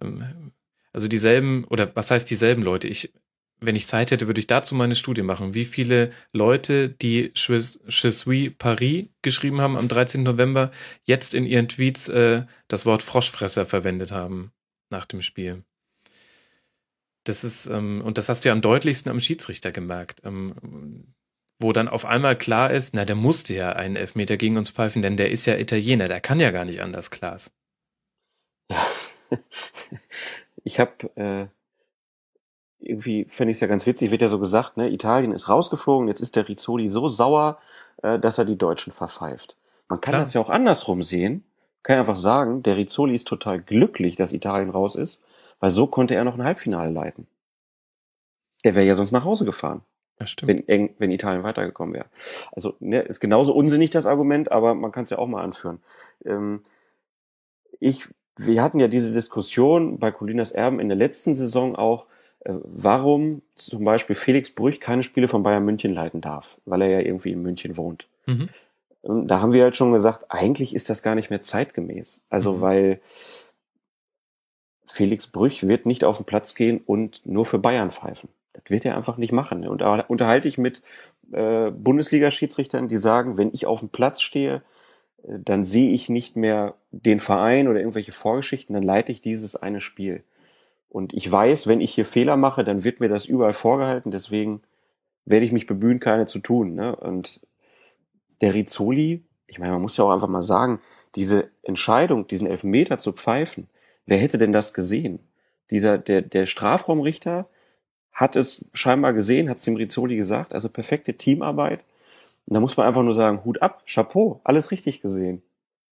ähm, 0.00 0.52
also 0.92 1.08
dieselben, 1.08 1.64
oder 1.64 1.94
was 1.94 2.10
heißt 2.10 2.28
dieselben 2.28 2.62
Leute? 2.62 2.88
Ich, 2.88 3.12
wenn 3.62 3.76
ich 3.76 3.86
Zeit 3.86 4.10
hätte, 4.10 4.26
würde 4.26 4.40
ich 4.40 4.46
dazu 4.46 4.74
meine 4.74 4.96
Studie 4.96 5.22
machen. 5.22 5.54
Wie 5.54 5.64
viele 5.64 6.12
Leute, 6.32 6.88
die 6.88 7.32
Je 7.34 7.60
suis 7.60 8.26
Paris 8.58 9.08
geschrieben 9.22 9.60
haben 9.60 9.76
am 9.76 9.88
13. 9.88 10.22
November, 10.22 10.70
jetzt 11.04 11.34
in 11.34 11.46
ihren 11.46 11.68
Tweets 11.68 12.08
äh, 12.08 12.44
das 12.68 12.86
Wort 12.86 13.02
Froschfresser 13.02 13.64
verwendet 13.64 14.10
haben 14.12 14.52
nach 14.90 15.06
dem 15.06 15.22
Spiel. 15.22 15.64
Das 17.24 17.44
ist, 17.44 17.66
ähm, 17.66 18.02
und 18.04 18.18
das 18.18 18.28
hast 18.28 18.44
du 18.44 18.48
ja 18.48 18.52
am 18.52 18.62
deutlichsten 18.62 19.10
am 19.10 19.20
Schiedsrichter 19.20 19.70
gemerkt, 19.70 20.22
ähm, 20.24 21.14
wo 21.60 21.72
dann 21.72 21.88
auf 21.88 22.04
einmal 22.04 22.36
klar 22.36 22.72
ist, 22.72 22.94
na, 22.94 23.04
der 23.04 23.14
musste 23.14 23.54
ja 23.54 23.70
einen 23.72 23.94
Elfmeter 23.96 24.36
gegen 24.36 24.56
uns 24.56 24.70
pfeifen, 24.70 25.02
denn 25.02 25.16
der 25.16 25.30
ist 25.30 25.46
ja 25.46 25.56
Italiener, 25.56 26.08
der 26.08 26.20
kann 26.20 26.40
ja 26.40 26.50
gar 26.50 26.64
nicht 26.64 26.80
anders, 26.80 27.10
Klaas. 27.10 27.52
Ja. 28.70 28.86
Ich 30.64 30.78
habe 30.78 31.10
äh, 31.16 31.48
irgendwie 32.82 33.26
fände 33.28 33.50
ich 33.50 33.56
es 33.56 33.60
ja 33.60 33.66
ganz 33.66 33.86
witzig, 33.86 34.10
wird 34.10 34.22
ja 34.22 34.28
so 34.28 34.38
gesagt, 34.38 34.76
ne, 34.76 34.90
Italien 34.90 35.32
ist 35.32 35.48
rausgeflogen, 35.48 36.08
jetzt 36.08 36.20
ist 36.20 36.36
der 36.36 36.48
Rizzoli 36.48 36.88
so 36.88 37.08
sauer, 37.08 37.58
äh, 38.02 38.18
dass 38.18 38.38
er 38.38 38.44
die 38.44 38.58
Deutschen 38.58 38.92
verpfeift. 38.92 39.56
Man 39.88 40.00
kann 40.00 40.12
Klar. 40.12 40.22
das 40.22 40.34
ja 40.34 40.40
auch 40.40 40.50
andersrum 40.50 41.02
sehen. 41.02 41.44
Kann 41.82 41.98
einfach 41.98 42.16
sagen, 42.16 42.62
der 42.62 42.76
Rizzoli 42.76 43.14
ist 43.14 43.26
total 43.26 43.60
glücklich, 43.60 44.16
dass 44.16 44.32
Italien 44.32 44.70
raus 44.70 44.94
ist, 44.94 45.24
weil 45.58 45.70
so 45.70 45.86
konnte 45.86 46.14
er 46.14 46.24
noch 46.24 46.34
ein 46.34 46.44
Halbfinale 46.44 46.90
leiten. 46.90 47.26
Der 48.64 48.74
wäre 48.74 48.86
ja 48.86 48.94
sonst 48.94 49.12
nach 49.12 49.24
Hause 49.24 49.44
gefahren. 49.44 49.82
Ja, 50.20 50.26
stimmt. 50.26 50.64
Wenn, 50.68 50.94
wenn 50.98 51.10
Italien 51.10 51.42
weitergekommen 51.42 51.94
wäre. 51.94 52.06
Also 52.52 52.74
ne, 52.78 53.00
ist 53.00 53.20
genauso 53.20 53.52
unsinnig 53.54 53.90
das 53.90 54.06
Argument, 54.06 54.52
aber 54.52 54.74
man 54.74 54.92
kann 54.92 55.04
es 55.04 55.10
ja 55.10 55.18
auch 55.18 55.26
mal 55.26 55.42
anführen. 55.42 55.80
Ähm, 56.24 56.62
ich, 57.80 58.08
wir 58.36 58.62
hatten 58.62 58.78
ja 58.78 58.86
diese 58.86 59.12
Diskussion 59.12 59.98
bei 59.98 60.12
Colinas 60.12 60.52
Erben 60.52 60.78
in 60.78 60.88
der 60.88 60.96
letzten 60.96 61.34
Saison 61.34 61.74
auch, 61.74 62.06
warum 62.44 63.42
zum 63.54 63.84
Beispiel 63.84 64.16
Felix 64.16 64.50
Brüch 64.50 64.80
keine 64.80 65.02
Spiele 65.02 65.28
von 65.28 65.42
Bayern 65.42 65.64
München 65.64 65.92
leiten 65.92 66.20
darf, 66.20 66.58
weil 66.64 66.82
er 66.82 66.88
ja 66.88 67.00
irgendwie 67.00 67.32
in 67.32 67.42
München 67.42 67.76
wohnt. 67.76 68.08
Mhm. 68.26 68.48
Da 69.02 69.40
haben 69.40 69.52
wir 69.52 69.64
halt 69.64 69.76
schon 69.76 69.92
gesagt, 69.92 70.26
eigentlich 70.28 70.74
ist 70.74 70.90
das 70.90 71.02
gar 71.02 71.14
nicht 71.14 71.30
mehr 71.30 71.40
zeitgemäß. 71.40 72.24
Also 72.30 72.54
mhm. 72.54 72.60
weil 72.60 73.00
Felix 74.86 75.26
Brüch 75.26 75.66
wird 75.66 75.86
nicht 75.86 76.04
auf 76.04 76.18
den 76.18 76.26
Platz 76.26 76.54
gehen 76.54 76.80
und 76.84 77.24
nur 77.24 77.46
für 77.46 77.58
Bayern 77.58 77.90
pfeifen. 77.90 78.28
Das 78.52 78.64
wird 78.68 78.84
er 78.84 78.96
einfach 78.96 79.16
nicht 79.16 79.32
machen. 79.32 79.66
Und 79.66 79.80
da 79.80 80.00
unterhalte 80.00 80.48
ich 80.48 80.58
mit 80.58 80.82
äh, 81.32 81.70
Bundesliga-Schiedsrichtern, 81.70 82.88
die 82.88 82.98
sagen, 82.98 83.38
wenn 83.38 83.50
ich 83.52 83.66
auf 83.66 83.80
dem 83.80 83.88
Platz 83.88 84.20
stehe, 84.20 84.62
äh, 85.22 85.38
dann 85.38 85.64
sehe 85.64 85.92
ich 85.92 86.08
nicht 86.08 86.36
mehr 86.36 86.74
den 86.90 87.20
Verein 87.20 87.68
oder 87.68 87.80
irgendwelche 87.80 88.12
Vorgeschichten, 88.12 88.74
dann 88.74 88.82
leite 88.82 89.12
ich 89.12 89.22
dieses 89.22 89.56
eine 89.56 89.80
Spiel. 89.80 90.24
Und 90.92 91.14
ich 91.14 91.30
weiß, 91.32 91.66
wenn 91.66 91.80
ich 91.80 91.94
hier 91.94 92.04
Fehler 92.04 92.36
mache, 92.36 92.64
dann 92.64 92.84
wird 92.84 93.00
mir 93.00 93.08
das 93.08 93.24
überall 93.24 93.54
vorgehalten, 93.54 94.10
deswegen 94.10 94.60
werde 95.24 95.46
ich 95.46 95.52
mich 95.52 95.66
bemühen, 95.66 96.00
keine 96.00 96.26
zu 96.26 96.38
tun. 96.38 96.74
Ne? 96.74 96.94
Und 96.94 97.40
der 98.42 98.52
Rizzoli, 98.52 99.24
ich 99.46 99.58
meine, 99.58 99.72
man 99.72 99.80
muss 99.80 99.96
ja 99.96 100.04
auch 100.04 100.10
einfach 100.10 100.28
mal 100.28 100.42
sagen, 100.42 100.80
diese 101.14 101.48
Entscheidung, 101.62 102.28
diesen 102.28 102.46
Elfmeter 102.46 102.98
zu 102.98 103.12
pfeifen, 103.12 103.70
wer 104.04 104.18
hätte 104.18 104.36
denn 104.36 104.52
das 104.52 104.74
gesehen? 104.74 105.20
Dieser, 105.70 105.96
der, 105.96 106.20
der 106.20 106.44
Strafraumrichter 106.44 107.48
hat 108.12 108.36
es 108.36 108.62
scheinbar 108.74 109.14
gesehen, 109.14 109.48
hat 109.48 109.56
es 109.56 109.64
dem 109.64 109.76
Rizzoli 109.76 110.16
gesagt, 110.16 110.52
also 110.52 110.68
perfekte 110.68 111.14
Teamarbeit. 111.14 111.86
Und 112.44 112.52
da 112.52 112.60
muss 112.60 112.76
man 112.76 112.86
einfach 112.86 113.02
nur 113.02 113.14
sagen, 113.14 113.46
Hut 113.46 113.62
ab, 113.62 113.84
Chapeau, 113.86 114.42
alles 114.44 114.70
richtig 114.70 115.00
gesehen. 115.00 115.40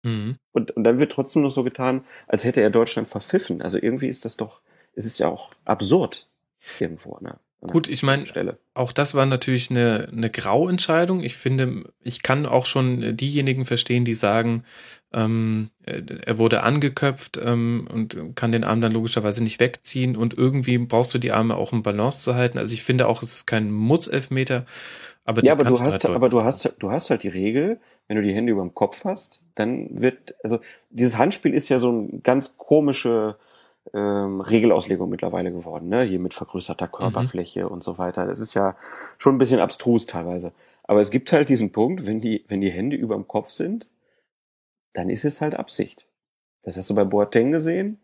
Mhm. 0.01 0.37
Und, 0.53 0.71
und 0.71 0.83
dann 0.83 0.97
wird 0.97 1.11
trotzdem 1.11 1.43
noch 1.43 1.51
so 1.51 1.63
getan, 1.63 2.03
als 2.27 2.45
hätte 2.45 2.61
er 2.61 2.71
Deutschland 2.71 3.07
verpfiffen. 3.07 3.61
Also 3.61 3.77
irgendwie 3.79 4.07
ist 4.07 4.25
das 4.25 4.37
doch, 4.37 4.61
es 4.97 5.05
ist 5.05 5.19
ja 5.19 5.29
auch 5.29 5.51
absurd 5.63 6.27
irgendwo. 6.79 7.17
Ne? 7.21 7.35
Gut, 7.61 7.87
ich 7.87 8.03
meine, 8.03 8.25
auch 8.73 8.91
das 8.91 9.15
war 9.15 9.25
natürlich 9.25 9.71
eine, 9.71 10.09
eine 10.11 10.29
Grauentscheidung. 10.29 11.21
Ich 11.21 11.35
finde, 11.37 11.85
ich 12.03 12.21
kann 12.21 12.45
auch 12.45 12.65
schon 12.65 13.17
diejenigen 13.17 13.65
verstehen, 13.65 14.05
die 14.05 14.13
sagen, 14.13 14.63
ähm, 15.11 15.69
er 15.83 16.37
wurde 16.37 16.63
angeköpft 16.63 17.39
ähm, 17.43 17.87
und 17.91 18.35
kann 18.35 18.51
den 18.51 18.63
Arm 18.63 18.81
dann 18.81 18.91
logischerweise 18.91 19.43
nicht 19.43 19.59
wegziehen 19.59 20.15
und 20.15 20.37
irgendwie 20.37 20.77
brauchst 20.77 21.13
du 21.13 21.17
die 21.17 21.31
Arme 21.31 21.55
auch 21.55 21.71
um 21.71 21.81
Balance 21.83 22.23
zu 22.23 22.35
halten. 22.35 22.57
Also 22.57 22.73
ich 22.73 22.83
finde 22.83 23.07
auch, 23.07 23.21
es 23.21 23.33
ist 23.33 23.47
kein 23.47 23.71
Muss-Elfmeter. 23.71 24.65
Aber 25.25 25.43
ja, 25.43 25.53
aber 25.53 25.63
du 25.63 25.71
hast, 25.71 25.81
halt 25.81 26.05
aber 26.05 26.29
du 26.29 26.43
hast, 26.43 26.73
du 26.79 26.91
hast 26.91 27.09
halt 27.09 27.23
die 27.23 27.27
Regel, 27.27 27.79
wenn 28.07 28.17
du 28.17 28.23
die 28.23 28.33
Hände 28.33 28.51
über 28.51 28.61
dem 28.61 28.73
Kopf 28.73 29.03
hast, 29.03 29.41
dann 29.55 30.01
wird, 30.01 30.35
also 30.43 30.59
dieses 30.89 31.17
Handspiel 31.17 31.53
ist 31.53 31.69
ja 31.69 31.79
so 31.79 31.91
ein 31.91 32.21
ganz 32.23 32.57
komische 32.57 33.35
ähm, 33.93 34.41
Regelauslegung 34.41 35.09
mittlerweile 35.09 35.51
geworden, 35.51 35.89
ne? 35.89 36.03
Hier 36.03 36.19
mit 36.19 36.33
vergrößerter 36.33 36.87
Körperfläche 36.87 37.65
mhm. 37.65 37.71
und 37.71 37.83
so 37.83 37.97
weiter. 37.97 38.25
Das 38.25 38.39
ist 38.39 38.53
ja 38.53 38.75
schon 39.17 39.35
ein 39.35 39.37
bisschen 39.37 39.59
abstrus 39.59 40.05
teilweise. 40.05 40.51
Aber 40.83 41.01
es 41.01 41.11
gibt 41.11 41.31
halt 41.31 41.49
diesen 41.49 41.71
Punkt, 41.71 42.05
wenn 42.05 42.21
die, 42.21 42.45
wenn 42.47 42.61
die 42.61 42.71
Hände 42.71 42.95
über 42.95 43.15
dem 43.15 43.27
Kopf 43.27 43.49
sind, 43.49 43.87
dann 44.93 45.09
ist 45.09 45.25
es 45.25 45.41
halt 45.41 45.55
Absicht. 45.55 46.05
Das 46.63 46.77
hast 46.77 46.89
du 46.89 46.95
bei 46.95 47.03
Boateng 47.03 47.51
gesehen. 47.51 47.99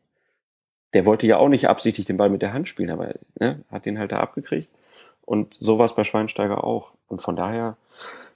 Der 0.94 1.06
wollte 1.06 1.26
ja 1.26 1.38
auch 1.38 1.50
nicht 1.50 1.68
absichtlich 1.68 2.06
den 2.06 2.18
Ball 2.18 2.30
mit 2.30 2.42
der 2.42 2.54
Hand 2.54 2.68
spielen, 2.68 2.92
aber 2.92 3.16
ne, 3.40 3.64
hat 3.72 3.86
den 3.86 3.98
halt 3.98 4.12
da 4.12 4.20
abgekriegt. 4.20 4.70
Und 5.26 5.58
so 5.60 5.80
war 5.80 5.86
es 5.86 5.96
bei 5.96 6.04
Schweinsteiger 6.04 6.64
auch. 6.64 6.94
Und 7.08 7.22
von 7.22 7.36
daher 7.36 7.78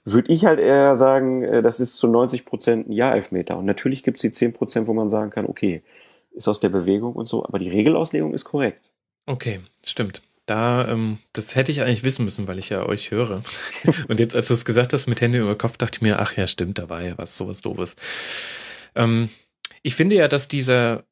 würde 0.04 0.32
ich 0.32 0.46
halt 0.46 0.58
eher 0.58 0.96
sagen, 0.96 1.42
äh, 1.42 1.62
das 1.62 1.80
ist 1.80 1.96
zu 1.96 2.08
90 2.08 2.44
Prozent 2.46 2.88
ein 2.88 2.92
Ja-Elfmeter. 2.92 3.58
Und 3.58 3.66
natürlich 3.66 4.02
gibt 4.02 4.16
es 4.16 4.22
die 4.22 4.32
10 4.32 4.54
Prozent, 4.54 4.86
wo 4.86 4.94
man 4.94 5.08
sagen 5.08 5.30
kann, 5.30 5.46
okay, 5.46 5.82
ist 6.38 6.48
aus 6.48 6.60
der 6.60 6.70
Bewegung 6.70 7.14
und 7.14 7.28
so, 7.28 7.44
aber 7.44 7.58
die 7.58 7.68
Regelauslegung 7.68 8.32
ist 8.32 8.44
korrekt. 8.44 8.90
Okay, 9.26 9.60
stimmt. 9.84 10.22
Da, 10.46 10.88
ähm, 10.88 11.18
das 11.34 11.54
hätte 11.54 11.70
ich 11.70 11.82
eigentlich 11.82 12.04
wissen 12.04 12.24
müssen, 12.24 12.48
weil 12.48 12.58
ich 12.58 12.70
ja 12.70 12.86
euch 12.86 13.10
höre. 13.10 13.42
und 14.08 14.18
jetzt, 14.18 14.34
als 14.34 14.48
du 14.48 14.54
es 14.54 14.64
gesagt 14.64 14.94
hast 14.94 15.06
mit 15.06 15.20
Hände 15.20 15.40
über 15.40 15.58
Kopf, 15.58 15.76
dachte 15.76 15.98
ich 15.98 16.02
mir, 16.02 16.20
ach 16.20 16.36
ja, 16.36 16.46
stimmt, 16.46 16.78
da 16.78 16.88
war 16.88 17.02
ja 17.02 17.18
was, 17.18 17.36
sowas 17.36 17.60
doofes. 17.60 17.96
Ähm, 18.94 19.28
ich 19.82 19.94
finde 19.94 20.16
ja, 20.16 20.28
dass 20.28 20.48
dieser, 20.48 21.04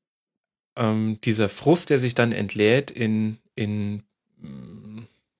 ähm, 0.77 1.19
dieser 1.23 1.51
Frust, 1.51 1.91
der 1.91 1.99
sich 1.99 2.15
dann 2.15 2.33
entlädt 2.33 2.91
in, 2.91 3.39
in, 3.55 4.05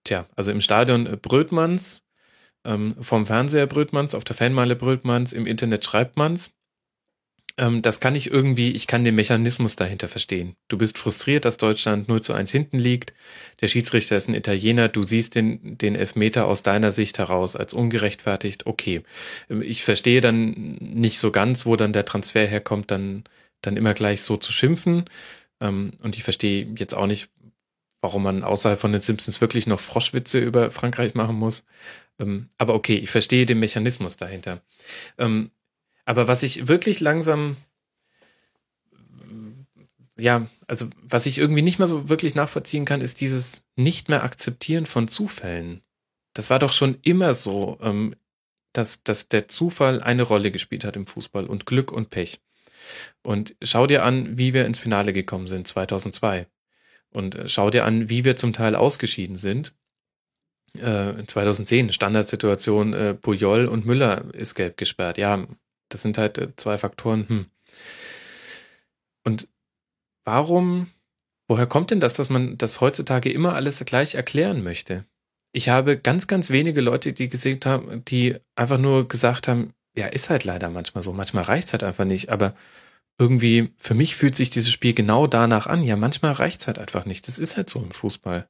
tja, 0.05 0.27
also 0.37 0.51
im 0.51 0.61
Stadion 0.61 1.05
Brötmanns, 1.23 2.03
ähm, 2.65 2.97
vom 3.01 3.25
Fernseher 3.25 3.67
Brötmanns, 3.67 4.15
auf 4.15 4.25
der 4.25 4.37
Fanmeile 4.37 4.77
Brötmanns, 4.77 5.33
im 5.33 5.47
Internet 5.47 5.85
schreibt 5.85 6.17
man's, 6.17 6.56
ähm, 7.59 7.83
das 7.83 8.01
kann 8.01 8.15
ich 8.15 8.31
irgendwie, 8.31 8.71
ich 8.73 8.87
kann 8.87 9.05
den 9.05 9.15
Mechanismus 9.15 9.77
dahinter 9.77 10.09
verstehen. 10.09 10.57
Du 10.69 10.77
bist 10.77 10.99
frustriert, 10.99 11.45
dass 11.45 11.57
Deutschland 11.57 12.09
0 12.09 12.21
zu 12.21 12.35
1 12.35 12.51
hinten 12.51 12.79
liegt. 12.79 13.15
Der 13.61 13.69
Schiedsrichter 13.69 14.17
ist 14.17 14.29
ein 14.29 14.35
Italiener. 14.35 14.89
Du 14.89 15.03
siehst 15.03 15.35
den, 15.35 15.79
den 15.79 15.95
Elfmeter 15.95 16.47
aus 16.47 16.63
deiner 16.63 16.93
Sicht 16.93 17.19
heraus 17.19 17.57
als 17.57 17.73
ungerechtfertigt. 17.73 18.67
Okay. 18.67 19.03
Ähm, 19.49 19.63
ich 19.63 19.85
verstehe 19.85 20.21
dann 20.21 20.77
nicht 20.81 21.19
so 21.19 21.31
ganz, 21.31 21.67
wo 21.67 21.77
dann 21.77 21.93
der 21.93 22.05
Transfer 22.05 22.47
herkommt, 22.47 22.91
dann, 22.91 23.25
dann 23.63 23.77
immer 23.77 23.95
gleich 23.95 24.23
so 24.23 24.37
zu 24.37 24.53
schimpfen. 24.53 25.05
Ähm, 25.61 25.95
und 26.03 26.17
ich 26.17 26.25
verstehe 26.25 26.67
jetzt 26.77 26.95
auch 26.95 27.07
nicht, 27.07 27.31
warum 28.03 28.23
man 28.23 28.45
außerhalb 28.45 28.79
von 28.79 28.93
den 28.93 29.01
Simpsons 29.01 29.41
wirklich 29.41 29.67
noch 29.67 29.81
Froschwitze 29.81 30.41
über 30.41 30.71
Frankreich 30.71 31.15
machen 31.15 31.37
muss. 31.37 31.65
Ähm, 32.21 32.51
aber 32.59 32.75
okay, 32.75 32.97
ich 32.97 33.11
verstehe 33.11 33.47
den 33.47 33.61
Mechanismus 33.61 34.17
dahinter. 34.19 34.61
Aber 36.07 36.29
was 36.29 36.43
ich 36.43 36.69
wirklich 36.69 37.01
langsam, 37.01 37.57
ja, 40.17 40.47
also 40.67 40.89
was 41.03 41.27
ich 41.27 41.37
irgendwie 41.37 41.63
nicht 41.63 41.79
mehr 41.79 41.89
so 41.89 42.09
wirklich 42.09 42.35
nachvollziehen 42.35 42.87
kann, 42.87 43.03
ist 43.03 43.21
dieses 43.21 43.65
nicht 43.75 44.09
mehr 44.09 44.23
akzeptieren 44.23 44.87
von 44.87 45.09
Zufällen. 45.09 45.83
Das 46.33 46.49
war 46.49 46.59
doch 46.59 46.73
schon 46.73 46.99
immer 47.03 47.35
so, 47.35 47.79
ähm, 47.83 48.15
dass, 48.73 49.03
dass 49.03 49.29
der 49.29 49.49
Zufall 49.49 50.03
eine 50.03 50.23
Rolle 50.23 50.51
gespielt 50.51 50.85
hat 50.85 50.97
im 50.97 51.07
Fußball 51.07 51.47
und 51.47 51.67
Glück 51.67 51.93
und 51.93 52.11
Pech. 52.11 52.41
Und 53.23 53.57
schau 53.63 53.87
dir 53.87 54.05
an, 54.05 54.39
wie 54.39 54.55
wir 54.55 54.65
ins 54.65 54.79
Finale 54.79 55.13
gekommen 55.13 55.49
sind 55.49 55.67
2002. 55.67 56.47
Und 57.11 57.35
äh, 57.35 57.49
schau 57.49 57.71
dir 57.71 57.85
an, 57.85 58.09
wie 58.09 58.25
wir 58.25 58.37
zum 58.37 58.53
Teil 58.53 58.77
ausgeschieden 58.77 59.37
sind. 59.37 59.75
Äh, 60.75 61.25
2010, 61.27 61.93
Standardsituation, 61.93 62.93
äh, 62.93 63.15
Puyol 63.15 63.67
und 63.67 63.87
Müller 63.87 64.33
ist 64.35 64.55
gelb 64.55 64.77
gesperrt. 64.77 65.19
Ja, 65.19 65.47
das 65.89 66.03
sind 66.03 66.19
halt 66.19 66.39
äh, 66.39 66.55
zwei 66.57 66.79
Faktoren. 66.79 67.29
Hm. 67.29 67.47
Und 69.25 69.49
warum, 70.25 70.89
woher 71.49 71.67
kommt 71.67 71.91
denn 71.91 72.01
das, 72.01 72.15
dass 72.15 72.31
man 72.31 72.59
das 72.59 72.81
heutzutage 72.81 73.31
immer 73.33 73.55
alles 73.55 73.85
gleich 73.85 74.15
erklären 74.15 74.63
möchte? 74.63 75.05
Ich 75.53 75.69
habe 75.69 75.97
ganz, 75.97 76.27
ganz 76.27 76.51
wenige 76.51 76.81
Leute, 76.81 77.13
die 77.13 77.29
gesehen 77.29 77.61
haben, 77.65 78.05
die 78.05 78.37
einfach 78.57 78.79
nur 78.79 79.09
gesagt 79.09 79.49
haben, 79.49 79.73
ja, 79.97 80.07
ist 80.07 80.29
halt 80.29 80.45
leider 80.45 80.69
manchmal 80.69 81.03
so. 81.03 81.13
Manchmal 81.13 81.45
reicht's 81.45 81.73
halt 81.73 81.83
einfach 81.83 82.05
nicht. 82.05 82.31
Aber 82.31 82.55
irgendwie, 83.19 83.73
für 83.79 83.95
mich 83.95 84.15
fühlt 84.15 84.37
sich 84.37 84.51
dieses 84.51 84.71
Spiel 84.71 84.93
genau 84.93 85.27
danach 85.27 85.67
an. 85.67 85.83
Ja, 85.83 85.97
manchmal 85.97 86.33
reicht's 86.33 86.67
halt 86.67 86.79
einfach 86.79 87.07
nicht. 87.07 87.27
Das 87.27 87.39
ist 87.39 87.57
halt 87.57 87.71
so 87.71 87.81
im 87.81 87.91
Fußball. 87.91 88.47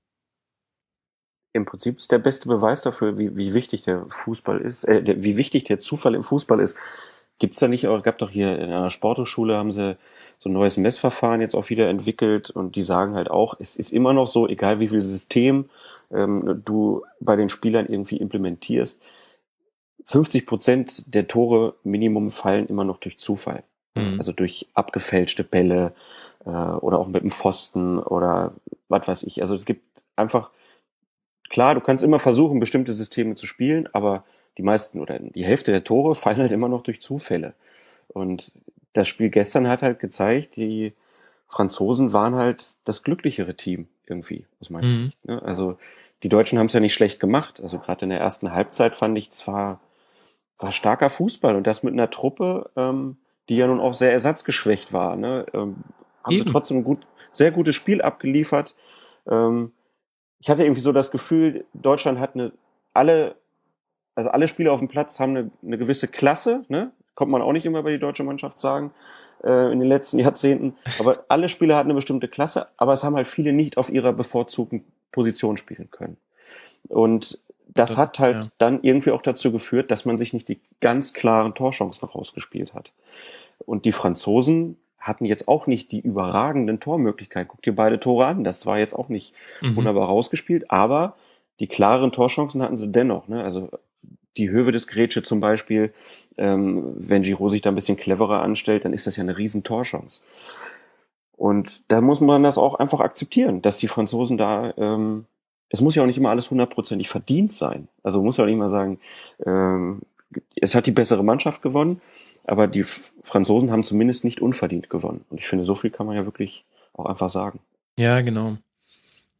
Im 1.52 1.64
Prinzip 1.64 1.98
ist 1.98 2.12
der 2.12 2.18
beste 2.18 2.48
Beweis 2.48 2.82
dafür, 2.82 3.16
wie, 3.16 3.36
wie 3.36 3.54
wichtig 3.54 3.82
der 3.82 4.06
Fußball 4.10 4.60
ist, 4.60 4.84
äh, 4.84 5.22
wie 5.22 5.36
wichtig 5.36 5.64
der 5.64 5.78
Zufall 5.78 6.14
im 6.14 6.24
Fußball 6.24 6.60
ist, 6.60 6.76
Gibt's 7.38 7.58
da 7.58 7.68
nicht 7.68 7.86
auch, 7.86 8.02
gab 8.02 8.18
doch 8.18 8.30
hier 8.30 8.58
in 8.58 8.72
einer 8.72 8.90
Sporthochschule 8.90 9.56
haben 9.56 9.70
sie 9.70 9.96
so 10.38 10.48
ein 10.48 10.54
neues 10.54 10.78
Messverfahren 10.78 11.40
jetzt 11.40 11.54
auch 11.54 11.68
wieder 11.68 11.88
entwickelt 11.88 12.50
und 12.50 12.76
die 12.76 12.82
sagen 12.82 13.14
halt 13.14 13.30
auch, 13.30 13.56
es 13.60 13.76
ist 13.76 13.92
immer 13.92 14.14
noch 14.14 14.26
so, 14.26 14.48
egal 14.48 14.80
wie 14.80 14.88
viel 14.88 15.02
System 15.02 15.68
ähm, 16.10 16.62
du 16.64 17.04
bei 17.20 17.36
den 17.36 17.50
Spielern 17.50 17.86
irgendwie 17.86 18.16
implementierst, 18.16 18.98
50 20.06 20.46
Prozent 20.46 21.14
der 21.14 21.26
Tore 21.26 21.74
Minimum 21.82 22.30
fallen 22.30 22.68
immer 22.68 22.84
noch 22.84 22.98
durch 22.98 23.18
Zufall. 23.18 23.64
Mhm. 23.94 24.18
Also 24.18 24.32
durch 24.32 24.68
abgefälschte 24.74 25.44
Bälle 25.44 25.92
äh, 26.44 26.50
oder 26.50 26.98
auch 26.98 27.08
mit 27.08 27.22
dem 27.22 27.30
Pfosten 27.30 27.98
oder 27.98 28.54
was 28.88 29.08
weiß 29.08 29.22
ich. 29.24 29.42
Also 29.42 29.54
es 29.54 29.64
gibt 29.64 29.82
einfach, 30.14 30.50
klar, 31.50 31.74
du 31.74 31.80
kannst 31.80 32.04
immer 32.04 32.18
versuchen, 32.18 32.60
bestimmte 32.60 32.92
Systeme 32.92 33.34
zu 33.34 33.46
spielen, 33.46 33.88
aber 33.92 34.24
die 34.58 34.62
meisten 34.62 35.00
oder 35.00 35.18
die 35.18 35.44
Hälfte 35.44 35.70
der 35.70 35.84
Tore 35.84 36.14
fallen 36.16 36.38
halt 36.38 36.52
immer 36.52 36.68
noch 36.68 36.82
durch 36.82 37.00
Zufälle. 37.00 37.54
Und 38.08 38.52
das 38.92 39.08
Spiel 39.08 39.30
gestern 39.30 39.68
hat 39.68 39.82
halt 39.82 39.98
gezeigt, 39.98 40.56
die 40.56 40.94
Franzosen 41.48 42.12
waren 42.12 42.34
halt 42.34 42.74
das 42.84 43.02
glücklichere 43.02 43.54
Team 43.54 43.88
irgendwie, 44.06 44.46
aus 44.60 44.70
meiner 44.70 44.86
mhm. 44.86 45.04
Sicht. 45.06 45.24
Ne? 45.24 45.42
Also 45.42 45.78
die 46.22 46.28
Deutschen 46.28 46.58
haben 46.58 46.66
es 46.66 46.72
ja 46.72 46.80
nicht 46.80 46.94
schlecht 46.94 47.20
gemacht. 47.20 47.60
Also 47.60 47.78
gerade 47.78 48.04
in 48.04 48.10
der 48.10 48.20
ersten 48.20 48.52
Halbzeit 48.52 48.94
fand 48.94 49.16
ich, 49.18 49.30
es 49.30 49.46
war 49.46 49.80
war 50.58 50.72
starker 50.72 51.10
Fußball 51.10 51.54
und 51.56 51.66
das 51.66 51.82
mit 51.82 51.92
einer 51.92 52.10
Truppe, 52.10 52.70
ähm, 52.76 53.16
die 53.48 53.56
ja 53.56 53.66
nun 53.66 53.80
auch 53.80 53.94
sehr 53.94 54.12
ersatzgeschwächt 54.12 54.92
war. 54.92 55.16
Ne? 55.16 55.46
Ähm, 55.52 55.76
haben 56.22 56.34
Eben. 56.34 56.46
sie 56.46 56.52
trotzdem 56.52 56.78
ein 56.78 56.84
gut, 56.84 57.06
sehr 57.32 57.50
gutes 57.50 57.76
Spiel 57.76 58.02
abgeliefert. 58.02 58.74
Ähm, 59.26 59.72
ich 60.40 60.48
hatte 60.48 60.64
irgendwie 60.64 60.80
so 60.80 60.92
das 60.92 61.10
Gefühl, 61.10 61.64
Deutschland 61.74 62.18
hat 62.18 62.34
eine 62.34 62.52
alle, 62.92 63.36
also 64.16 64.30
alle 64.30 64.48
Spieler 64.48 64.72
auf 64.72 64.80
dem 64.80 64.88
Platz 64.88 65.20
haben 65.20 65.36
eine, 65.36 65.50
eine 65.64 65.78
gewisse 65.78 66.08
Klasse, 66.08 66.64
ne? 66.68 66.90
Kommt 67.14 67.30
man 67.30 67.40
auch 67.40 67.52
nicht 67.52 67.64
immer 67.64 67.82
bei 67.82 67.92
die 67.92 67.98
deutsche 67.98 68.24
Mannschaft 68.24 68.58
sagen, 68.58 68.90
äh, 69.44 69.72
in 69.72 69.78
den 69.78 69.88
letzten 69.88 70.18
Jahrzehnten. 70.18 70.74
Aber 70.98 71.24
alle 71.28 71.48
Spieler 71.48 71.76
hatten 71.76 71.88
eine 71.88 71.94
bestimmte 71.94 72.28
Klasse, 72.28 72.66
aber 72.76 72.94
es 72.94 73.04
haben 73.04 73.14
halt 73.14 73.28
viele 73.28 73.52
nicht 73.52 73.78
auf 73.78 73.90
ihrer 73.90 74.12
bevorzugten 74.12 74.84
Position 75.12 75.56
spielen 75.56 75.90
können. 75.90 76.16
Und 76.88 77.38
das, 77.68 77.90
das 77.90 77.96
hat 77.96 78.18
halt 78.18 78.36
ja. 78.36 78.50
dann 78.58 78.82
irgendwie 78.82 79.10
auch 79.10 79.22
dazu 79.22 79.52
geführt, 79.52 79.90
dass 79.90 80.04
man 80.04 80.18
sich 80.18 80.32
nicht 80.32 80.48
die 80.48 80.60
ganz 80.80 81.12
klaren 81.12 81.54
Torchancen 81.54 82.08
rausgespielt 82.08 82.74
hat. 82.74 82.92
Und 83.58 83.84
die 83.84 83.92
Franzosen 83.92 84.78
hatten 84.98 85.24
jetzt 85.24 85.46
auch 85.46 85.66
nicht 85.66 85.92
die 85.92 86.00
überragenden 86.00 86.80
Tormöglichkeiten. 86.80 87.48
Guck 87.48 87.62
dir 87.62 87.74
beide 87.74 88.00
Tore 88.00 88.26
an. 88.26 88.44
Das 88.44 88.66
war 88.66 88.78
jetzt 88.78 88.94
auch 88.94 89.08
nicht 89.08 89.34
mhm. 89.60 89.76
wunderbar 89.76 90.08
rausgespielt, 90.08 90.70
aber 90.70 91.16
die 91.60 91.68
klaren 91.68 92.12
Torchancen 92.12 92.62
hatten 92.62 92.76
sie 92.76 92.88
dennoch. 92.88 93.28
Ne? 93.28 93.42
Also 93.42 93.70
die 94.36 94.50
Höhe 94.50 94.70
des 94.72 94.86
Grätsche 94.86 95.22
zum 95.22 95.40
Beispiel, 95.40 95.92
ähm, 96.36 96.94
wenn 96.96 97.22
Giro 97.22 97.48
sich 97.48 97.62
da 97.62 97.70
ein 97.70 97.74
bisschen 97.74 97.96
cleverer 97.96 98.42
anstellt, 98.42 98.84
dann 98.84 98.92
ist 98.92 99.06
das 99.06 99.16
ja 99.16 99.22
eine 99.22 99.38
riesen 99.38 99.62
Torchance. 99.62 100.20
Und 101.36 101.82
da 101.88 102.00
muss 102.00 102.20
man 102.20 102.42
das 102.42 102.58
auch 102.58 102.74
einfach 102.74 103.00
akzeptieren, 103.00 103.62
dass 103.62 103.78
die 103.78 103.88
Franzosen 103.88 104.38
da, 104.38 104.72
ähm, 104.76 105.26
es 105.68 105.80
muss 105.80 105.94
ja 105.94 106.02
auch 106.02 106.06
nicht 106.06 106.18
immer 106.18 106.30
alles 106.30 106.50
hundertprozentig 106.50 107.08
verdient 107.08 107.52
sein. 107.52 107.88
Also 108.02 108.22
muss 108.22 108.36
ja 108.36 108.44
auch 108.44 108.48
nicht 108.48 108.58
mal 108.58 108.68
sagen, 108.68 108.98
ähm, 109.44 110.00
es 110.54 110.74
hat 110.74 110.86
die 110.86 110.92
bessere 110.92 111.24
Mannschaft 111.24 111.62
gewonnen, 111.62 112.00
aber 112.44 112.66
die 112.66 112.84
Franzosen 112.84 113.70
haben 113.70 113.84
zumindest 113.84 114.24
nicht 114.24 114.40
unverdient 114.40 114.90
gewonnen. 114.90 115.24
Und 115.30 115.38
ich 115.38 115.46
finde, 115.46 115.64
so 115.64 115.74
viel 115.74 115.90
kann 115.90 116.06
man 116.06 116.16
ja 116.16 116.24
wirklich 116.24 116.64
auch 116.94 117.06
einfach 117.06 117.30
sagen. 117.30 117.60
Ja, 117.98 118.20
genau. 118.20 118.56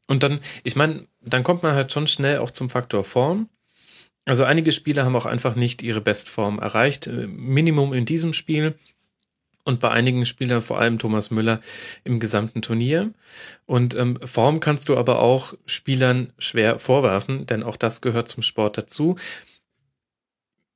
Und 0.06 0.22
dann, 0.22 0.40
ich 0.64 0.76
meine, 0.76 1.06
dann 1.20 1.42
kommt 1.42 1.62
man 1.62 1.74
halt 1.74 1.92
schon 1.92 2.06
schnell 2.06 2.38
auch 2.38 2.50
zum 2.50 2.70
Faktor 2.70 3.04
Form. 3.04 3.48
Also 4.26 4.44
einige 4.44 4.72
Spieler 4.72 5.06
haben 5.06 5.16
auch 5.16 5.24
einfach 5.24 5.56
nicht 5.56 5.82
ihre 5.82 6.02
Bestform 6.02 6.58
erreicht. 6.58 7.06
Äh, 7.06 7.26
Minimum 7.26 7.94
in 7.94 8.04
diesem 8.04 8.34
Spiel 8.34 8.74
und 9.64 9.80
bei 9.80 9.90
einigen 9.90 10.26
Spielern, 10.26 10.60
vor 10.60 10.78
allem 10.78 10.98
Thomas 10.98 11.30
Müller, 11.30 11.60
im 12.04 12.20
gesamten 12.20 12.60
Turnier. 12.60 13.14
Und 13.64 13.94
ähm, 13.94 14.18
Form 14.22 14.60
kannst 14.60 14.90
du 14.90 14.96
aber 14.98 15.20
auch 15.20 15.54
Spielern 15.64 16.32
schwer 16.38 16.78
vorwerfen, 16.78 17.46
denn 17.46 17.62
auch 17.62 17.76
das 17.76 18.02
gehört 18.02 18.28
zum 18.28 18.42
Sport 18.42 18.76
dazu 18.76 19.16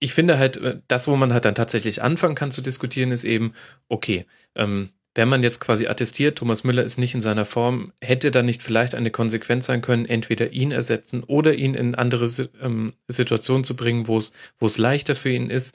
ich 0.00 0.14
finde 0.14 0.38
halt, 0.38 0.56
äh, 0.56 0.80
das, 0.88 1.06
wo 1.06 1.14
man 1.14 1.32
halt 1.32 1.44
dann 1.44 1.54
tatsächlich 1.54 2.02
anfangen 2.02 2.34
kann 2.34 2.50
zu 2.50 2.62
diskutieren, 2.62 3.12
ist 3.12 3.24
eben, 3.24 3.54
okay, 3.88 4.26
ähm, 4.56 4.90
wenn 5.14 5.28
man 5.28 5.42
jetzt 5.42 5.60
quasi 5.60 5.86
attestiert, 5.86 6.38
Thomas 6.38 6.62
Müller 6.62 6.84
ist 6.84 6.98
nicht 6.98 7.14
in 7.14 7.20
seiner 7.20 7.44
Form, 7.44 7.92
hätte 8.00 8.30
da 8.30 8.42
nicht 8.42 8.62
vielleicht 8.62 8.94
eine 8.94 9.10
Konsequenz 9.10 9.66
sein 9.66 9.82
können, 9.82 10.06
entweder 10.06 10.52
ihn 10.52 10.70
ersetzen 10.70 11.24
oder 11.24 11.54
ihn 11.54 11.74
in 11.74 11.94
andere 11.94 12.28
ähm, 12.62 12.92
Situationen 13.08 13.64
zu 13.64 13.74
bringen, 13.74 14.06
wo 14.06 14.18
es, 14.18 14.32
wo 14.58 14.66
es 14.66 14.78
leichter 14.78 15.16
für 15.16 15.30
ihn 15.30 15.50
ist. 15.50 15.74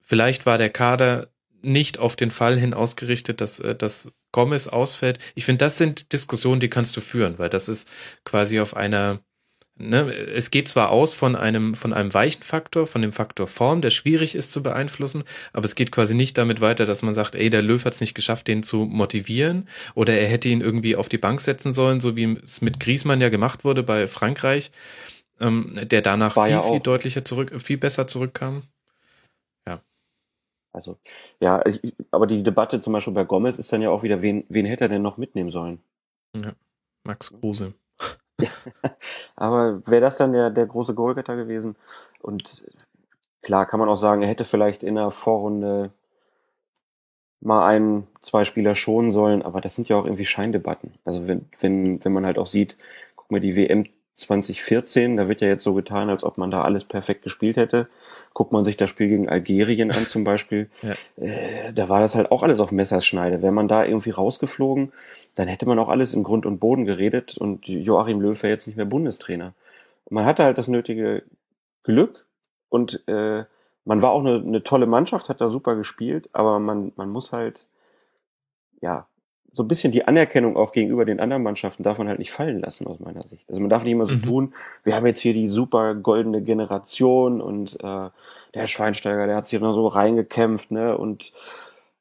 Vielleicht 0.00 0.44
war 0.44 0.58
der 0.58 0.70
Kader 0.70 1.28
nicht 1.62 1.98
auf 1.98 2.14
den 2.14 2.30
Fall 2.30 2.58
hin 2.58 2.74
ausgerichtet, 2.74 3.40
dass, 3.40 3.58
äh, 3.58 3.74
dass 3.74 4.12
Gomez 4.32 4.68
ausfällt. 4.68 5.18
Ich 5.34 5.44
finde, 5.46 5.64
das 5.64 5.78
sind 5.78 6.12
Diskussionen, 6.12 6.60
die 6.60 6.68
kannst 6.68 6.96
du 6.96 7.00
führen, 7.00 7.38
weil 7.38 7.48
das 7.48 7.68
ist 7.68 7.88
quasi 8.24 8.60
auf 8.60 8.76
einer 8.76 9.20
ne, 9.78 10.12
es 10.12 10.50
geht 10.50 10.68
zwar 10.68 10.90
aus 10.90 11.14
von 11.14 11.36
einem, 11.36 11.74
von 11.74 11.92
einem 11.92 12.12
weichen 12.12 12.42
Faktor, 12.42 12.86
von 12.86 13.02
dem 13.02 13.12
Faktor 13.12 13.46
Form, 13.46 13.80
der 13.80 13.90
schwierig 13.90 14.34
ist 14.34 14.52
zu 14.52 14.62
beeinflussen, 14.62 15.24
aber 15.52 15.64
es 15.64 15.74
geht 15.74 15.92
quasi 15.92 16.14
nicht 16.14 16.36
damit 16.36 16.60
weiter, 16.60 16.86
dass 16.86 17.02
man 17.02 17.14
sagt, 17.14 17.34
ey, 17.34 17.50
der 17.50 17.62
Löw 17.62 17.84
hat 17.84 17.94
es 17.94 18.00
nicht 18.00 18.14
geschafft, 18.14 18.48
den 18.48 18.62
zu 18.62 18.84
motivieren 18.84 19.68
oder 19.94 20.18
er 20.18 20.28
hätte 20.28 20.48
ihn 20.48 20.60
irgendwie 20.60 20.96
auf 20.96 21.08
die 21.08 21.18
Bank 21.18 21.40
setzen 21.40 21.72
sollen, 21.72 22.00
so 22.00 22.16
wie 22.16 22.38
es 22.42 22.60
mit 22.60 22.80
Griesmann 22.80 23.20
ja 23.20 23.28
gemacht 23.28 23.64
wurde 23.64 23.82
bei 23.82 24.08
Frankreich, 24.08 24.70
ähm, 25.40 25.78
der 25.82 26.02
danach 26.02 26.36
War 26.36 26.46
viel, 26.46 26.54
ja 26.54 26.62
viel 26.62 26.80
deutlicher 26.80 27.24
zurück, 27.24 27.52
viel 27.60 27.78
besser 27.78 28.06
zurückkam. 28.06 28.62
Ja. 29.66 29.80
Also, 30.72 30.98
ja, 31.40 31.64
ich, 31.66 31.94
aber 32.10 32.26
die 32.26 32.42
Debatte 32.42 32.80
zum 32.80 32.92
Beispiel 32.92 33.14
bei 33.14 33.24
Gomez 33.24 33.58
ist 33.58 33.72
dann 33.72 33.82
ja 33.82 33.90
auch 33.90 34.02
wieder, 34.02 34.22
wen, 34.22 34.44
wen 34.48 34.66
hätte 34.66 34.84
er 34.84 34.88
denn 34.88 35.02
noch 35.02 35.16
mitnehmen 35.16 35.50
sollen? 35.50 35.80
Ja, 36.36 36.52
Max 37.04 37.32
Kruse. 37.32 37.74
Aber 39.36 39.82
wäre 39.86 40.00
das 40.00 40.18
dann 40.18 40.32
der, 40.32 40.50
der 40.50 40.66
große 40.66 40.94
Goalgetter 40.94 41.36
gewesen? 41.36 41.76
Und 42.20 42.66
klar 43.42 43.66
kann 43.66 43.80
man 43.80 43.88
auch 43.88 43.96
sagen, 43.96 44.22
er 44.22 44.28
hätte 44.28 44.44
vielleicht 44.44 44.82
in 44.82 44.94
der 44.94 45.10
Vorrunde 45.10 45.90
mal 47.40 47.66
einen, 47.66 48.06
zwei 48.20 48.44
Spieler 48.44 48.74
schonen 48.74 49.10
sollen, 49.10 49.42
aber 49.42 49.60
das 49.60 49.74
sind 49.76 49.88
ja 49.88 49.96
auch 49.96 50.04
irgendwie 50.04 50.24
Scheindebatten. 50.24 50.92
Also 51.04 51.26
wenn, 51.26 51.48
wenn, 51.60 52.04
wenn 52.04 52.12
man 52.12 52.26
halt 52.26 52.38
auch 52.38 52.46
sieht, 52.46 52.76
guck 53.16 53.30
mal, 53.30 53.40
die 53.40 53.56
WM 53.56 53.86
2014, 54.18 55.16
da 55.16 55.28
wird 55.28 55.40
ja 55.40 55.48
jetzt 55.48 55.62
so 55.62 55.74
getan, 55.74 56.10
als 56.10 56.24
ob 56.24 56.38
man 56.38 56.50
da 56.50 56.62
alles 56.62 56.84
perfekt 56.84 57.22
gespielt 57.22 57.56
hätte. 57.56 57.88
Guckt 58.34 58.52
man 58.52 58.64
sich 58.64 58.76
das 58.76 58.90
Spiel 58.90 59.08
gegen 59.08 59.28
Algerien 59.28 59.92
an 59.92 60.06
zum 60.06 60.24
Beispiel, 60.24 60.68
ja. 60.82 60.94
äh, 61.22 61.72
da 61.72 61.88
war 61.88 62.00
das 62.00 62.16
halt 62.16 62.32
auch 62.32 62.42
alles 62.42 62.58
auf 62.58 62.72
Messerschneide. 62.72 63.42
Wäre 63.42 63.52
man 63.52 63.68
da 63.68 63.84
irgendwie 63.84 64.10
rausgeflogen, 64.10 64.92
dann 65.36 65.46
hätte 65.46 65.66
man 65.66 65.78
auch 65.78 65.88
alles 65.88 66.14
in 66.14 66.24
Grund 66.24 66.46
und 66.46 66.58
Boden 66.58 66.84
geredet 66.84 67.38
und 67.38 67.66
Joachim 67.68 68.20
Löw 68.20 68.42
wäre 68.42 68.52
jetzt 68.52 68.66
nicht 68.66 68.76
mehr 68.76 68.86
Bundestrainer. 68.86 69.54
man 70.10 70.26
hatte 70.26 70.42
halt 70.42 70.58
das 70.58 70.68
nötige 70.68 71.22
Glück 71.84 72.26
und 72.68 73.06
äh, 73.06 73.44
man 73.84 74.02
war 74.02 74.10
auch 74.10 74.20
eine, 74.20 74.36
eine 74.36 74.62
tolle 74.64 74.86
Mannschaft, 74.86 75.28
hat 75.28 75.40
da 75.40 75.48
super 75.48 75.76
gespielt, 75.76 76.28
aber 76.32 76.58
man, 76.58 76.92
man 76.96 77.08
muss 77.08 77.32
halt, 77.32 77.66
ja, 78.80 79.06
so 79.58 79.64
ein 79.64 79.68
bisschen 79.68 79.90
die 79.90 80.06
Anerkennung 80.06 80.56
auch 80.56 80.70
gegenüber 80.70 81.04
den 81.04 81.18
anderen 81.18 81.42
Mannschaften 81.42 81.82
darf 81.82 81.98
man 81.98 82.06
halt 82.06 82.20
nicht 82.20 82.30
fallen 82.30 82.60
lassen 82.60 82.86
aus 82.86 83.00
meiner 83.00 83.24
Sicht. 83.24 83.48
Also 83.48 83.60
man 83.60 83.68
darf 83.68 83.82
nicht 83.82 83.90
immer 83.90 84.06
so 84.06 84.14
mhm. 84.14 84.22
tun, 84.22 84.54
wir 84.84 84.94
haben 84.94 85.04
jetzt 85.04 85.18
hier 85.18 85.34
die 85.34 85.48
super 85.48 85.96
goldene 85.96 86.42
Generation 86.42 87.40
und 87.40 87.76
äh, 87.82 88.10
der 88.54 88.66
Schweinsteiger, 88.68 89.26
der 89.26 89.34
hat 89.34 89.48
sich 89.48 89.58
immer 89.58 89.74
so 89.74 89.88
reingekämpft, 89.88 90.70
ne, 90.70 90.96
und 90.96 91.32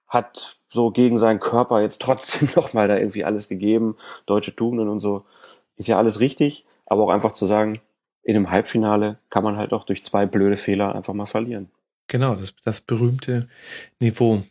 hat 0.07 0.59
so 0.69 0.91
gegen 0.91 1.17
seinen 1.17 1.39
Körper 1.39 1.81
jetzt 1.81 1.99
trotzdem 1.99 2.47
nochmal 2.55 2.87
da 2.87 2.95
irgendwie 2.95 3.25
alles 3.25 3.47
gegeben, 3.47 3.97
deutsche 4.27 4.55
Tugenden 4.55 4.87
und 4.87 4.99
so. 4.99 5.25
Ist 5.77 5.87
ja 5.87 5.97
alles 5.97 6.19
richtig, 6.19 6.63
aber 6.85 7.05
auch 7.05 7.09
einfach 7.09 7.33
zu 7.33 7.47
sagen, 7.47 7.79
in 8.21 8.35
einem 8.35 8.51
Halbfinale 8.51 9.17
kann 9.31 9.43
man 9.43 9.57
halt 9.57 9.73
auch 9.73 9.83
durch 9.83 10.03
zwei 10.03 10.27
blöde 10.27 10.57
Fehler 10.57 10.93
einfach 10.93 11.15
mal 11.15 11.25
verlieren. 11.25 11.71
Genau, 12.05 12.35
das, 12.35 12.55
das 12.63 12.81
berühmte 12.81 13.49
Niveau. 13.99 14.43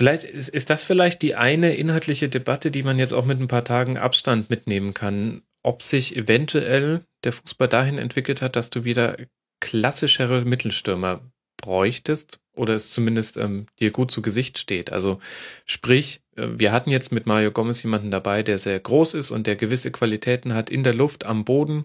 Vielleicht 0.00 0.24
ist, 0.24 0.48
ist 0.48 0.70
das 0.70 0.82
vielleicht 0.82 1.20
die 1.20 1.34
eine 1.34 1.74
inhaltliche 1.74 2.30
Debatte, 2.30 2.70
die 2.70 2.82
man 2.82 2.98
jetzt 2.98 3.12
auch 3.12 3.26
mit 3.26 3.38
ein 3.38 3.48
paar 3.48 3.66
Tagen 3.66 3.98
Abstand 3.98 4.48
mitnehmen 4.48 4.94
kann, 4.94 5.42
ob 5.62 5.82
sich 5.82 6.16
eventuell 6.16 7.02
der 7.22 7.34
Fußball 7.34 7.68
dahin 7.68 7.98
entwickelt 7.98 8.40
hat, 8.40 8.56
dass 8.56 8.70
du 8.70 8.84
wieder 8.84 9.18
klassischere 9.60 10.46
Mittelstürmer 10.46 11.30
bräuchtest 11.58 12.40
oder 12.56 12.72
es 12.72 12.94
zumindest 12.94 13.36
ähm, 13.36 13.66
dir 13.78 13.90
gut 13.90 14.10
zu 14.10 14.22
Gesicht 14.22 14.58
steht. 14.58 14.90
Also 14.90 15.20
sprich, 15.66 16.22
wir 16.56 16.72
hatten 16.72 16.90
jetzt 16.90 17.12
mit 17.12 17.26
Mario 17.26 17.50
Gomez 17.50 17.82
jemanden 17.82 18.10
dabei, 18.10 18.42
der 18.42 18.58
sehr 18.58 18.78
groß 18.78 19.14
ist 19.14 19.30
und 19.30 19.46
der 19.46 19.56
gewisse 19.56 19.90
Qualitäten 19.90 20.54
hat 20.54 20.70
in 20.70 20.82
der 20.82 20.94
Luft, 20.94 21.26
am 21.26 21.44
Boden, 21.44 21.84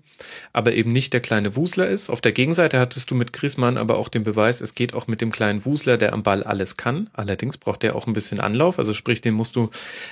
aber 0.54 0.74
eben 0.74 0.92
nicht 0.92 1.14
der 1.14 1.22
kleine 1.22 1.56
Wusler 1.56 1.88
ist. 1.88 2.10
Auf 2.10 2.22
der 2.22 2.32
Gegenseite 2.32 2.80
hattest 2.80 3.12
du 3.12 3.16
mit 3.16 3.34
Griezmann 3.34 3.78
aber 3.78 3.98
auch 3.98 4.10
den 4.10 4.24
Beweis, 4.24 4.62
es 4.62 4.76
geht 4.76 4.94
auch 4.94 5.08
mit 5.08 5.22
dem 5.22 5.32
kleinen 5.32 5.66
Wusler, 5.66 5.98
der 5.98 6.14
am 6.14 6.24
Ball 6.24 6.44
alles 6.44 6.78
kann. 6.78 7.10
Allerdings 7.14 7.58
braucht 7.58 7.84
der 7.84 7.96
auch 7.96 8.08
ein 8.08 8.14
bisschen 8.14 8.40
Anlauf, 8.40 8.80
also 8.80 8.94
sprich, 8.94 9.22
den 9.22 9.34
musst 9.34 9.56
du 9.56 9.70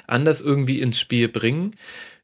anders 0.07 0.41
irgendwie 0.41 0.79
ins 0.81 0.99
Spiel 0.99 1.27
bringen. 1.27 1.71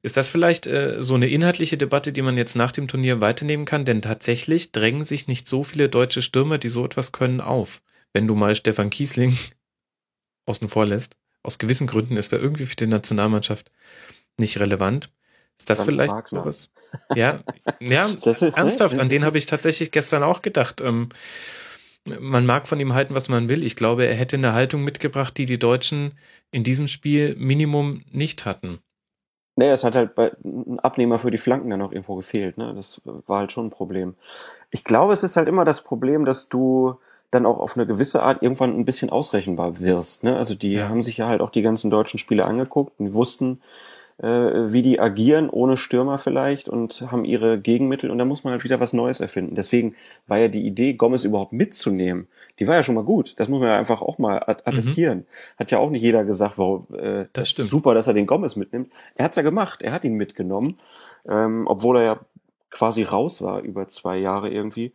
Ist 0.02 0.16
das 0.16 0.30
vielleicht 0.30 0.66
äh, 0.66 1.02
so 1.02 1.16
eine 1.16 1.28
inhaltliche 1.28 1.78
Debatte, 1.78 2.14
die 2.14 2.22
man 2.22 2.38
jetzt 2.38 2.56
nach 2.56 2.72
dem 2.72 2.88
Turnier 2.88 3.20
weiternehmen 3.20 3.66
kann? 3.66 3.84
Denn 3.84 4.02
tatsächlich 4.02 4.72
drängen 4.72 5.04
sich 5.04 5.28
nicht 5.28 5.48
so 5.48 5.64
viele 5.64 5.90
deutsche 5.90 6.22
Stürmer, 6.22 6.58
die 6.58 6.70
so 6.70 6.86
etwas 6.86 7.12
können, 7.12 7.42
auf. 7.42 7.82
Wenn 8.14 8.28
du 8.28 8.36
mal 8.36 8.56
Stefan 8.56 8.90
Kiesling 8.90 9.38
außen 10.46 10.70
vor 10.70 10.86
lässt. 10.86 11.19
Aus 11.44 11.58
gewissen 11.58 11.88
Gründen 11.88 12.18
ist 12.18 12.34
er 12.34 12.40
irgendwie 12.40 12.66
für 12.66 12.76
die 12.76 12.88
Nationalmannschaft 12.88 13.72
nicht 14.38 14.60
relevant. 14.60 15.12
Ist 15.58 15.70
das 15.70 15.80
Dann 15.80 15.88
vielleicht 15.88 16.14
Wagner. 16.14 16.46
was? 16.46 16.72
Ja, 17.16 17.42
ja, 17.80 18.06
ist, 18.24 18.42
ernsthaft, 18.42 18.96
ne? 18.96 19.02
an 19.02 19.10
den 19.10 19.26
habe 19.26 19.38
ich 19.38 19.46
tatsächlich 19.46 19.92
gestern 19.92 20.24
auch 20.24 20.42
gedacht. 20.42 20.82
Ähm, 20.82 21.10
man 22.06 22.46
mag 22.46 22.68
von 22.68 22.80
ihm 22.80 22.94
halten, 22.94 23.16
was 23.16 23.30
man 23.30 23.50
will. 23.50 23.64
Ich 23.64 23.76
glaube, 23.76 24.06
er 24.06 24.16
hätte 24.16 24.38
eine 24.38 24.54
Haltung 24.54 24.84
mitgebracht, 24.84 25.38
die 25.38 25.46
die 25.46 25.60
Deutschen 25.60 26.18
in 26.52 26.64
diesem 26.64 26.88
Spiel 26.88 27.36
Minimum 27.38 28.04
nicht 28.12 28.46
hatten. 28.46 28.80
Nee, 29.58 29.70
es 29.70 29.84
hat 29.84 29.96
halt 29.96 30.16
bei, 30.16 30.32
ein 30.46 30.80
Abnehmer 30.80 31.20
für 31.20 31.32
die 31.32 31.38
Flanken 31.38 31.70
dann 31.70 31.82
auch 31.82 31.92
irgendwo 31.92 32.16
gefehlt. 32.16 32.58
Ne? 32.58 32.74
Das 32.74 33.02
war 33.04 33.40
halt 33.40 33.52
schon 33.52 33.68
ein 33.68 33.72
Problem. 33.72 34.16
Ich 34.72 34.86
glaube, 34.86 35.12
es 35.12 35.24
ist 35.24 35.36
halt 35.36 35.50
immer 35.50 35.66
das 35.66 35.84
Problem, 35.84 36.24
dass 36.24 36.48
du 36.48 36.98
dann 37.32 37.46
auch 37.46 37.60
auf 37.60 37.78
eine 37.78 37.86
gewisse 37.86 38.24
Art 38.24 38.42
irgendwann 38.42 38.78
ein 38.78 38.86
bisschen 38.86 39.10
ausrechenbar 39.10 39.80
wirst. 39.80 40.24
Ne? 40.24 40.36
Also 40.36 40.56
die 40.56 40.74
ja. 40.74 40.90
haben 40.90 41.02
sich 41.02 41.18
ja 41.18 41.28
halt 41.28 41.42
auch 41.42 41.52
die 41.52 41.62
ganzen 41.62 41.90
deutschen 41.90 42.20
Spiele 42.20 42.46
angeguckt 42.46 43.00
und 43.00 43.14
wussten, 43.14 43.62
äh, 44.20 44.28
wie 44.28 44.82
die 44.82 45.00
agieren 45.00 45.50
ohne 45.50 45.78
Stürmer 45.78 46.18
vielleicht 46.18 46.68
und 46.68 47.04
haben 47.10 47.24
ihre 47.24 47.60
Gegenmittel 47.60 48.12
und 48.12 48.18
da 48.18 48.26
muss 48.26 48.44
man 48.44 48.52
halt 48.52 48.64
wieder 48.64 48.80
was 48.80 48.94
Neues 48.94 49.22
erfinden. 49.22 49.56
Deswegen 49.56 49.96
war 50.28 50.38
ja 50.38 50.48
die 50.48 50.66
Idee, 50.66 50.94
Gomez 50.94 51.24
überhaupt 51.24 51.54
mitzunehmen, 51.54 52.28
die 52.60 52.68
war 52.68 52.76
ja 52.76 52.84
schon 52.84 52.96
mal 52.96 53.04
gut. 53.04 53.40
Das 53.40 53.48
muss 53.48 53.60
man 53.60 53.70
ja 53.70 53.78
einfach 53.78 54.02
auch 54.02 54.18
mal 54.18 54.36
mhm. 54.36 54.56
attestieren. 54.66 55.18
Mhm. 55.20 55.26
Hat 55.58 55.72
ja 55.72 55.78
auch 55.78 55.90
nicht 55.90 56.02
jeder 56.02 56.26
gesagt, 56.26 56.58
wow, 56.58 56.90
äh, 56.92 57.20
das, 57.20 57.30
das 57.34 57.50
stimmt. 57.50 57.70
super, 57.70 57.94
dass 57.94 58.08
er 58.08 58.14
den 58.14 58.28
Gomez 58.28 58.56
mitnimmt. 58.56 58.92
Er 59.16 59.26
hat's 59.26 59.38
ja 59.38 59.44
gemacht, 59.44 59.82
er 59.82 59.94
hat 59.94 60.04
ihn 60.04 60.16
mitgenommen, 60.16 60.76
ähm, 61.28 61.66
obwohl 61.68 61.98
er 61.98 62.04
ja 62.04 62.20
quasi 62.72 63.04
raus 63.04 63.42
war 63.42 63.62
über 63.62 63.88
zwei 63.88 64.18
Jahre 64.18 64.50
irgendwie. 64.50 64.94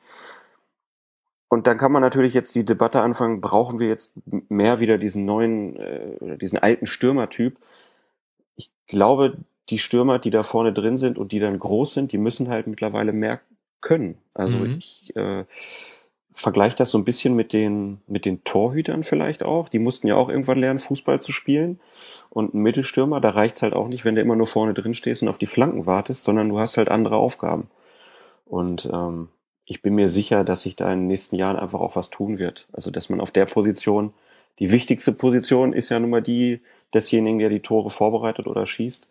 Und 1.54 1.68
dann 1.68 1.78
kann 1.78 1.92
man 1.92 2.02
natürlich 2.02 2.34
jetzt 2.34 2.56
die 2.56 2.64
Debatte 2.64 3.00
anfangen, 3.00 3.40
brauchen 3.40 3.78
wir 3.78 3.86
jetzt 3.86 4.12
mehr 4.48 4.80
wieder 4.80 4.98
diesen 4.98 5.24
neuen, 5.24 5.76
äh, 5.76 6.36
diesen 6.36 6.58
alten 6.58 6.88
Stürmertyp? 6.88 7.56
Ich 8.56 8.72
glaube, 8.88 9.36
die 9.70 9.78
Stürmer, 9.78 10.18
die 10.18 10.30
da 10.30 10.42
vorne 10.42 10.72
drin 10.72 10.96
sind 10.96 11.16
und 11.16 11.30
die 11.30 11.38
dann 11.38 11.56
groß 11.56 11.94
sind, 11.94 12.10
die 12.10 12.18
müssen 12.18 12.48
halt 12.48 12.66
mittlerweile 12.66 13.12
mehr 13.12 13.40
können. 13.80 14.18
Also 14.34 14.56
mhm. 14.56 14.78
ich 14.78 15.14
äh, 15.14 15.44
vergleiche 16.32 16.74
das 16.74 16.90
so 16.90 16.98
ein 16.98 17.04
bisschen 17.04 17.36
mit 17.36 17.52
den, 17.52 18.00
mit 18.08 18.24
den 18.24 18.42
Torhütern 18.42 19.04
vielleicht 19.04 19.44
auch. 19.44 19.68
Die 19.68 19.78
mussten 19.78 20.08
ja 20.08 20.16
auch 20.16 20.30
irgendwann 20.30 20.58
lernen, 20.58 20.80
Fußball 20.80 21.22
zu 21.22 21.30
spielen. 21.30 21.78
Und 22.30 22.52
ein 22.52 22.62
Mittelstürmer, 22.62 23.20
da 23.20 23.30
reicht's 23.30 23.62
halt 23.62 23.74
auch 23.74 23.86
nicht, 23.86 24.04
wenn 24.04 24.16
du 24.16 24.22
immer 24.22 24.34
nur 24.34 24.48
vorne 24.48 24.74
drin 24.74 24.92
stehst 24.92 25.22
und 25.22 25.28
auf 25.28 25.38
die 25.38 25.46
Flanken 25.46 25.86
wartest, 25.86 26.24
sondern 26.24 26.48
du 26.48 26.58
hast 26.58 26.78
halt 26.78 26.88
andere 26.88 27.14
Aufgaben. 27.14 27.70
Und 28.44 28.90
ähm, 28.92 29.28
ich 29.66 29.82
bin 29.82 29.94
mir 29.94 30.08
sicher, 30.08 30.44
dass 30.44 30.62
sich 30.62 30.76
da 30.76 30.92
in 30.92 31.00
den 31.00 31.06
nächsten 31.06 31.36
Jahren 31.36 31.56
einfach 31.56 31.80
auch 31.80 31.96
was 31.96 32.10
tun 32.10 32.38
wird. 32.38 32.66
Also, 32.72 32.90
dass 32.90 33.08
man 33.08 33.20
auf 33.20 33.30
der 33.30 33.46
Position, 33.46 34.12
die 34.58 34.70
wichtigste 34.70 35.12
Position 35.12 35.72
ist 35.72 35.88
ja 35.88 35.98
nun 35.98 36.10
mal 36.10 36.22
die 36.22 36.60
desjenigen, 36.92 37.38
der 37.38 37.48
die 37.48 37.60
Tore 37.60 37.90
vorbereitet 37.90 38.46
oder 38.46 38.66
schießt, 38.66 39.06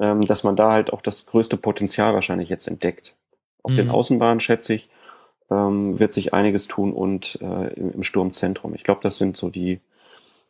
ähm, 0.00 0.22
dass 0.22 0.42
man 0.42 0.56
da 0.56 0.72
halt 0.72 0.92
auch 0.92 1.02
das 1.02 1.26
größte 1.26 1.56
Potenzial 1.56 2.14
wahrscheinlich 2.14 2.48
jetzt 2.48 2.66
entdeckt. 2.66 3.14
Auf 3.62 3.72
mhm. 3.72 3.76
den 3.76 3.90
Außenbahnen, 3.90 4.40
schätze 4.40 4.74
ich, 4.74 4.88
ähm, 5.50 5.98
wird 5.98 6.12
sich 6.12 6.32
einiges 6.32 6.66
tun 6.66 6.92
und 6.92 7.38
äh, 7.42 7.74
im, 7.74 8.02
Sturmzentrum. 8.02 8.74
Ich 8.74 8.84
glaube, 8.84 9.00
das 9.02 9.18
sind 9.18 9.36
so 9.36 9.50
die 9.50 9.80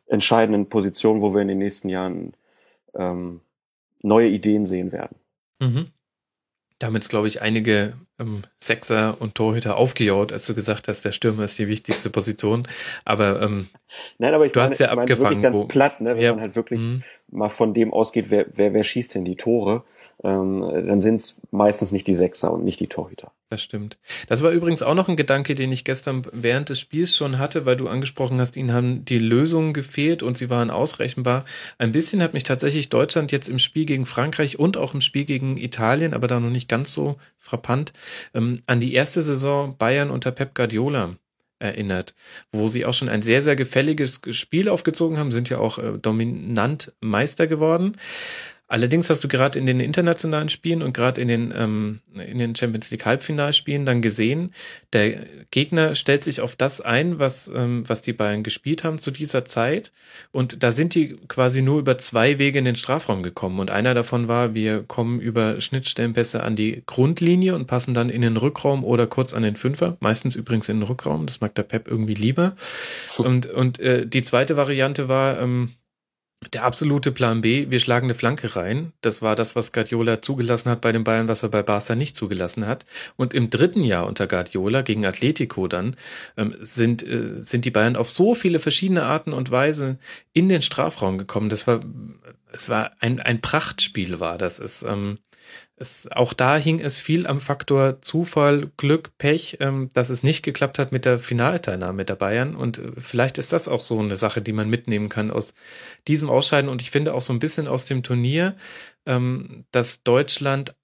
entscheidenden 0.07 0.69
Positionen, 0.69 1.21
wo 1.21 1.33
wir 1.33 1.41
in 1.41 1.49
den 1.49 1.57
nächsten 1.57 1.89
Jahren 1.89 2.33
ähm, 2.95 3.41
neue 4.01 4.29
Ideen 4.29 4.65
sehen 4.65 4.91
werden. 4.91 5.17
Mhm 5.59 5.87
damit, 6.83 7.07
glaube 7.09 7.27
ich, 7.27 7.41
einige 7.41 7.93
ähm, 8.19 8.43
Sechser 8.59 9.17
und 9.19 9.35
Torhüter 9.35 9.77
aufgejaut, 9.77 10.33
als 10.33 10.45
du 10.45 10.55
gesagt 10.55 10.87
hast, 10.87 11.03
der 11.05 11.11
Stürmer 11.11 11.43
ist 11.43 11.59
die 11.59 11.67
wichtigste 11.67 12.09
Position. 12.09 12.67
Aber, 13.05 13.41
ähm, 13.41 13.67
Nein, 14.17 14.33
aber 14.33 14.45
ich 14.45 14.51
du 14.51 14.59
meine, 14.59 14.71
hast 14.71 14.79
ja 14.79 14.89
abgefangen. 14.89 15.41
Wirklich 15.41 15.43
ganz 15.43 15.55
wo, 15.55 15.65
platt, 15.65 16.01
ne, 16.01 16.15
wenn 16.15 16.21
ja, 16.21 16.31
man 16.33 16.41
halt 16.41 16.55
wirklich 16.55 16.79
mh. 16.79 17.01
mal 17.29 17.49
von 17.49 17.73
dem 17.73 17.93
ausgeht, 17.93 18.29
wer, 18.29 18.45
wer, 18.53 18.73
wer 18.73 18.83
schießt 18.83 19.15
denn 19.15 19.25
die 19.25 19.35
Tore 19.35 19.83
ähm, 20.23 20.61
dann 20.61 21.01
sind 21.01 21.15
es 21.15 21.39
meistens 21.51 21.91
nicht 21.91 22.07
die 22.07 22.13
Sechser 22.13 22.51
und 22.51 22.63
nicht 22.63 22.79
die 22.79 22.87
Torhüter. 22.87 23.31
Das 23.51 23.61
stimmt. 23.61 23.97
Das 24.29 24.43
war 24.43 24.51
übrigens 24.51 24.81
auch 24.81 24.95
noch 24.95 25.09
ein 25.09 25.17
Gedanke, 25.17 25.55
den 25.55 25.73
ich 25.73 25.83
gestern 25.83 26.21
während 26.31 26.69
des 26.69 26.79
Spiels 26.79 27.17
schon 27.17 27.37
hatte, 27.37 27.65
weil 27.65 27.75
du 27.75 27.89
angesprochen 27.89 28.39
hast, 28.39 28.55
ihnen 28.55 28.71
haben 28.71 29.03
die 29.03 29.19
Lösungen 29.19 29.73
gefehlt 29.73 30.23
und 30.23 30.37
sie 30.37 30.49
waren 30.49 30.69
ausrechenbar. 30.69 31.43
Ein 31.77 31.91
bisschen 31.91 32.23
hat 32.23 32.33
mich 32.33 32.45
tatsächlich 32.45 32.87
Deutschland 32.87 33.33
jetzt 33.33 33.49
im 33.49 33.59
Spiel 33.59 33.83
gegen 33.83 34.05
Frankreich 34.05 34.57
und 34.57 34.77
auch 34.77 34.93
im 34.93 35.01
Spiel 35.01 35.25
gegen 35.25 35.57
Italien, 35.57 36.13
aber 36.13 36.29
da 36.29 36.39
noch 36.39 36.49
nicht 36.49 36.69
ganz 36.69 36.93
so 36.93 37.17
frappant, 37.35 37.91
ähm, 38.33 38.61
an 38.67 38.79
die 38.79 38.93
erste 38.93 39.21
Saison 39.21 39.75
Bayern 39.77 40.11
unter 40.11 40.31
Pep 40.31 40.55
Guardiola 40.55 41.17
erinnert, 41.59 42.15
wo 42.53 42.69
sie 42.69 42.85
auch 42.85 42.93
schon 42.93 43.09
ein 43.09 43.21
sehr, 43.21 43.41
sehr 43.41 43.57
gefälliges 43.57 44.21
Spiel 44.31 44.69
aufgezogen 44.69 45.17
haben, 45.17 45.33
sind 45.33 45.49
ja 45.49 45.57
auch 45.57 45.77
äh, 45.77 45.97
dominant 46.01 46.93
Meister 47.01 47.47
geworden. 47.47 47.97
Allerdings 48.71 49.09
hast 49.09 49.21
du 49.21 49.27
gerade 49.27 49.59
in 49.59 49.65
den 49.65 49.81
internationalen 49.81 50.47
Spielen 50.47 50.81
und 50.81 50.93
gerade 50.93 51.19
in 51.19 51.27
den 51.27 51.53
ähm, 51.53 51.99
in 52.15 52.37
den 52.37 52.55
Champions 52.55 52.89
League 52.89 53.05
Halbfinalspielen 53.05 53.85
dann 53.85 54.01
gesehen, 54.01 54.53
der 54.93 55.25
Gegner 55.51 55.93
stellt 55.93 56.23
sich 56.23 56.39
auf 56.39 56.55
das 56.55 56.79
ein, 56.79 57.19
was 57.19 57.51
ähm, 57.53 57.83
was 57.85 58.01
die 58.01 58.13
Bayern 58.13 58.43
gespielt 58.43 58.85
haben 58.85 58.97
zu 58.97 59.11
dieser 59.11 59.43
Zeit. 59.43 59.91
Und 60.31 60.63
da 60.63 60.71
sind 60.71 60.95
die 60.95 61.17
quasi 61.27 61.61
nur 61.61 61.79
über 61.79 61.97
zwei 61.97 62.39
Wege 62.39 62.59
in 62.59 62.63
den 62.63 62.77
Strafraum 62.77 63.23
gekommen. 63.23 63.59
Und 63.59 63.71
einer 63.71 63.93
davon 63.93 64.29
war, 64.29 64.53
wir 64.53 64.83
kommen 64.83 65.19
über 65.19 65.59
Schnittstellenpässe 65.59 66.41
an 66.41 66.55
die 66.55 66.83
Grundlinie 66.85 67.55
und 67.55 67.67
passen 67.67 67.93
dann 67.93 68.09
in 68.09 68.21
den 68.21 68.37
Rückraum 68.37 68.85
oder 68.85 69.05
kurz 69.05 69.33
an 69.33 69.43
den 69.43 69.57
Fünfer, 69.57 69.97
meistens 69.99 70.37
übrigens 70.37 70.69
in 70.69 70.79
den 70.79 70.87
Rückraum, 70.87 71.25
das 71.25 71.41
mag 71.41 71.53
der 71.55 71.63
Pep 71.63 71.89
irgendwie 71.89 72.13
lieber. 72.13 72.55
Und 73.17 73.47
und 73.47 73.81
äh, 73.81 74.07
die 74.07 74.23
zweite 74.23 74.55
Variante 74.55 75.09
war 75.09 75.41
ähm, 75.41 75.73
der 76.53 76.63
absolute 76.63 77.11
Plan 77.11 77.41
B, 77.41 77.69
wir 77.69 77.79
schlagen 77.79 78.07
eine 78.07 78.15
Flanke 78.15 78.55
rein. 78.55 78.93
Das 79.01 79.21
war 79.21 79.35
das, 79.35 79.55
was 79.55 79.71
Guardiola 79.71 80.21
zugelassen 80.21 80.69
hat 80.69 80.81
bei 80.81 80.91
den 80.91 81.03
Bayern, 81.03 81.27
was 81.27 81.43
er 81.43 81.49
bei 81.49 81.63
Barca 81.63 81.95
nicht 81.95 82.17
zugelassen 82.17 82.65
hat. 82.67 82.85
Und 83.15 83.33
im 83.33 83.49
dritten 83.49 83.83
Jahr 83.83 84.07
unter 84.07 84.27
Guardiola 84.27 84.81
gegen 84.81 85.05
Atletico 85.05 85.67
dann 85.67 85.95
ähm, 86.37 86.55
sind, 86.59 87.03
äh, 87.03 87.41
sind 87.41 87.65
die 87.65 87.71
Bayern 87.71 87.95
auf 87.95 88.09
so 88.09 88.33
viele 88.33 88.59
verschiedene 88.59 89.03
Arten 89.03 89.33
und 89.33 89.51
Weise 89.51 89.99
in 90.33 90.49
den 90.49 90.61
Strafraum 90.61 91.17
gekommen. 91.17 91.49
Das 91.49 91.67
war, 91.67 91.81
es 92.51 92.69
war 92.69 92.91
ein, 92.99 93.19
ein 93.19 93.39
Prachtspiel 93.39 94.19
war 94.19 94.37
das. 94.37 94.59
Es, 94.59 94.83
ähm, 94.83 95.19
es, 95.81 96.09
auch 96.11 96.33
da 96.33 96.55
hing 96.55 96.79
es 96.79 96.99
viel 96.99 97.27
am 97.27 97.39
Faktor 97.39 98.01
Zufall, 98.01 98.71
Glück, 98.77 99.17
Pech, 99.17 99.57
ähm, 99.59 99.89
dass 99.93 100.09
es 100.09 100.23
nicht 100.23 100.43
geklappt 100.43 100.79
hat 100.79 100.91
mit 100.91 101.05
der 101.05 101.19
Finalteilnahme 101.19 102.05
der 102.05 102.15
Bayern. 102.15 102.55
Und 102.55 102.77
äh, 102.77 102.91
vielleicht 102.97 103.37
ist 103.37 103.51
das 103.51 103.67
auch 103.67 103.83
so 103.83 103.99
eine 103.99 104.17
Sache, 104.17 104.41
die 104.41 104.53
man 104.53 104.69
mitnehmen 104.69 105.09
kann 105.09 105.31
aus 105.31 105.53
diesem 106.07 106.29
Ausscheiden. 106.29 106.69
Und 106.69 106.81
ich 106.81 106.91
finde 106.91 107.13
auch 107.13 107.21
so 107.21 107.33
ein 107.33 107.39
bisschen 107.39 107.67
aus 107.67 107.85
dem 107.85 108.03
Turnier, 108.03 108.55
ähm, 109.05 109.65
dass 109.71 110.03
Deutschland 110.03 110.75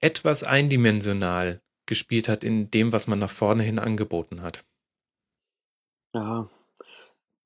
etwas 0.00 0.44
eindimensional 0.44 1.60
gespielt 1.86 2.28
hat 2.28 2.44
in 2.44 2.70
dem, 2.70 2.92
was 2.92 3.06
man 3.06 3.18
nach 3.18 3.30
vorne 3.30 3.62
hin 3.62 3.78
angeboten 3.78 4.42
hat. 4.42 4.64
Ja, 6.14 6.48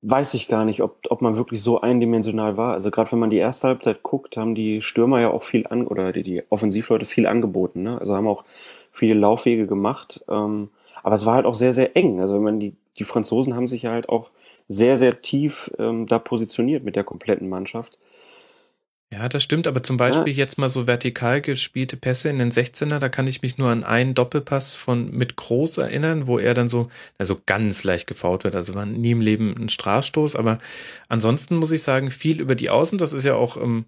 weiß 0.01 0.33
ich 0.33 0.47
gar 0.47 0.63
nicht, 0.63 0.81
ob, 0.81 0.99
ob 1.09 1.21
man 1.21 1.35
wirklich 1.35 1.61
so 1.61 1.81
eindimensional 1.81 2.55
war. 2.55 2.73
Also 2.73 2.89
gerade 2.89 3.11
wenn 3.11 3.19
man 3.19 3.29
die 3.29 3.37
erste 3.37 3.67
Halbzeit 3.67 4.01
guckt, 4.01 4.37
haben 4.37 4.55
die 4.55 4.81
Stürmer 4.81 5.19
ja 5.19 5.29
auch 5.29 5.43
viel 5.43 5.67
an 5.67 5.85
oder 5.87 6.13
die, 6.13 6.23
die 6.23 6.43
Offensivleute 6.49 7.05
viel 7.05 7.27
angeboten. 7.27 7.83
Ne? 7.83 7.99
Also 7.99 8.15
haben 8.15 8.27
auch 8.27 8.45
viele 8.91 9.13
Laufwege 9.13 9.67
gemacht. 9.67 10.23
Ähm, 10.29 10.69
aber 11.03 11.15
es 11.15 11.25
war 11.25 11.35
halt 11.35 11.45
auch 11.45 11.55
sehr, 11.55 11.73
sehr 11.73 11.97
eng. 11.97 12.21
Also 12.21 12.35
wenn 12.35 12.43
man 12.43 12.59
die, 12.59 12.75
die 12.97 13.03
Franzosen 13.03 13.55
haben 13.55 13.67
sich 13.67 13.83
ja 13.83 13.91
halt 13.91 14.09
auch 14.09 14.31
sehr, 14.67 14.97
sehr 14.97 15.21
tief 15.21 15.71
ähm, 15.79 16.07
da 16.07 16.19
positioniert 16.19 16.83
mit 16.83 16.95
der 16.95 17.03
kompletten 17.03 17.49
Mannschaft. 17.49 17.97
Ja, 19.11 19.27
das 19.27 19.41
stimmt, 19.41 19.65
aber 19.65 19.81
zum 19.81 19.97
Beispiel 19.97 20.31
jetzt 20.33 20.59
mal 20.59 20.69
so 20.69 20.85
vertikal 20.85 21.41
gespielte 21.41 21.97
Pässe 21.97 22.29
in 22.29 22.37
den 22.37 22.51
16er, 22.51 22.99
da 22.99 23.09
kann 23.09 23.25
ich 23.25 23.41
mich 23.41 23.57
nur 23.57 23.69
an 23.69 23.83
einen 23.83 24.13
Doppelpass 24.13 24.75
von 24.75 25.09
mit 25.09 25.35
Groß 25.35 25.79
erinnern, 25.79 26.27
wo 26.27 26.37
er 26.37 26.53
dann 26.53 26.69
so, 26.69 26.89
also 27.17 27.35
ganz 27.47 27.83
leicht 27.83 28.05
gefault 28.05 28.43
wird. 28.43 28.55
Also 28.55 28.75
war 28.75 28.85
nie 28.85 29.09
im 29.11 29.21
Leben 29.21 29.55
ein 29.57 29.69
Strafstoß, 29.69 30.35
aber 30.35 30.59
ansonsten 31.07 31.55
muss 31.55 31.71
ich 31.71 31.81
sagen, 31.81 32.11
viel 32.11 32.39
über 32.39 32.53
die 32.53 32.69
Außen, 32.69 32.99
das 32.99 33.13
ist 33.13 33.23
ja 33.23 33.33
auch 33.33 33.57
ähm, 33.57 33.85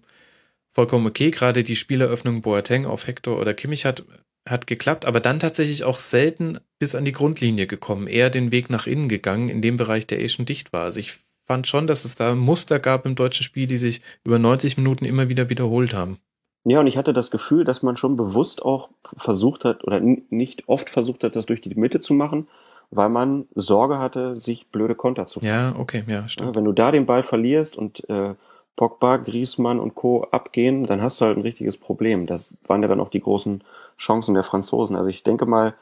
vollkommen 0.70 1.06
okay. 1.06 1.30
Gerade 1.30 1.62
die 1.62 1.76
Spieleröffnung 1.76 2.42
Boateng 2.42 2.84
auf 2.84 3.06
Hector 3.06 3.38
oder 3.38 3.54
Kimmich 3.54 3.84
hat, 3.84 4.04
hat 4.48 4.66
geklappt, 4.66 5.04
aber 5.04 5.20
dann 5.20 5.38
tatsächlich 5.38 5.84
auch 5.84 6.00
selten 6.00 6.58
bis 6.80 6.96
an 6.96 7.04
die 7.04 7.12
Grundlinie 7.12 7.68
gekommen, 7.68 8.08
eher 8.08 8.28
den 8.30 8.50
Weg 8.50 8.70
nach 8.70 8.88
innen 8.88 9.08
gegangen, 9.08 9.48
in 9.48 9.62
dem 9.62 9.76
Bereich, 9.76 10.04
der 10.08 10.20
eh 10.20 10.28
schon 10.28 10.46
dicht 10.46 10.72
war. 10.72 10.84
Also 10.84 10.98
ich 10.98 11.20
fand 11.52 11.66
schon, 11.66 11.86
dass 11.86 12.06
es 12.06 12.16
da 12.16 12.34
Muster 12.34 12.78
gab 12.78 13.04
im 13.04 13.14
deutschen 13.14 13.44
Spiel, 13.44 13.66
die 13.66 13.76
sich 13.76 14.00
über 14.24 14.38
90 14.38 14.78
Minuten 14.78 15.04
immer 15.04 15.28
wieder 15.28 15.50
wiederholt 15.50 15.92
haben. 15.92 16.16
Ja, 16.64 16.80
und 16.80 16.86
ich 16.86 16.96
hatte 16.96 17.12
das 17.12 17.30
Gefühl, 17.30 17.64
dass 17.64 17.82
man 17.82 17.98
schon 17.98 18.16
bewusst 18.16 18.62
auch 18.62 18.88
versucht 19.18 19.66
hat 19.66 19.84
oder 19.84 20.00
nicht 20.00 20.66
oft 20.66 20.88
versucht 20.88 21.24
hat, 21.24 21.36
das 21.36 21.44
durch 21.44 21.60
die 21.60 21.74
Mitte 21.74 22.00
zu 22.00 22.14
machen, 22.14 22.48
weil 22.90 23.10
man 23.10 23.48
Sorge 23.54 23.98
hatte, 23.98 24.40
sich 24.40 24.68
blöde 24.68 24.94
Konter 24.94 25.26
zu 25.26 25.40
fangen. 25.40 25.52
Ja, 25.52 25.74
okay, 25.78 26.04
ja, 26.06 26.26
stimmt. 26.26 26.56
Wenn 26.56 26.64
du 26.64 26.72
da 26.72 26.90
den 26.90 27.04
Ball 27.04 27.22
verlierst 27.22 27.76
und 27.76 28.08
äh, 28.08 28.34
Pogba, 28.76 29.18
Griezmann 29.18 29.78
und 29.78 29.94
Co. 29.94 30.24
abgehen, 30.30 30.84
dann 30.84 31.02
hast 31.02 31.20
du 31.20 31.26
halt 31.26 31.36
ein 31.36 31.42
richtiges 31.42 31.76
Problem. 31.76 32.24
Das 32.24 32.56
waren 32.66 32.80
ja 32.80 32.88
dann 32.88 33.00
auch 33.00 33.10
die 33.10 33.20
großen 33.20 33.62
Chancen 33.98 34.32
der 34.32 34.44
Franzosen. 34.44 34.96
Also 34.96 35.10
ich 35.10 35.22
denke 35.22 35.44
mal, 35.44 35.74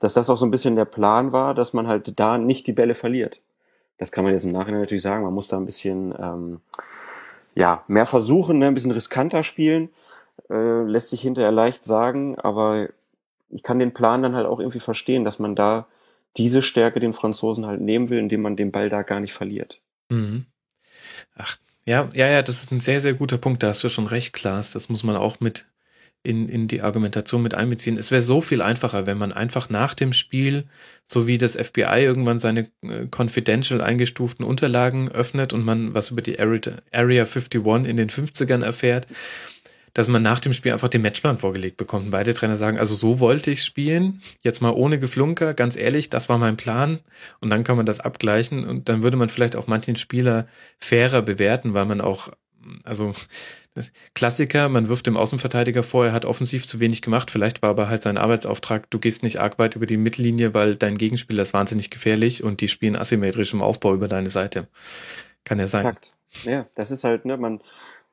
dass 0.00 0.14
das 0.14 0.30
auch 0.30 0.38
so 0.38 0.46
ein 0.46 0.50
bisschen 0.50 0.74
der 0.74 0.86
Plan 0.86 1.32
war, 1.32 1.52
dass 1.52 1.74
man 1.74 1.86
halt 1.86 2.18
da 2.18 2.38
nicht 2.38 2.66
die 2.66 2.72
Bälle 2.72 2.94
verliert. 2.94 3.42
Das 3.98 4.12
kann 4.12 4.24
man 4.24 4.32
jetzt 4.32 4.44
im 4.44 4.52
Nachhinein 4.52 4.80
natürlich 4.80 5.02
sagen. 5.02 5.24
Man 5.24 5.34
muss 5.34 5.48
da 5.48 5.56
ein 5.56 5.66
bisschen 5.66 6.14
ähm, 6.18 6.60
ja 7.54 7.82
mehr 7.88 8.06
versuchen, 8.06 8.58
ne? 8.58 8.68
ein 8.68 8.74
bisschen 8.74 8.92
riskanter 8.92 9.42
spielen. 9.42 9.90
Äh, 10.48 10.82
lässt 10.82 11.10
sich 11.10 11.20
hinterher 11.20 11.52
leicht 11.52 11.84
sagen, 11.84 12.38
aber 12.38 12.88
ich 13.50 13.62
kann 13.62 13.78
den 13.78 13.92
Plan 13.92 14.22
dann 14.22 14.36
halt 14.36 14.46
auch 14.46 14.60
irgendwie 14.60 14.80
verstehen, 14.80 15.24
dass 15.24 15.38
man 15.38 15.54
da 15.56 15.86
diese 16.36 16.62
Stärke 16.62 17.00
den 17.00 17.12
Franzosen 17.12 17.66
halt 17.66 17.80
nehmen 17.80 18.10
will, 18.10 18.18
indem 18.18 18.42
man 18.42 18.56
den 18.56 18.70
Ball 18.70 18.88
da 18.88 19.02
gar 19.02 19.20
nicht 19.20 19.32
verliert. 19.32 19.80
Mhm. 20.08 20.46
Ach, 21.36 21.58
ja, 21.84 22.08
ja, 22.12 22.28
ja, 22.28 22.42
das 22.42 22.62
ist 22.62 22.70
ein 22.70 22.80
sehr, 22.80 23.00
sehr 23.00 23.14
guter 23.14 23.38
Punkt. 23.38 23.62
Da 23.62 23.68
hast 23.68 23.82
du 23.82 23.88
schon 23.88 24.06
recht, 24.06 24.32
Klaas. 24.32 24.72
Das 24.72 24.88
muss 24.88 25.02
man 25.02 25.16
auch 25.16 25.40
mit 25.40 25.66
in, 26.22 26.48
in 26.48 26.68
die 26.68 26.82
Argumentation 26.82 27.42
mit 27.42 27.54
einbeziehen. 27.54 27.96
Es 27.96 28.10
wäre 28.10 28.22
so 28.22 28.40
viel 28.40 28.60
einfacher, 28.60 29.06
wenn 29.06 29.18
man 29.18 29.32
einfach 29.32 29.70
nach 29.70 29.94
dem 29.94 30.12
Spiel, 30.12 30.64
so 31.04 31.26
wie 31.26 31.38
das 31.38 31.56
FBI 31.56 32.02
irgendwann 32.02 32.38
seine 32.38 32.70
äh, 32.82 33.06
confidential 33.10 33.80
eingestuften 33.80 34.44
Unterlagen 34.44 35.10
öffnet 35.10 35.52
und 35.52 35.64
man 35.64 35.94
was 35.94 36.10
über 36.10 36.22
die 36.22 36.38
Area, 36.38 36.72
Area 36.92 37.24
51 37.24 37.88
in 37.88 37.96
den 37.96 38.10
50ern 38.10 38.64
erfährt, 38.64 39.06
dass 39.94 40.08
man 40.08 40.22
nach 40.22 40.40
dem 40.40 40.52
Spiel 40.52 40.72
einfach 40.72 40.88
den 40.88 41.02
Matchplan 41.02 41.38
vorgelegt 41.38 41.76
bekommt. 41.76 42.06
Und 42.06 42.10
beide 42.10 42.34
Trainer 42.34 42.56
sagen, 42.56 42.78
also 42.78 42.94
so 42.94 43.20
wollte 43.20 43.50
ich 43.50 43.64
spielen, 43.64 44.20
jetzt 44.42 44.60
mal 44.60 44.70
ohne 44.70 44.98
Geflunker, 44.98 45.54
ganz 45.54 45.76
ehrlich, 45.76 46.10
das 46.10 46.28
war 46.28 46.38
mein 46.38 46.56
Plan. 46.56 47.00
Und 47.40 47.50
dann 47.50 47.64
kann 47.64 47.76
man 47.76 47.86
das 47.86 48.00
abgleichen 48.00 48.64
und 48.64 48.88
dann 48.88 49.02
würde 49.02 49.16
man 49.16 49.28
vielleicht 49.28 49.56
auch 49.56 49.66
manchen 49.66 49.96
Spieler 49.96 50.46
fairer 50.78 51.22
bewerten, 51.22 51.74
weil 51.74 51.86
man 51.86 52.00
auch, 52.00 52.30
also 52.84 53.14
Klassiker, 54.14 54.68
man 54.68 54.88
wirft 54.88 55.06
dem 55.06 55.16
Außenverteidiger 55.16 55.82
vor, 55.82 56.06
er 56.06 56.12
hat 56.12 56.24
offensiv 56.24 56.66
zu 56.66 56.80
wenig 56.80 57.02
gemacht, 57.02 57.30
vielleicht 57.30 57.62
war 57.62 57.70
aber 57.70 57.88
halt 57.88 58.02
sein 58.02 58.18
Arbeitsauftrag, 58.18 58.90
du 58.90 58.98
gehst 58.98 59.22
nicht 59.22 59.40
arg 59.40 59.58
weit 59.58 59.76
über 59.76 59.86
die 59.86 59.96
Mittellinie, 59.96 60.54
weil 60.54 60.76
dein 60.76 60.98
Gegenspieler 60.98 61.42
ist 61.42 61.54
wahnsinnig 61.54 61.90
gefährlich 61.90 62.42
und 62.42 62.60
die 62.60 62.68
spielen 62.68 62.96
asymmetrisch 62.96 63.52
im 63.52 63.62
Aufbau 63.62 63.94
über 63.94 64.08
deine 64.08 64.30
Seite. 64.30 64.66
Kann 65.44 65.58
ja 65.58 65.66
sein. 65.66 65.86
Exakt. 65.86 66.12
Ja, 66.44 66.66
das 66.74 66.90
ist 66.90 67.04
halt, 67.04 67.24
ne, 67.24 67.36
man, 67.36 67.60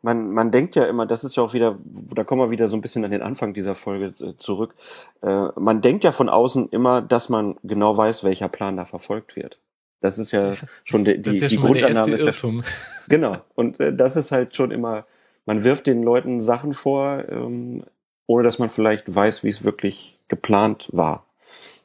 man, 0.02 0.32
man 0.32 0.52
denkt 0.52 0.76
ja 0.76 0.86
immer, 0.86 1.06
das 1.06 1.24
ist 1.24 1.36
ja 1.36 1.44
auch 1.44 1.54
wieder, 1.54 1.78
da 1.84 2.24
kommen 2.24 2.42
wir 2.42 2.52
wieder 2.52 2.68
so 2.68 2.78
ein 2.78 2.82
bisschen 2.82 3.04
an 3.04 3.12
den 3.12 3.22
Anfang 3.22 3.54
dieser 3.54 3.76
Folge 3.76 4.14
äh, 4.24 4.38
zurück. 4.38 4.76
Äh, 5.22 5.48
man 5.58 5.82
denkt 5.82 6.04
ja 6.04 6.12
von 6.12 6.30
außen 6.30 6.70
immer, 6.70 7.02
dass 7.02 7.28
man 7.28 7.56
genau 7.64 7.98
weiß, 7.98 8.24
welcher 8.24 8.48
Plan 8.48 8.78
da 8.78 8.86
verfolgt 8.86 9.36
wird. 9.36 9.60
Das 10.00 10.20
ist 10.20 10.32
ja 10.32 10.54
schon 10.84 11.06
die, 11.06 11.22
die, 11.22 11.38
ja 11.38 11.48
die 11.48 11.58
Grundannahme. 11.58 12.16
Irrtum. 12.16 12.58
Ja, 12.60 12.64
genau. 13.08 13.38
Und 13.56 13.80
äh, 13.80 13.94
das 13.94 14.16
ist 14.16 14.32
halt 14.32 14.56
schon 14.56 14.72
immer, 14.72 15.06
man 15.46 15.64
wirft 15.64 15.88
den 15.88 16.04
Leuten 16.04 16.42
Sachen 16.42 16.74
vor, 16.74 17.24
ähm, 17.30 17.84
ohne 18.28 18.44
dass 18.44 18.60
man 18.60 18.70
vielleicht 18.70 19.14
weiß, 19.14 19.44
wie 19.44 19.50
es 19.50 19.64
wirklich 19.64 20.20
geplant 20.28 20.90
war. 20.92 21.26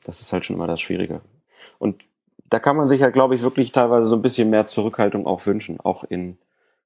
Das 0.04 0.20
ist 0.20 0.32
halt 0.32 0.44
schon 0.44 0.56
immer 0.56 0.66
das 0.66 0.80
Schwierige. 0.80 1.20
Und 1.78 2.02
da 2.48 2.58
kann 2.58 2.76
man 2.76 2.88
sich 2.88 3.00
ja, 3.00 3.10
glaube 3.10 3.34
ich, 3.34 3.42
wirklich 3.42 3.72
teilweise 3.72 4.08
so 4.08 4.16
ein 4.16 4.22
bisschen 4.22 4.50
mehr 4.50 4.66
Zurückhaltung 4.66 5.26
auch 5.26 5.46
wünschen, 5.46 5.78
auch 5.80 6.04
in, 6.04 6.36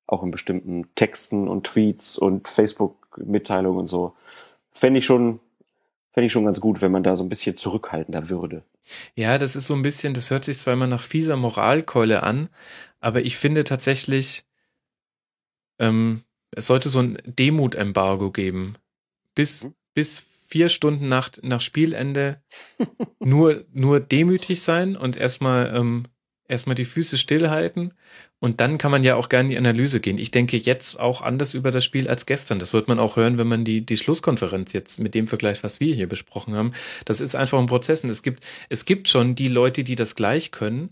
auch 0.06 0.22
in 0.22 0.30
bestimmten 0.30 0.86
Texten 0.94 1.48
und 1.48 1.64
Tweets 1.64 2.18
und 2.18 2.48
Facebook-Mitteilungen 2.48 3.80
und 3.80 3.86
so. 3.86 4.14
Fände 4.70 4.98
ich 4.98 5.06
schon, 5.06 5.40
fände 6.12 6.26
ich 6.26 6.32
schon 6.32 6.44
ganz 6.44 6.60
gut, 6.60 6.82
wenn 6.82 6.92
man 6.92 7.02
da 7.02 7.16
so 7.16 7.24
ein 7.24 7.28
bisschen 7.28 7.56
zurückhaltender 7.56 8.28
würde. 8.28 8.62
Ja, 9.14 9.38
das 9.38 9.56
ist 9.56 9.66
so 9.66 9.74
ein 9.74 9.82
bisschen, 9.82 10.14
das 10.14 10.30
hört 10.30 10.44
sich 10.44 10.58
zwar 10.58 10.74
immer 10.74 10.86
nach 10.86 11.02
fieser 11.02 11.36
Moralkeule 11.36 12.22
an, 12.22 12.48
aber 13.00 13.22
ich 13.22 13.36
finde 13.36 13.64
tatsächlich, 13.64 14.44
ähm, 15.78 16.22
es 16.50 16.66
sollte 16.66 16.88
so 16.88 17.00
ein 17.00 17.18
Demutembargo 17.24 18.30
geben. 18.30 18.76
Bis, 19.34 19.64
mhm. 19.64 19.74
bis 19.94 20.26
vier 20.46 20.68
Stunden 20.68 21.08
nach, 21.08 21.30
nach 21.42 21.60
Spielende 21.60 22.42
nur, 23.18 23.64
nur 23.72 24.00
demütig 24.00 24.62
sein 24.62 24.96
und 24.96 25.16
erstmal, 25.16 25.74
ähm, 25.74 26.04
erstmal 26.48 26.74
die 26.74 26.84
Füße 26.84 27.18
stillhalten. 27.18 27.94
Und 28.40 28.60
dann 28.60 28.78
kann 28.78 28.90
man 28.90 29.02
ja 29.02 29.16
auch 29.16 29.28
gerne 29.28 29.46
in 29.46 29.50
die 29.50 29.58
Analyse 29.58 30.00
gehen. 30.00 30.18
Ich 30.18 30.30
denke 30.30 30.56
jetzt 30.56 31.00
auch 31.00 31.22
anders 31.22 31.54
über 31.54 31.70
das 31.70 31.84
Spiel 31.84 32.08
als 32.08 32.26
gestern. 32.26 32.58
Das 32.58 32.72
wird 32.72 32.88
man 32.88 32.98
auch 32.98 33.16
hören, 33.16 33.38
wenn 33.38 33.46
man 33.46 33.64
die, 33.64 33.84
die 33.84 33.96
Schlusskonferenz 33.96 34.72
jetzt 34.72 35.00
mit 35.00 35.14
dem 35.14 35.28
Vergleich, 35.28 35.64
was 35.64 35.80
wir 35.80 35.94
hier 35.94 36.08
besprochen 36.08 36.54
haben. 36.54 36.72
Das 37.04 37.20
ist 37.20 37.34
einfach 37.34 37.58
ein 37.58 37.66
Prozess. 37.66 38.04
Und 38.04 38.10
es 38.10 38.22
gibt, 38.22 38.44
es 38.68 38.84
gibt 38.84 39.08
schon 39.08 39.34
die 39.34 39.48
Leute, 39.48 39.84
die 39.84 39.96
das 39.96 40.14
gleich 40.14 40.50
können. 40.50 40.90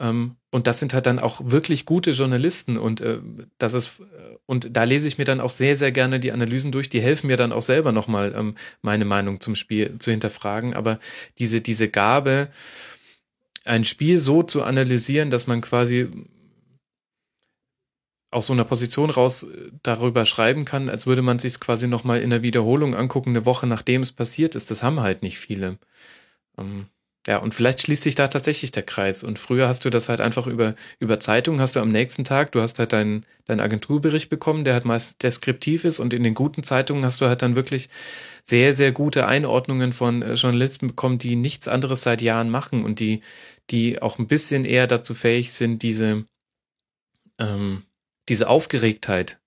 Ähm, 0.00 0.36
und 0.50 0.66
das 0.66 0.80
sind 0.80 0.94
halt 0.94 1.06
dann 1.06 1.18
auch 1.18 1.40
wirklich 1.44 1.84
gute 1.84 2.10
Journalisten 2.10 2.76
und 2.76 3.00
äh, 3.00 3.18
das 3.58 3.74
ist 3.74 4.02
und 4.46 4.74
da 4.76 4.82
lese 4.82 5.06
ich 5.06 5.18
mir 5.18 5.24
dann 5.24 5.40
auch 5.40 5.50
sehr 5.50 5.76
sehr 5.76 5.92
gerne 5.92 6.18
die 6.18 6.32
Analysen 6.32 6.72
durch. 6.72 6.88
Die 6.88 7.02
helfen 7.02 7.28
mir 7.28 7.36
dann 7.36 7.52
auch 7.52 7.62
selber 7.62 7.92
nochmal 7.92 8.34
ähm, 8.36 8.56
meine 8.82 9.04
Meinung 9.04 9.40
zum 9.40 9.54
Spiel 9.54 9.98
zu 10.00 10.10
hinterfragen. 10.10 10.74
Aber 10.74 10.98
diese 11.38 11.60
diese 11.60 11.88
Gabe, 11.88 12.48
ein 13.64 13.84
Spiel 13.84 14.18
so 14.18 14.42
zu 14.42 14.62
analysieren, 14.62 15.30
dass 15.30 15.46
man 15.46 15.60
quasi 15.60 16.08
aus 18.30 18.46
so 18.46 18.52
einer 18.52 18.64
Position 18.64 19.10
raus 19.10 19.42
äh, 19.44 19.70
darüber 19.82 20.24
schreiben 20.24 20.64
kann, 20.64 20.88
als 20.88 21.06
würde 21.06 21.22
man 21.22 21.38
sich 21.38 21.58
quasi 21.58 21.88
nochmal 21.88 22.20
in 22.20 22.30
der 22.30 22.42
Wiederholung 22.42 22.94
angucken, 22.94 23.30
eine 23.30 23.44
Woche 23.44 23.66
nachdem 23.66 24.02
es 24.02 24.12
passiert 24.12 24.54
ist. 24.54 24.70
Das 24.70 24.82
haben 24.82 25.00
halt 25.00 25.22
nicht 25.22 25.38
viele. 25.38 25.78
Ähm, 26.56 26.86
ja, 27.26 27.36
und 27.36 27.52
vielleicht 27.52 27.82
schließt 27.82 28.02
sich 28.02 28.14
da 28.14 28.28
tatsächlich 28.28 28.72
der 28.72 28.82
Kreis. 28.82 29.22
Und 29.22 29.38
früher 29.38 29.68
hast 29.68 29.84
du 29.84 29.90
das 29.90 30.08
halt 30.08 30.22
einfach 30.22 30.46
über, 30.46 30.74
über 31.00 31.20
Zeitung, 31.20 31.60
hast 31.60 31.76
du 31.76 31.80
am 31.80 31.90
nächsten 31.90 32.24
Tag, 32.24 32.52
du 32.52 32.62
hast 32.62 32.78
halt 32.78 32.94
deinen, 32.94 33.26
deinen 33.44 33.60
Agenturbericht 33.60 34.30
bekommen, 34.30 34.64
der 34.64 34.72
halt 34.72 34.86
meist 34.86 35.22
deskriptiv 35.22 35.84
ist 35.84 36.00
und 36.00 36.14
in 36.14 36.22
den 36.22 36.34
guten 36.34 36.62
Zeitungen 36.62 37.04
hast 37.04 37.20
du 37.20 37.26
halt 37.26 37.42
dann 37.42 37.56
wirklich 37.56 37.90
sehr, 38.42 38.72
sehr 38.72 38.92
gute 38.92 39.26
Einordnungen 39.26 39.92
von 39.92 40.22
äh, 40.22 40.34
Journalisten 40.34 40.86
bekommen, 40.86 41.18
die 41.18 41.36
nichts 41.36 41.68
anderes 41.68 42.02
seit 42.02 42.22
Jahren 42.22 42.48
machen 42.48 42.84
und 42.84 43.00
die, 43.00 43.20
die 43.70 44.00
auch 44.00 44.18
ein 44.18 44.26
bisschen 44.26 44.64
eher 44.64 44.86
dazu 44.86 45.14
fähig 45.14 45.52
sind, 45.52 45.82
diese, 45.82 46.24
ähm, 47.38 47.82
diese 48.30 48.48
Aufgeregtheit 48.48 49.40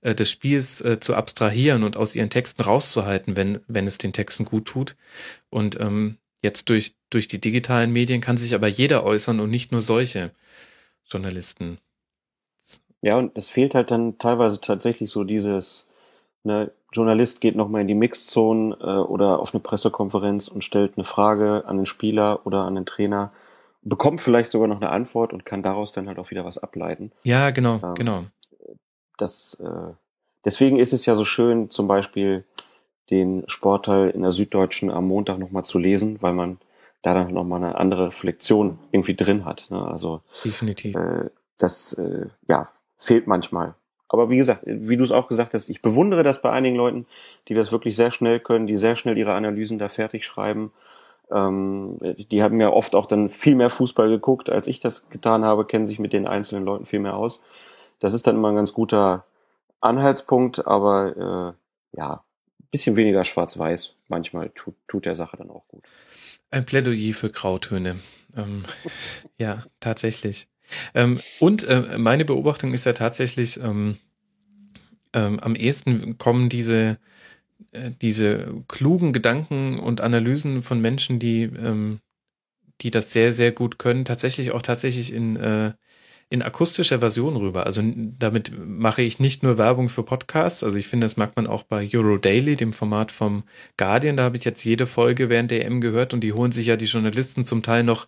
äh, 0.00 0.14
des 0.14 0.30
Spiels 0.30 0.80
äh, 0.80 0.98
zu 0.98 1.14
abstrahieren 1.14 1.82
und 1.82 1.98
aus 1.98 2.14
ihren 2.14 2.30
Texten 2.30 2.62
rauszuhalten, 2.62 3.36
wenn, 3.36 3.60
wenn 3.68 3.86
es 3.86 3.98
den 3.98 4.14
Texten 4.14 4.46
gut 4.46 4.66
tut. 4.66 4.96
Und 5.50 5.78
ähm, 5.78 6.16
Jetzt 6.42 6.68
durch, 6.68 6.94
durch 7.10 7.28
die 7.28 7.40
digitalen 7.40 7.92
Medien 7.92 8.20
kann 8.20 8.36
sich 8.36 8.54
aber 8.54 8.68
jeder 8.68 9.04
äußern 9.04 9.40
und 9.40 9.50
nicht 9.50 9.72
nur 9.72 9.80
solche 9.80 10.30
Journalisten. 11.06 11.78
Ja, 13.00 13.16
und 13.16 13.36
es 13.36 13.48
fehlt 13.48 13.74
halt 13.74 13.90
dann 13.90 14.18
teilweise 14.18 14.60
tatsächlich 14.60 15.10
so 15.10 15.24
dieses, 15.24 15.86
ne, 16.42 16.70
Journalist 16.92 17.40
geht 17.40 17.54
nochmal 17.54 17.82
in 17.82 17.88
die 17.88 17.94
Mixzone 17.94 18.76
äh, 18.80 18.84
oder 18.84 19.40
auf 19.40 19.54
eine 19.54 19.60
Pressekonferenz 19.60 20.48
und 20.48 20.64
stellt 20.64 20.94
eine 20.96 21.04
Frage 21.04 21.64
an 21.66 21.76
den 21.76 21.86
Spieler 21.86 22.40
oder 22.44 22.62
an 22.62 22.74
den 22.74 22.86
Trainer, 22.86 23.32
bekommt 23.82 24.20
vielleicht 24.20 24.52
sogar 24.52 24.68
noch 24.68 24.80
eine 24.80 24.90
Antwort 24.90 25.32
und 25.32 25.44
kann 25.44 25.62
daraus 25.62 25.92
dann 25.92 26.08
halt 26.08 26.18
auch 26.18 26.30
wieder 26.30 26.44
was 26.44 26.58
ableiten. 26.58 27.12
Ja, 27.24 27.50
genau, 27.50 27.80
ähm, 27.82 27.94
genau. 27.94 28.24
Das, 29.16 29.58
äh, 29.60 29.92
deswegen 30.44 30.78
ist 30.78 30.92
es 30.92 31.06
ja 31.06 31.14
so 31.14 31.24
schön, 31.24 31.70
zum 31.70 31.88
Beispiel 31.88 32.44
den 33.10 33.44
Sportteil 33.46 34.10
in 34.10 34.22
der 34.22 34.32
Süddeutschen 34.32 34.90
am 34.90 35.06
Montag 35.08 35.38
nochmal 35.38 35.64
zu 35.64 35.78
lesen, 35.78 36.18
weil 36.20 36.32
man 36.32 36.58
da 37.02 37.14
dann 37.14 37.32
nochmal 37.32 37.62
eine 37.62 37.76
andere 37.76 38.06
Reflexion 38.06 38.78
irgendwie 38.90 39.14
drin 39.14 39.44
hat. 39.44 39.66
Ne? 39.70 39.86
Also 39.86 40.20
definitiv. 40.44 40.96
Äh, 40.96 41.30
das 41.58 41.92
äh, 41.94 42.26
ja 42.48 42.68
fehlt 42.98 43.26
manchmal. 43.26 43.74
Aber 44.08 44.30
wie 44.30 44.38
gesagt, 44.38 44.62
wie 44.64 44.96
du 44.96 45.04
es 45.04 45.12
auch 45.12 45.28
gesagt 45.28 45.54
hast, 45.54 45.68
ich 45.68 45.82
bewundere 45.82 46.22
das 46.22 46.40
bei 46.40 46.50
einigen 46.50 46.76
Leuten, 46.76 47.06
die 47.48 47.54
das 47.54 47.72
wirklich 47.72 47.94
sehr 47.94 48.10
schnell 48.10 48.40
können, 48.40 48.66
die 48.66 48.76
sehr 48.76 48.96
schnell 48.96 49.18
ihre 49.18 49.34
Analysen 49.34 49.78
da 49.78 49.88
fertig 49.88 50.24
schreiben. 50.24 50.72
Ähm, 51.30 51.98
die 52.30 52.42
haben 52.42 52.60
ja 52.60 52.70
oft 52.70 52.94
auch 52.94 53.06
dann 53.06 53.28
viel 53.28 53.54
mehr 53.54 53.70
Fußball 53.70 54.08
geguckt, 54.08 54.48
als 54.48 54.66
ich 54.66 54.80
das 54.80 55.08
getan 55.10 55.44
habe, 55.44 55.66
kennen 55.66 55.86
sich 55.86 55.98
mit 55.98 56.12
den 56.12 56.26
einzelnen 56.26 56.64
Leuten 56.64 56.86
viel 56.86 57.00
mehr 57.00 57.16
aus. 57.16 57.42
Das 58.00 58.14
ist 58.14 58.26
dann 58.26 58.36
immer 58.36 58.48
ein 58.48 58.56
ganz 58.56 58.72
guter 58.72 59.24
Anhaltspunkt, 59.80 60.66
aber 60.66 61.54
äh, 61.94 61.98
ja, 61.98 62.22
bisschen 62.70 62.96
weniger 62.96 63.24
schwarz-weiß 63.24 63.94
manchmal 64.08 64.50
tut, 64.50 64.74
tut 64.86 65.06
der 65.06 65.16
Sache 65.16 65.36
dann 65.36 65.50
auch 65.50 65.66
gut. 65.68 65.84
Ein 66.50 66.64
Plädoyer 66.64 67.14
für 67.14 67.30
Grautöne. 67.30 67.96
Ähm, 68.36 68.64
ja, 69.38 69.64
tatsächlich. 69.80 70.48
Ähm, 70.94 71.20
und 71.40 71.64
äh, 71.64 71.98
meine 71.98 72.24
Beobachtung 72.24 72.74
ist 72.74 72.86
ja 72.86 72.92
tatsächlich, 72.92 73.58
ähm, 73.60 73.98
ähm, 75.14 75.40
am 75.40 75.54
ehesten 75.54 76.18
kommen 76.18 76.48
diese, 76.48 76.98
äh, 77.72 77.90
diese 78.02 78.62
klugen 78.68 79.12
Gedanken 79.12 79.78
und 79.78 80.00
Analysen 80.00 80.62
von 80.62 80.80
Menschen, 80.80 81.18
die, 81.18 81.44
ähm, 81.44 82.00
die 82.82 82.90
das 82.90 83.12
sehr, 83.12 83.32
sehr 83.32 83.52
gut 83.52 83.78
können, 83.78 84.04
tatsächlich 84.04 84.52
auch 84.52 84.62
tatsächlich 84.62 85.12
in 85.12 85.36
äh, 85.36 85.72
in 86.30 86.42
akustischer 86.42 86.98
Version 86.98 87.36
rüber. 87.36 87.64
Also 87.64 87.82
damit 87.84 88.52
mache 88.58 89.00
ich 89.00 89.18
nicht 89.18 89.42
nur 89.42 89.56
Werbung 89.56 89.88
für 89.88 90.02
Podcasts. 90.02 90.62
Also 90.62 90.78
ich 90.78 90.86
finde, 90.86 91.06
das 91.06 91.16
mag 91.16 91.34
man 91.36 91.46
auch 91.46 91.62
bei 91.62 91.88
Euro 91.94 92.18
Daily, 92.18 92.54
dem 92.54 92.74
Format 92.74 93.12
vom 93.12 93.44
Guardian. 93.78 94.18
Da 94.18 94.24
habe 94.24 94.36
ich 94.36 94.44
jetzt 94.44 94.62
jede 94.62 94.86
Folge 94.86 95.30
während 95.30 95.50
der 95.50 95.64
EM 95.64 95.80
gehört 95.80 96.12
und 96.12 96.20
die 96.20 96.34
holen 96.34 96.52
sich 96.52 96.66
ja 96.66 96.76
die 96.76 96.84
Journalisten 96.84 97.44
zum 97.44 97.62
Teil 97.62 97.82
noch, 97.82 98.06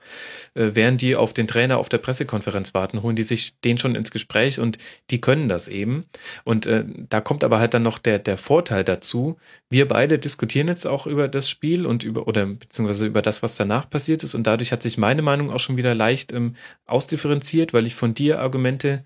äh, 0.55 0.71
während 0.75 1.01
die 1.01 1.17
auf 1.17 1.33
den 1.33 1.49
Trainer 1.49 1.79
auf 1.79 1.89
der 1.89 1.97
Pressekonferenz 1.97 2.75
warten, 2.75 3.03
holen 3.03 3.17
die 3.17 3.23
sich 3.23 3.59
den 3.61 3.79
schon 3.79 3.95
ins 3.95 4.11
Gespräch 4.11 4.61
und 4.61 4.77
die 5.11 5.23
können 5.23 5.49
das 5.49 5.69
eben. 5.69 6.05
Und 6.45 6.67
äh, 6.67 6.85
da 7.09 7.23
kommt 7.23 7.43
aber 7.43 7.59
halt 7.59 7.73
dann 7.73 7.85
noch 7.85 7.99
der, 7.99 8.19
der 8.19 8.37
Vorteil 8.37 8.85
dazu. 8.85 9.39
Wir 9.71 9.89
beide 9.89 10.19
diskutieren 10.19 10.69
jetzt 10.69 10.87
auch 10.87 11.07
über 11.07 11.27
das 11.27 11.49
Spiel 11.49 11.87
und 11.87 12.03
über, 12.03 12.29
oder 12.29 12.45
beziehungsweise 12.45 13.07
über 13.07 13.23
das, 13.23 13.43
was 13.43 13.55
danach 13.55 13.89
passiert 13.89 14.25
ist. 14.25 14.35
Und 14.35 14.47
dadurch 14.47 14.73
hat 14.73 14.83
sich 14.83 14.99
meine 14.99 15.23
Meinung 15.23 15.51
auch 15.51 15.61
schon 15.61 15.79
wieder 15.79 15.95
leicht 15.95 16.33
ähm, 16.33 16.57
ausdifferenziert, 16.87 17.73
weil 17.73 17.87
ich 17.87 17.95
von 17.95 18.10
von 18.11 18.15
dir 18.15 18.41
Argumente 18.41 19.05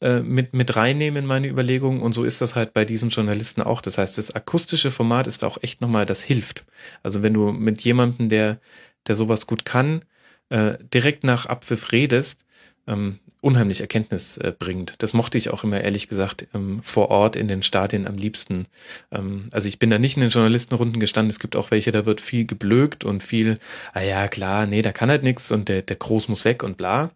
äh, 0.00 0.20
mit, 0.20 0.54
mit 0.54 0.74
reinnehmen 0.74 1.22
in 1.22 1.26
meine 1.26 1.46
Überlegungen 1.46 2.02
und 2.02 2.12
so 2.14 2.24
ist 2.24 2.40
das 2.40 2.56
halt 2.56 2.74
bei 2.74 2.84
diesen 2.84 3.10
Journalisten 3.10 3.62
auch. 3.62 3.80
Das 3.80 3.96
heißt, 3.96 4.18
das 4.18 4.34
akustische 4.34 4.90
Format 4.90 5.28
ist 5.28 5.44
auch 5.44 5.58
echt 5.62 5.80
nochmal, 5.80 6.04
das 6.04 6.22
hilft. 6.22 6.64
Also 7.04 7.22
wenn 7.22 7.32
du 7.32 7.52
mit 7.52 7.82
jemandem, 7.82 8.28
der, 8.28 8.58
der 9.06 9.14
sowas 9.14 9.46
gut 9.46 9.64
kann, 9.64 10.04
äh, 10.48 10.78
direkt 10.92 11.22
nach 11.22 11.46
Abpfiff 11.46 11.92
redest, 11.92 12.44
ähm, 12.88 13.20
unheimlich 13.40 13.82
Erkenntnis 13.82 14.36
äh, 14.36 14.52
bringt. 14.58 14.94
Das 14.98 15.14
mochte 15.14 15.38
ich 15.38 15.50
auch 15.50 15.62
immer 15.62 15.80
ehrlich 15.80 16.08
gesagt 16.08 16.48
ähm, 16.52 16.82
vor 16.82 17.08
Ort 17.08 17.36
in 17.36 17.46
den 17.46 17.62
Stadien 17.62 18.08
am 18.08 18.16
liebsten. 18.16 18.66
Ähm, 19.12 19.44
also 19.52 19.68
ich 19.68 19.78
bin 19.78 19.90
da 19.90 19.98
nicht 20.00 20.16
in 20.16 20.22
den 20.22 20.30
Journalistenrunden 20.30 20.98
gestanden. 20.98 21.30
Es 21.30 21.38
gibt 21.38 21.54
auch 21.54 21.70
welche, 21.70 21.92
da 21.92 22.04
wird 22.04 22.20
viel 22.20 22.46
geblökt 22.46 23.04
und 23.04 23.22
viel, 23.22 23.58
ah 23.92 24.00
ja 24.00 24.26
klar, 24.26 24.66
nee, 24.66 24.82
da 24.82 24.90
kann 24.90 25.08
halt 25.08 25.22
nichts 25.22 25.52
und 25.52 25.68
der, 25.68 25.82
der 25.82 25.96
Groß 25.96 26.28
muss 26.28 26.44
weg 26.44 26.64
und 26.64 26.76
bla. 26.76 27.10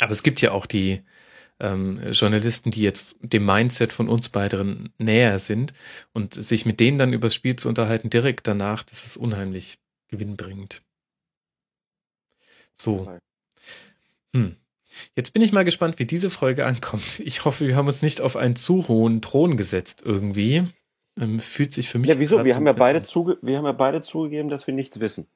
Aber 0.00 0.12
es 0.12 0.22
gibt 0.22 0.40
ja 0.40 0.52
auch 0.52 0.66
die, 0.66 1.02
ähm, 1.60 2.00
Journalisten, 2.12 2.70
die 2.70 2.82
jetzt 2.82 3.18
dem 3.20 3.44
Mindset 3.44 3.92
von 3.92 4.08
uns 4.08 4.28
beiden 4.28 4.92
näher 4.98 5.38
sind 5.38 5.72
und 6.12 6.34
sich 6.34 6.66
mit 6.66 6.80
denen 6.80 6.98
dann 6.98 7.12
über 7.12 7.28
das 7.28 7.34
Spiel 7.34 7.56
zu 7.56 7.68
unterhalten, 7.68 8.10
direkt 8.10 8.46
danach, 8.46 8.82
das 8.82 9.06
ist 9.06 9.16
unheimlich 9.16 9.78
gewinnbringend. 10.08 10.82
So. 12.74 13.10
Hm. 14.34 14.56
Jetzt 15.14 15.32
bin 15.32 15.42
ich 15.42 15.52
mal 15.52 15.64
gespannt, 15.64 15.98
wie 15.98 16.06
diese 16.06 16.30
Folge 16.30 16.66
ankommt. 16.66 17.20
Ich 17.20 17.44
hoffe, 17.44 17.66
wir 17.66 17.76
haben 17.76 17.86
uns 17.86 18.02
nicht 18.02 18.20
auf 18.20 18.36
einen 18.36 18.56
zu 18.56 18.88
hohen 18.88 19.22
Thron 19.22 19.56
gesetzt 19.56 20.02
irgendwie. 20.04 20.64
Ähm, 21.18 21.40
fühlt 21.40 21.72
sich 21.72 21.88
für 21.88 21.98
mich. 21.98 22.10
Ja, 22.10 22.18
wieso? 22.18 22.44
Wir 22.44 22.54
haben 22.54 22.66
ja 22.66 22.72
beide 22.74 23.02
zuge 23.02 23.38
wir 23.40 23.56
haben 23.56 23.64
ja 23.64 23.72
beide 23.72 24.02
zugegeben, 24.02 24.50
dass 24.50 24.66
wir 24.66 24.74
nichts 24.74 25.00
wissen. 25.00 25.26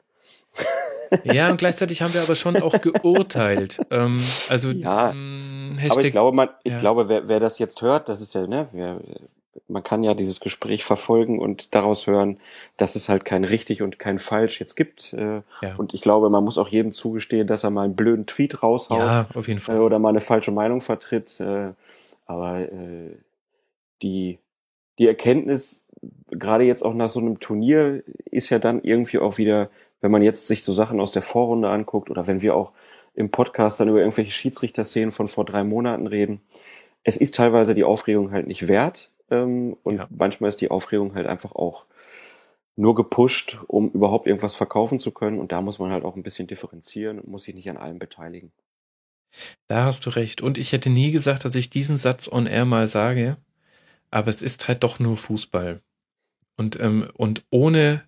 Ja, 1.24 1.50
und 1.50 1.58
gleichzeitig 1.58 2.02
haben 2.02 2.14
wir 2.14 2.22
aber 2.22 2.34
schon 2.34 2.56
auch 2.56 2.80
geurteilt. 2.80 3.80
ähm, 3.90 4.22
also 4.48 4.70
ja, 4.70 5.10
ähm, 5.10 5.78
aber 5.88 6.04
ich 6.04 6.12
glaube, 6.12 6.36
man, 6.36 6.48
ich 6.62 6.72
ja. 6.72 6.78
glaube, 6.78 7.08
wer, 7.08 7.28
wer 7.28 7.40
das 7.40 7.58
jetzt 7.58 7.82
hört, 7.82 8.08
das 8.08 8.20
ist 8.20 8.34
ja, 8.34 8.46
ne, 8.46 8.68
wer, 8.72 9.00
man 9.68 9.82
kann 9.82 10.02
ja 10.02 10.14
dieses 10.14 10.40
Gespräch 10.40 10.84
verfolgen 10.84 11.38
und 11.38 11.74
daraus 11.74 12.06
hören, 12.06 12.38
dass 12.76 12.96
es 12.96 13.08
halt 13.08 13.24
kein 13.24 13.44
richtig 13.44 13.82
und 13.82 13.98
kein 13.98 14.18
falsch 14.18 14.60
jetzt 14.60 14.76
gibt. 14.76 15.12
Äh, 15.12 15.42
ja. 15.62 15.76
Und 15.76 15.94
ich 15.94 16.00
glaube, 16.00 16.30
man 16.30 16.44
muss 16.44 16.58
auch 16.58 16.68
jedem 16.68 16.92
zugestehen, 16.92 17.46
dass 17.46 17.64
er 17.64 17.70
mal 17.70 17.84
einen 17.84 17.96
blöden 17.96 18.26
Tweet 18.26 18.62
raushaut. 18.62 18.98
Ja, 18.98 19.26
auf 19.34 19.48
jeden 19.48 19.60
Fall. 19.60 19.76
Äh, 19.76 19.80
oder 19.80 19.98
mal 19.98 20.10
eine 20.10 20.20
falsche 20.20 20.52
Meinung 20.52 20.80
vertritt. 20.80 21.40
Äh, 21.40 21.72
aber 22.26 22.60
äh, 22.60 23.16
die, 24.02 24.38
die 24.98 25.06
Erkenntnis, 25.06 25.84
gerade 26.30 26.64
jetzt 26.64 26.84
auch 26.84 26.94
nach 26.94 27.08
so 27.08 27.20
einem 27.20 27.40
Turnier, 27.40 28.02
ist 28.30 28.50
ja 28.50 28.58
dann 28.58 28.82
irgendwie 28.82 29.18
auch 29.18 29.38
wieder, 29.38 29.70
wenn 30.00 30.10
man 30.10 30.22
jetzt 30.22 30.46
sich 30.46 30.64
so 30.64 30.72
Sachen 30.72 31.00
aus 31.00 31.12
der 31.12 31.22
Vorrunde 31.22 31.68
anguckt 31.68 32.10
oder 32.10 32.26
wenn 32.26 32.42
wir 32.42 32.54
auch 32.54 32.72
im 33.14 33.30
Podcast 33.30 33.80
dann 33.80 33.88
über 33.88 33.98
irgendwelche 33.98 34.32
Schiedsrichterszenen 34.32 35.12
von 35.12 35.28
vor 35.28 35.44
drei 35.44 35.64
Monaten 35.64 36.06
reden, 36.06 36.40
es 37.04 37.16
ist 37.16 37.34
teilweise 37.34 37.74
die 37.74 37.84
Aufregung 37.84 38.32
halt 38.32 38.46
nicht 38.46 38.68
wert. 38.68 39.10
Ähm, 39.30 39.76
und 39.82 39.98
ja. 39.98 40.08
manchmal 40.10 40.48
ist 40.48 40.60
die 40.60 40.70
Aufregung 40.70 41.14
halt 41.14 41.26
einfach 41.26 41.52
auch 41.52 41.86
nur 42.76 42.94
gepusht, 42.94 43.58
um 43.66 43.90
überhaupt 43.90 44.26
irgendwas 44.26 44.54
verkaufen 44.54 44.98
zu 44.98 45.10
können. 45.10 45.38
Und 45.38 45.52
da 45.52 45.60
muss 45.60 45.78
man 45.78 45.90
halt 45.90 46.04
auch 46.04 46.16
ein 46.16 46.22
bisschen 46.22 46.46
differenzieren 46.46 47.18
und 47.18 47.28
muss 47.28 47.44
sich 47.44 47.54
nicht 47.54 47.68
an 47.68 47.76
allem 47.76 47.98
beteiligen. 47.98 48.52
Da 49.68 49.84
hast 49.84 50.06
du 50.06 50.10
recht. 50.10 50.40
Und 50.40 50.58
ich 50.58 50.72
hätte 50.72 50.90
nie 50.90 51.12
gesagt, 51.12 51.44
dass 51.44 51.54
ich 51.54 51.70
diesen 51.70 51.96
Satz 51.96 52.30
on 52.30 52.46
air 52.46 52.64
mal 52.64 52.86
sage. 52.86 53.36
Aber 54.10 54.28
es 54.28 54.42
ist 54.42 54.66
halt 54.66 54.82
doch 54.82 54.98
nur 54.98 55.16
Fußball. 55.16 55.80
Und, 56.56 56.80
ähm, 56.80 57.08
und 57.14 57.44
ohne 57.50 58.02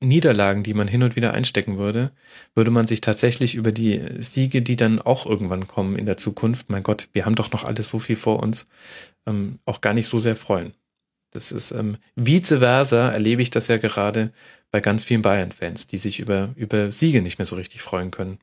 Niederlagen, 0.00 0.62
die 0.62 0.74
man 0.74 0.86
hin 0.86 1.02
und 1.02 1.16
wieder 1.16 1.34
einstecken 1.34 1.76
würde, 1.76 2.12
würde 2.54 2.70
man 2.70 2.86
sich 2.86 3.00
tatsächlich 3.00 3.54
über 3.56 3.72
die 3.72 4.00
Siege, 4.20 4.62
die 4.62 4.76
dann 4.76 5.00
auch 5.00 5.26
irgendwann 5.26 5.66
kommen 5.66 5.96
in 5.96 6.06
der 6.06 6.16
Zukunft, 6.16 6.70
mein 6.70 6.84
Gott, 6.84 7.08
wir 7.12 7.24
haben 7.24 7.34
doch 7.34 7.50
noch 7.50 7.64
alles 7.64 7.88
so 7.88 7.98
viel 7.98 8.16
vor 8.16 8.40
uns, 8.40 8.68
ähm, 9.26 9.58
auch 9.64 9.80
gar 9.80 9.94
nicht 9.94 10.06
so 10.06 10.18
sehr 10.18 10.36
freuen. 10.36 10.74
Das 11.30 11.52
ist 11.52 11.72
ähm, 11.72 11.96
vice 12.14 12.58
versa, 12.58 13.10
erlebe 13.10 13.42
ich 13.42 13.50
das 13.50 13.68
ja 13.68 13.76
gerade 13.76 14.32
bei 14.70 14.80
ganz 14.80 15.04
vielen 15.04 15.22
Bayern-Fans, 15.22 15.86
die 15.86 15.98
sich 15.98 16.20
über, 16.20 16.50
über 16.56 16.92
Siege 16.92 17.20
nicht 17.20 17.38
mehr 17.38 17.46
so 17.46 17.56
richtig 17.56 17.82
freuen 17.82 18.10
können. 18.10 18.38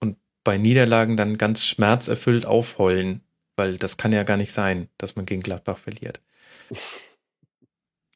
Und 0.00 0.16
bei 0.44 0.58
Niederlagen 0.58 1.16
dann 1.16 1.38
ganz 1.38 1.64
schmerzerfüllt 1.64 2.46
aufheulen, 2.46 3.22
weil 3.56 3.78
das 3.78 3.96
kann 3.96 4.12
ja 4.12 4.22
gar 4.22 4.36
nicht 4.36 4.52
sein, 4.52 4.88
dass 4.96 5.16
man 5.16 5.26
gegen 5.26 5.42
Gladbach 5.42 5.78
verliert. 5.78 6.20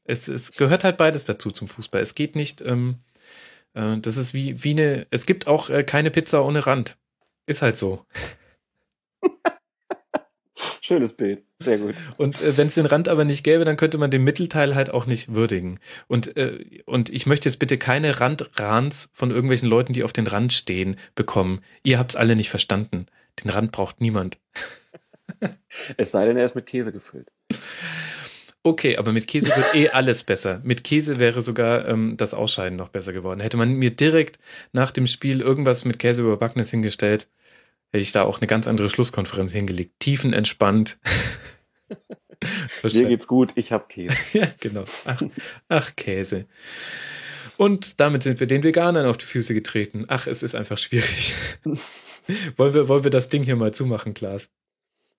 Es, 0.04 0.28
es 0.28 0.52
gehört 0.52 0.84
halt 0.84 0.96
beides 0.96 1.24
dazu 1.24 1.50
zum 1.50 1.68
Fußball. 1.68 2.00
Es 2.00 2.14
geht 2.14 2.36
nicht, 2.36 2.60
ähm, 2.60 2.96
äh, 3.74 3.98
das 3.98 4.16
ist 4.16 4.34
wie, 4.34 4.62
wie 4.62 4.70
eine, 4.70 5.06
es 5.10 5.26
gibt 5.26 5.46
auch 5.46 5.70
äh, 5.70 5.82
keine 5.82 6.10
Pizza 6.10 6.44
ohne 6.44 6.66
Rand. 6.66 6.96
Ist 7.46 7.62
halt 7.62 7.76
so. 7.76 8.04
Schönes 10.80 11.14
Bild, 11.14 11.42
sehr 11.58 11.78
gut. 11.78 11.94
Und 12.18 12.42
äh, 12.42 12.56
wenn 12.56 12.68
es 12.68 12.74
den 12.74 12.86
Rand 12.86 13.08
aber 13.08 13.24
nicht 13.24 13.42
gäbe, 13.42 13.64
dann 13.64 13.78
könnte 13.78 13.98
man 13.98 14.10
den 14.10 14.22
Mittelteil 14.22 14.74
halt 14.74 14.90
auch 14.90 15.06
nicht 15.06 15.34
würdigen. 15.34 15.80
Und, 16.08 16.36
äh, 16.36 16.82
und 16.84 17.08
ich 17.08 17.24
möchte 17.26 17.48
jetzt 17.48 17.58
bitte 17.58 17.78
keine 17.78 18.20
Randrans 18.20 19.10
von 19.14 19.30
irgendwelchen 19.30 19.68
Leuten, 19.68 19.94
die 19.94 20.04
auf 20.04 20.12
den 20.12 20.26
Rand 20.26 20.52
stehen, 20.52 20.96
bekommen. 21.14 21.60
Ihr 21.82 21.98
habt's 21.98 22.16
alle 22.16 22.36
nicht 22.36 22.50
verstanden. 22.50 23.06
Den 23.42 23.50
Rand 23.50 23.72
braucht 23.72 24.00
niemand. 24.00 24.38
es 25.96 26.10
sei 26.12 26.26
denn, 26.26 26.36
er 26.36 26.44
ist 26.44 26.54
mit 26.54 26.66
Käse 26.66 26.92
gefüllt. 26.92 27.32
Okay, 28.66 28.96
aber 28.96 29.12
mit 29.12 29.26
Käse 29.26 29.54
wird 29.54 29.74
eh 29.74 29.90
alles 29.90 30.24
besser. 30.24 30.62
Mit 30.64 30.84
Käse 30.84 31.18
wäre 31.18 31.42
sogar 31.42 31.86
ähm, 31.86 32.16
das 32.16 32.32
Ausscheiden 32.32 32.78
noch 32.78 32.88
besser 32.88 33.12
geworden. 33.12 33.40
Hätte 33.40 33.58
man 33.58 33.74
mir 33.74 33.90
direkt 33.90 34.38
nach 34.72 34.90
dem 34.90 35.06
Spiel 35.06 35.42
irgendwas 35.42 35.84
mit 35.84 35.98
Käse 35.98 36.22
überbackenes 36.22 36.70
hingestellt, 36.70 37.28
hätte 37.92 38.00
ich 38.00 38.12
da 38.12 38.22
auch 38.22 38.40
eine 38.40 38.46
ganz 38.46 38.66
andere 38.66 38.88
Schlusskonferenz 38.88 39.52
hingelegt. 39.52 40.00
Tiefenentspannt. 40.00 40.98
Mir 42.82 43.08
geht's 43.08 43.26
gut, 43.26 43.52
ich 43.54 43.70
hab 43.70 43.90
Käse. 43.90 44.16
ja, 44.38 44.48
genau. 44.60 44.84
Ach, 45.04 45.22
ach, 45.68 45.94
Käse. 45.94 46.46
Und 47.58 48.00
damit 48.00 48.22
sind 48.22 48.40
wir 48.40 48.46
den 48.46 48.64
Veganern 48.64 49.06
auf 49.06 49.18
die 49.18 49.26
Füße 49.26 49.52
getreten. 49.52 50.06
Ach, 50.08 50.26
es 50.26 50.42
ist 50.42 50.54
einfach 50.54 50.78
schwierig. 50.78 51.34
wollen, 52.56 52.72
wir, 52.72 52.88
wollen 52.88 53.04
wir 53.04 53.10
das 53.10 53.28
Ding 53.28 53.42
hier 53.42 53.56
mal 53.56 53.74
zumachen, 53.74 54.14
Klaas? 54.14 54.48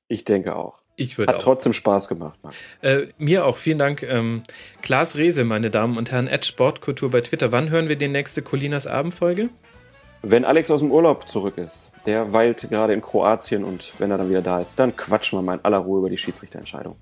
Ich 0.08 0.26
denke 0.26 0.56
auch. 0.56 0.85
Ich 0.96 1.18
würde 1.18 1.34
Hat 1.34 1.40
auch. 1.40 1.44
trotzdem 1.44 1.74
Spaß 1.74 2.08
gemacht. 2.08 2.40
Äh, 2.82 3.08
mir 3.18 3.46
auch. 3.46 3.58
Vielen 3.58 3.80
Dank. 3.80 4.04
Ähm, 4.04 4.44
Klaas 4.82 5.16
Rehse, 5.18 5.44
meine 5.44 5.70
Damen 5.70 5.98
und 5.98 6.12
Herren, 6.12 6.30
at 6.30 6.46
Sportkultur 6.46 7.12
bei 7.12 7.22
Twitter. 7.22 7.52
Wann 7.52 7.70
hören 7.70 7.90
wir 7.90 7.98
die 7.98 8.08
nächste 8.08 8.42
Colinas 8.42 8.88
Abendfolge? 8.88 9.50
Wenn 10.28 10.44
Alex 10.44 10.72
aus 10.72 10.80
dem 10.80 10.92
Urlaub 10.92 11.30
zurück 11.30 11.60
ist, 11.60 11.92
der 12.08 12.34
weilt 12.34 12.68
gerade 12.72 12.94
in 12.94 13.02
Kroatien 13.02 13.64
und 13.64 13.94
wenn 14.00 14.10
er 14.10 14.18
dann 14.18 14.28
wieder 14.28 14.42
da 14.42 14.60
ist, 14.60 14.80
dann 14.80 14.96
quatschen 14.96 15.38
wir 15.38 15.44
mal 15.44 15.56
in 15.56 15.60
aller 15.64 15.78
Ruhe 15.78 16.00
über 16.00 16.10
die 16.10 16.18
Schiedsrichterentscheidung. 16.18 16.96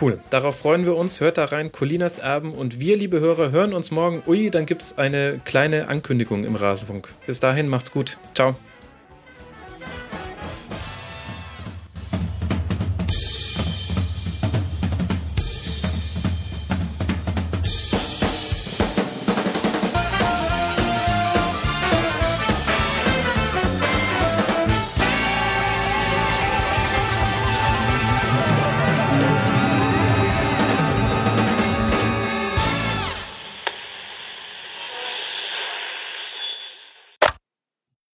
Cool, 0.00 0.18
darauf 0.30 0.58
freuen 0.58 0.84
wir 0.84 0.96
uns. 0.96 1.20
Hört 1.20 1.38
da 1.38 1.44
rein, 1.44 1.70
Colinas 1.70 2.18
Erben 2.18 2.52
und 2.52 2.80
wir, 2.80 2.96
liebe 2.96 3.20
Hörer, 3.20 3.52
hören 3.52 3.74
uns 3.74 3.92
morgen. 3.92 4.24
Ui, 4.26 4.50
dann 4.50 4.66
gibt 4.66 4.82
es 4.82 4.98
eine 4.98 5.40
kleine 5.44 5.86
Ankündigung 5.86 6.42
im 6.42 6.56
Rasenfunk. 6.56 7.10
Bis 7.28 7.38
dahin, 7.38 7.68
macht's 7.68 7.92
gut. 7.92 8.18
Ciao. 8.34 8.56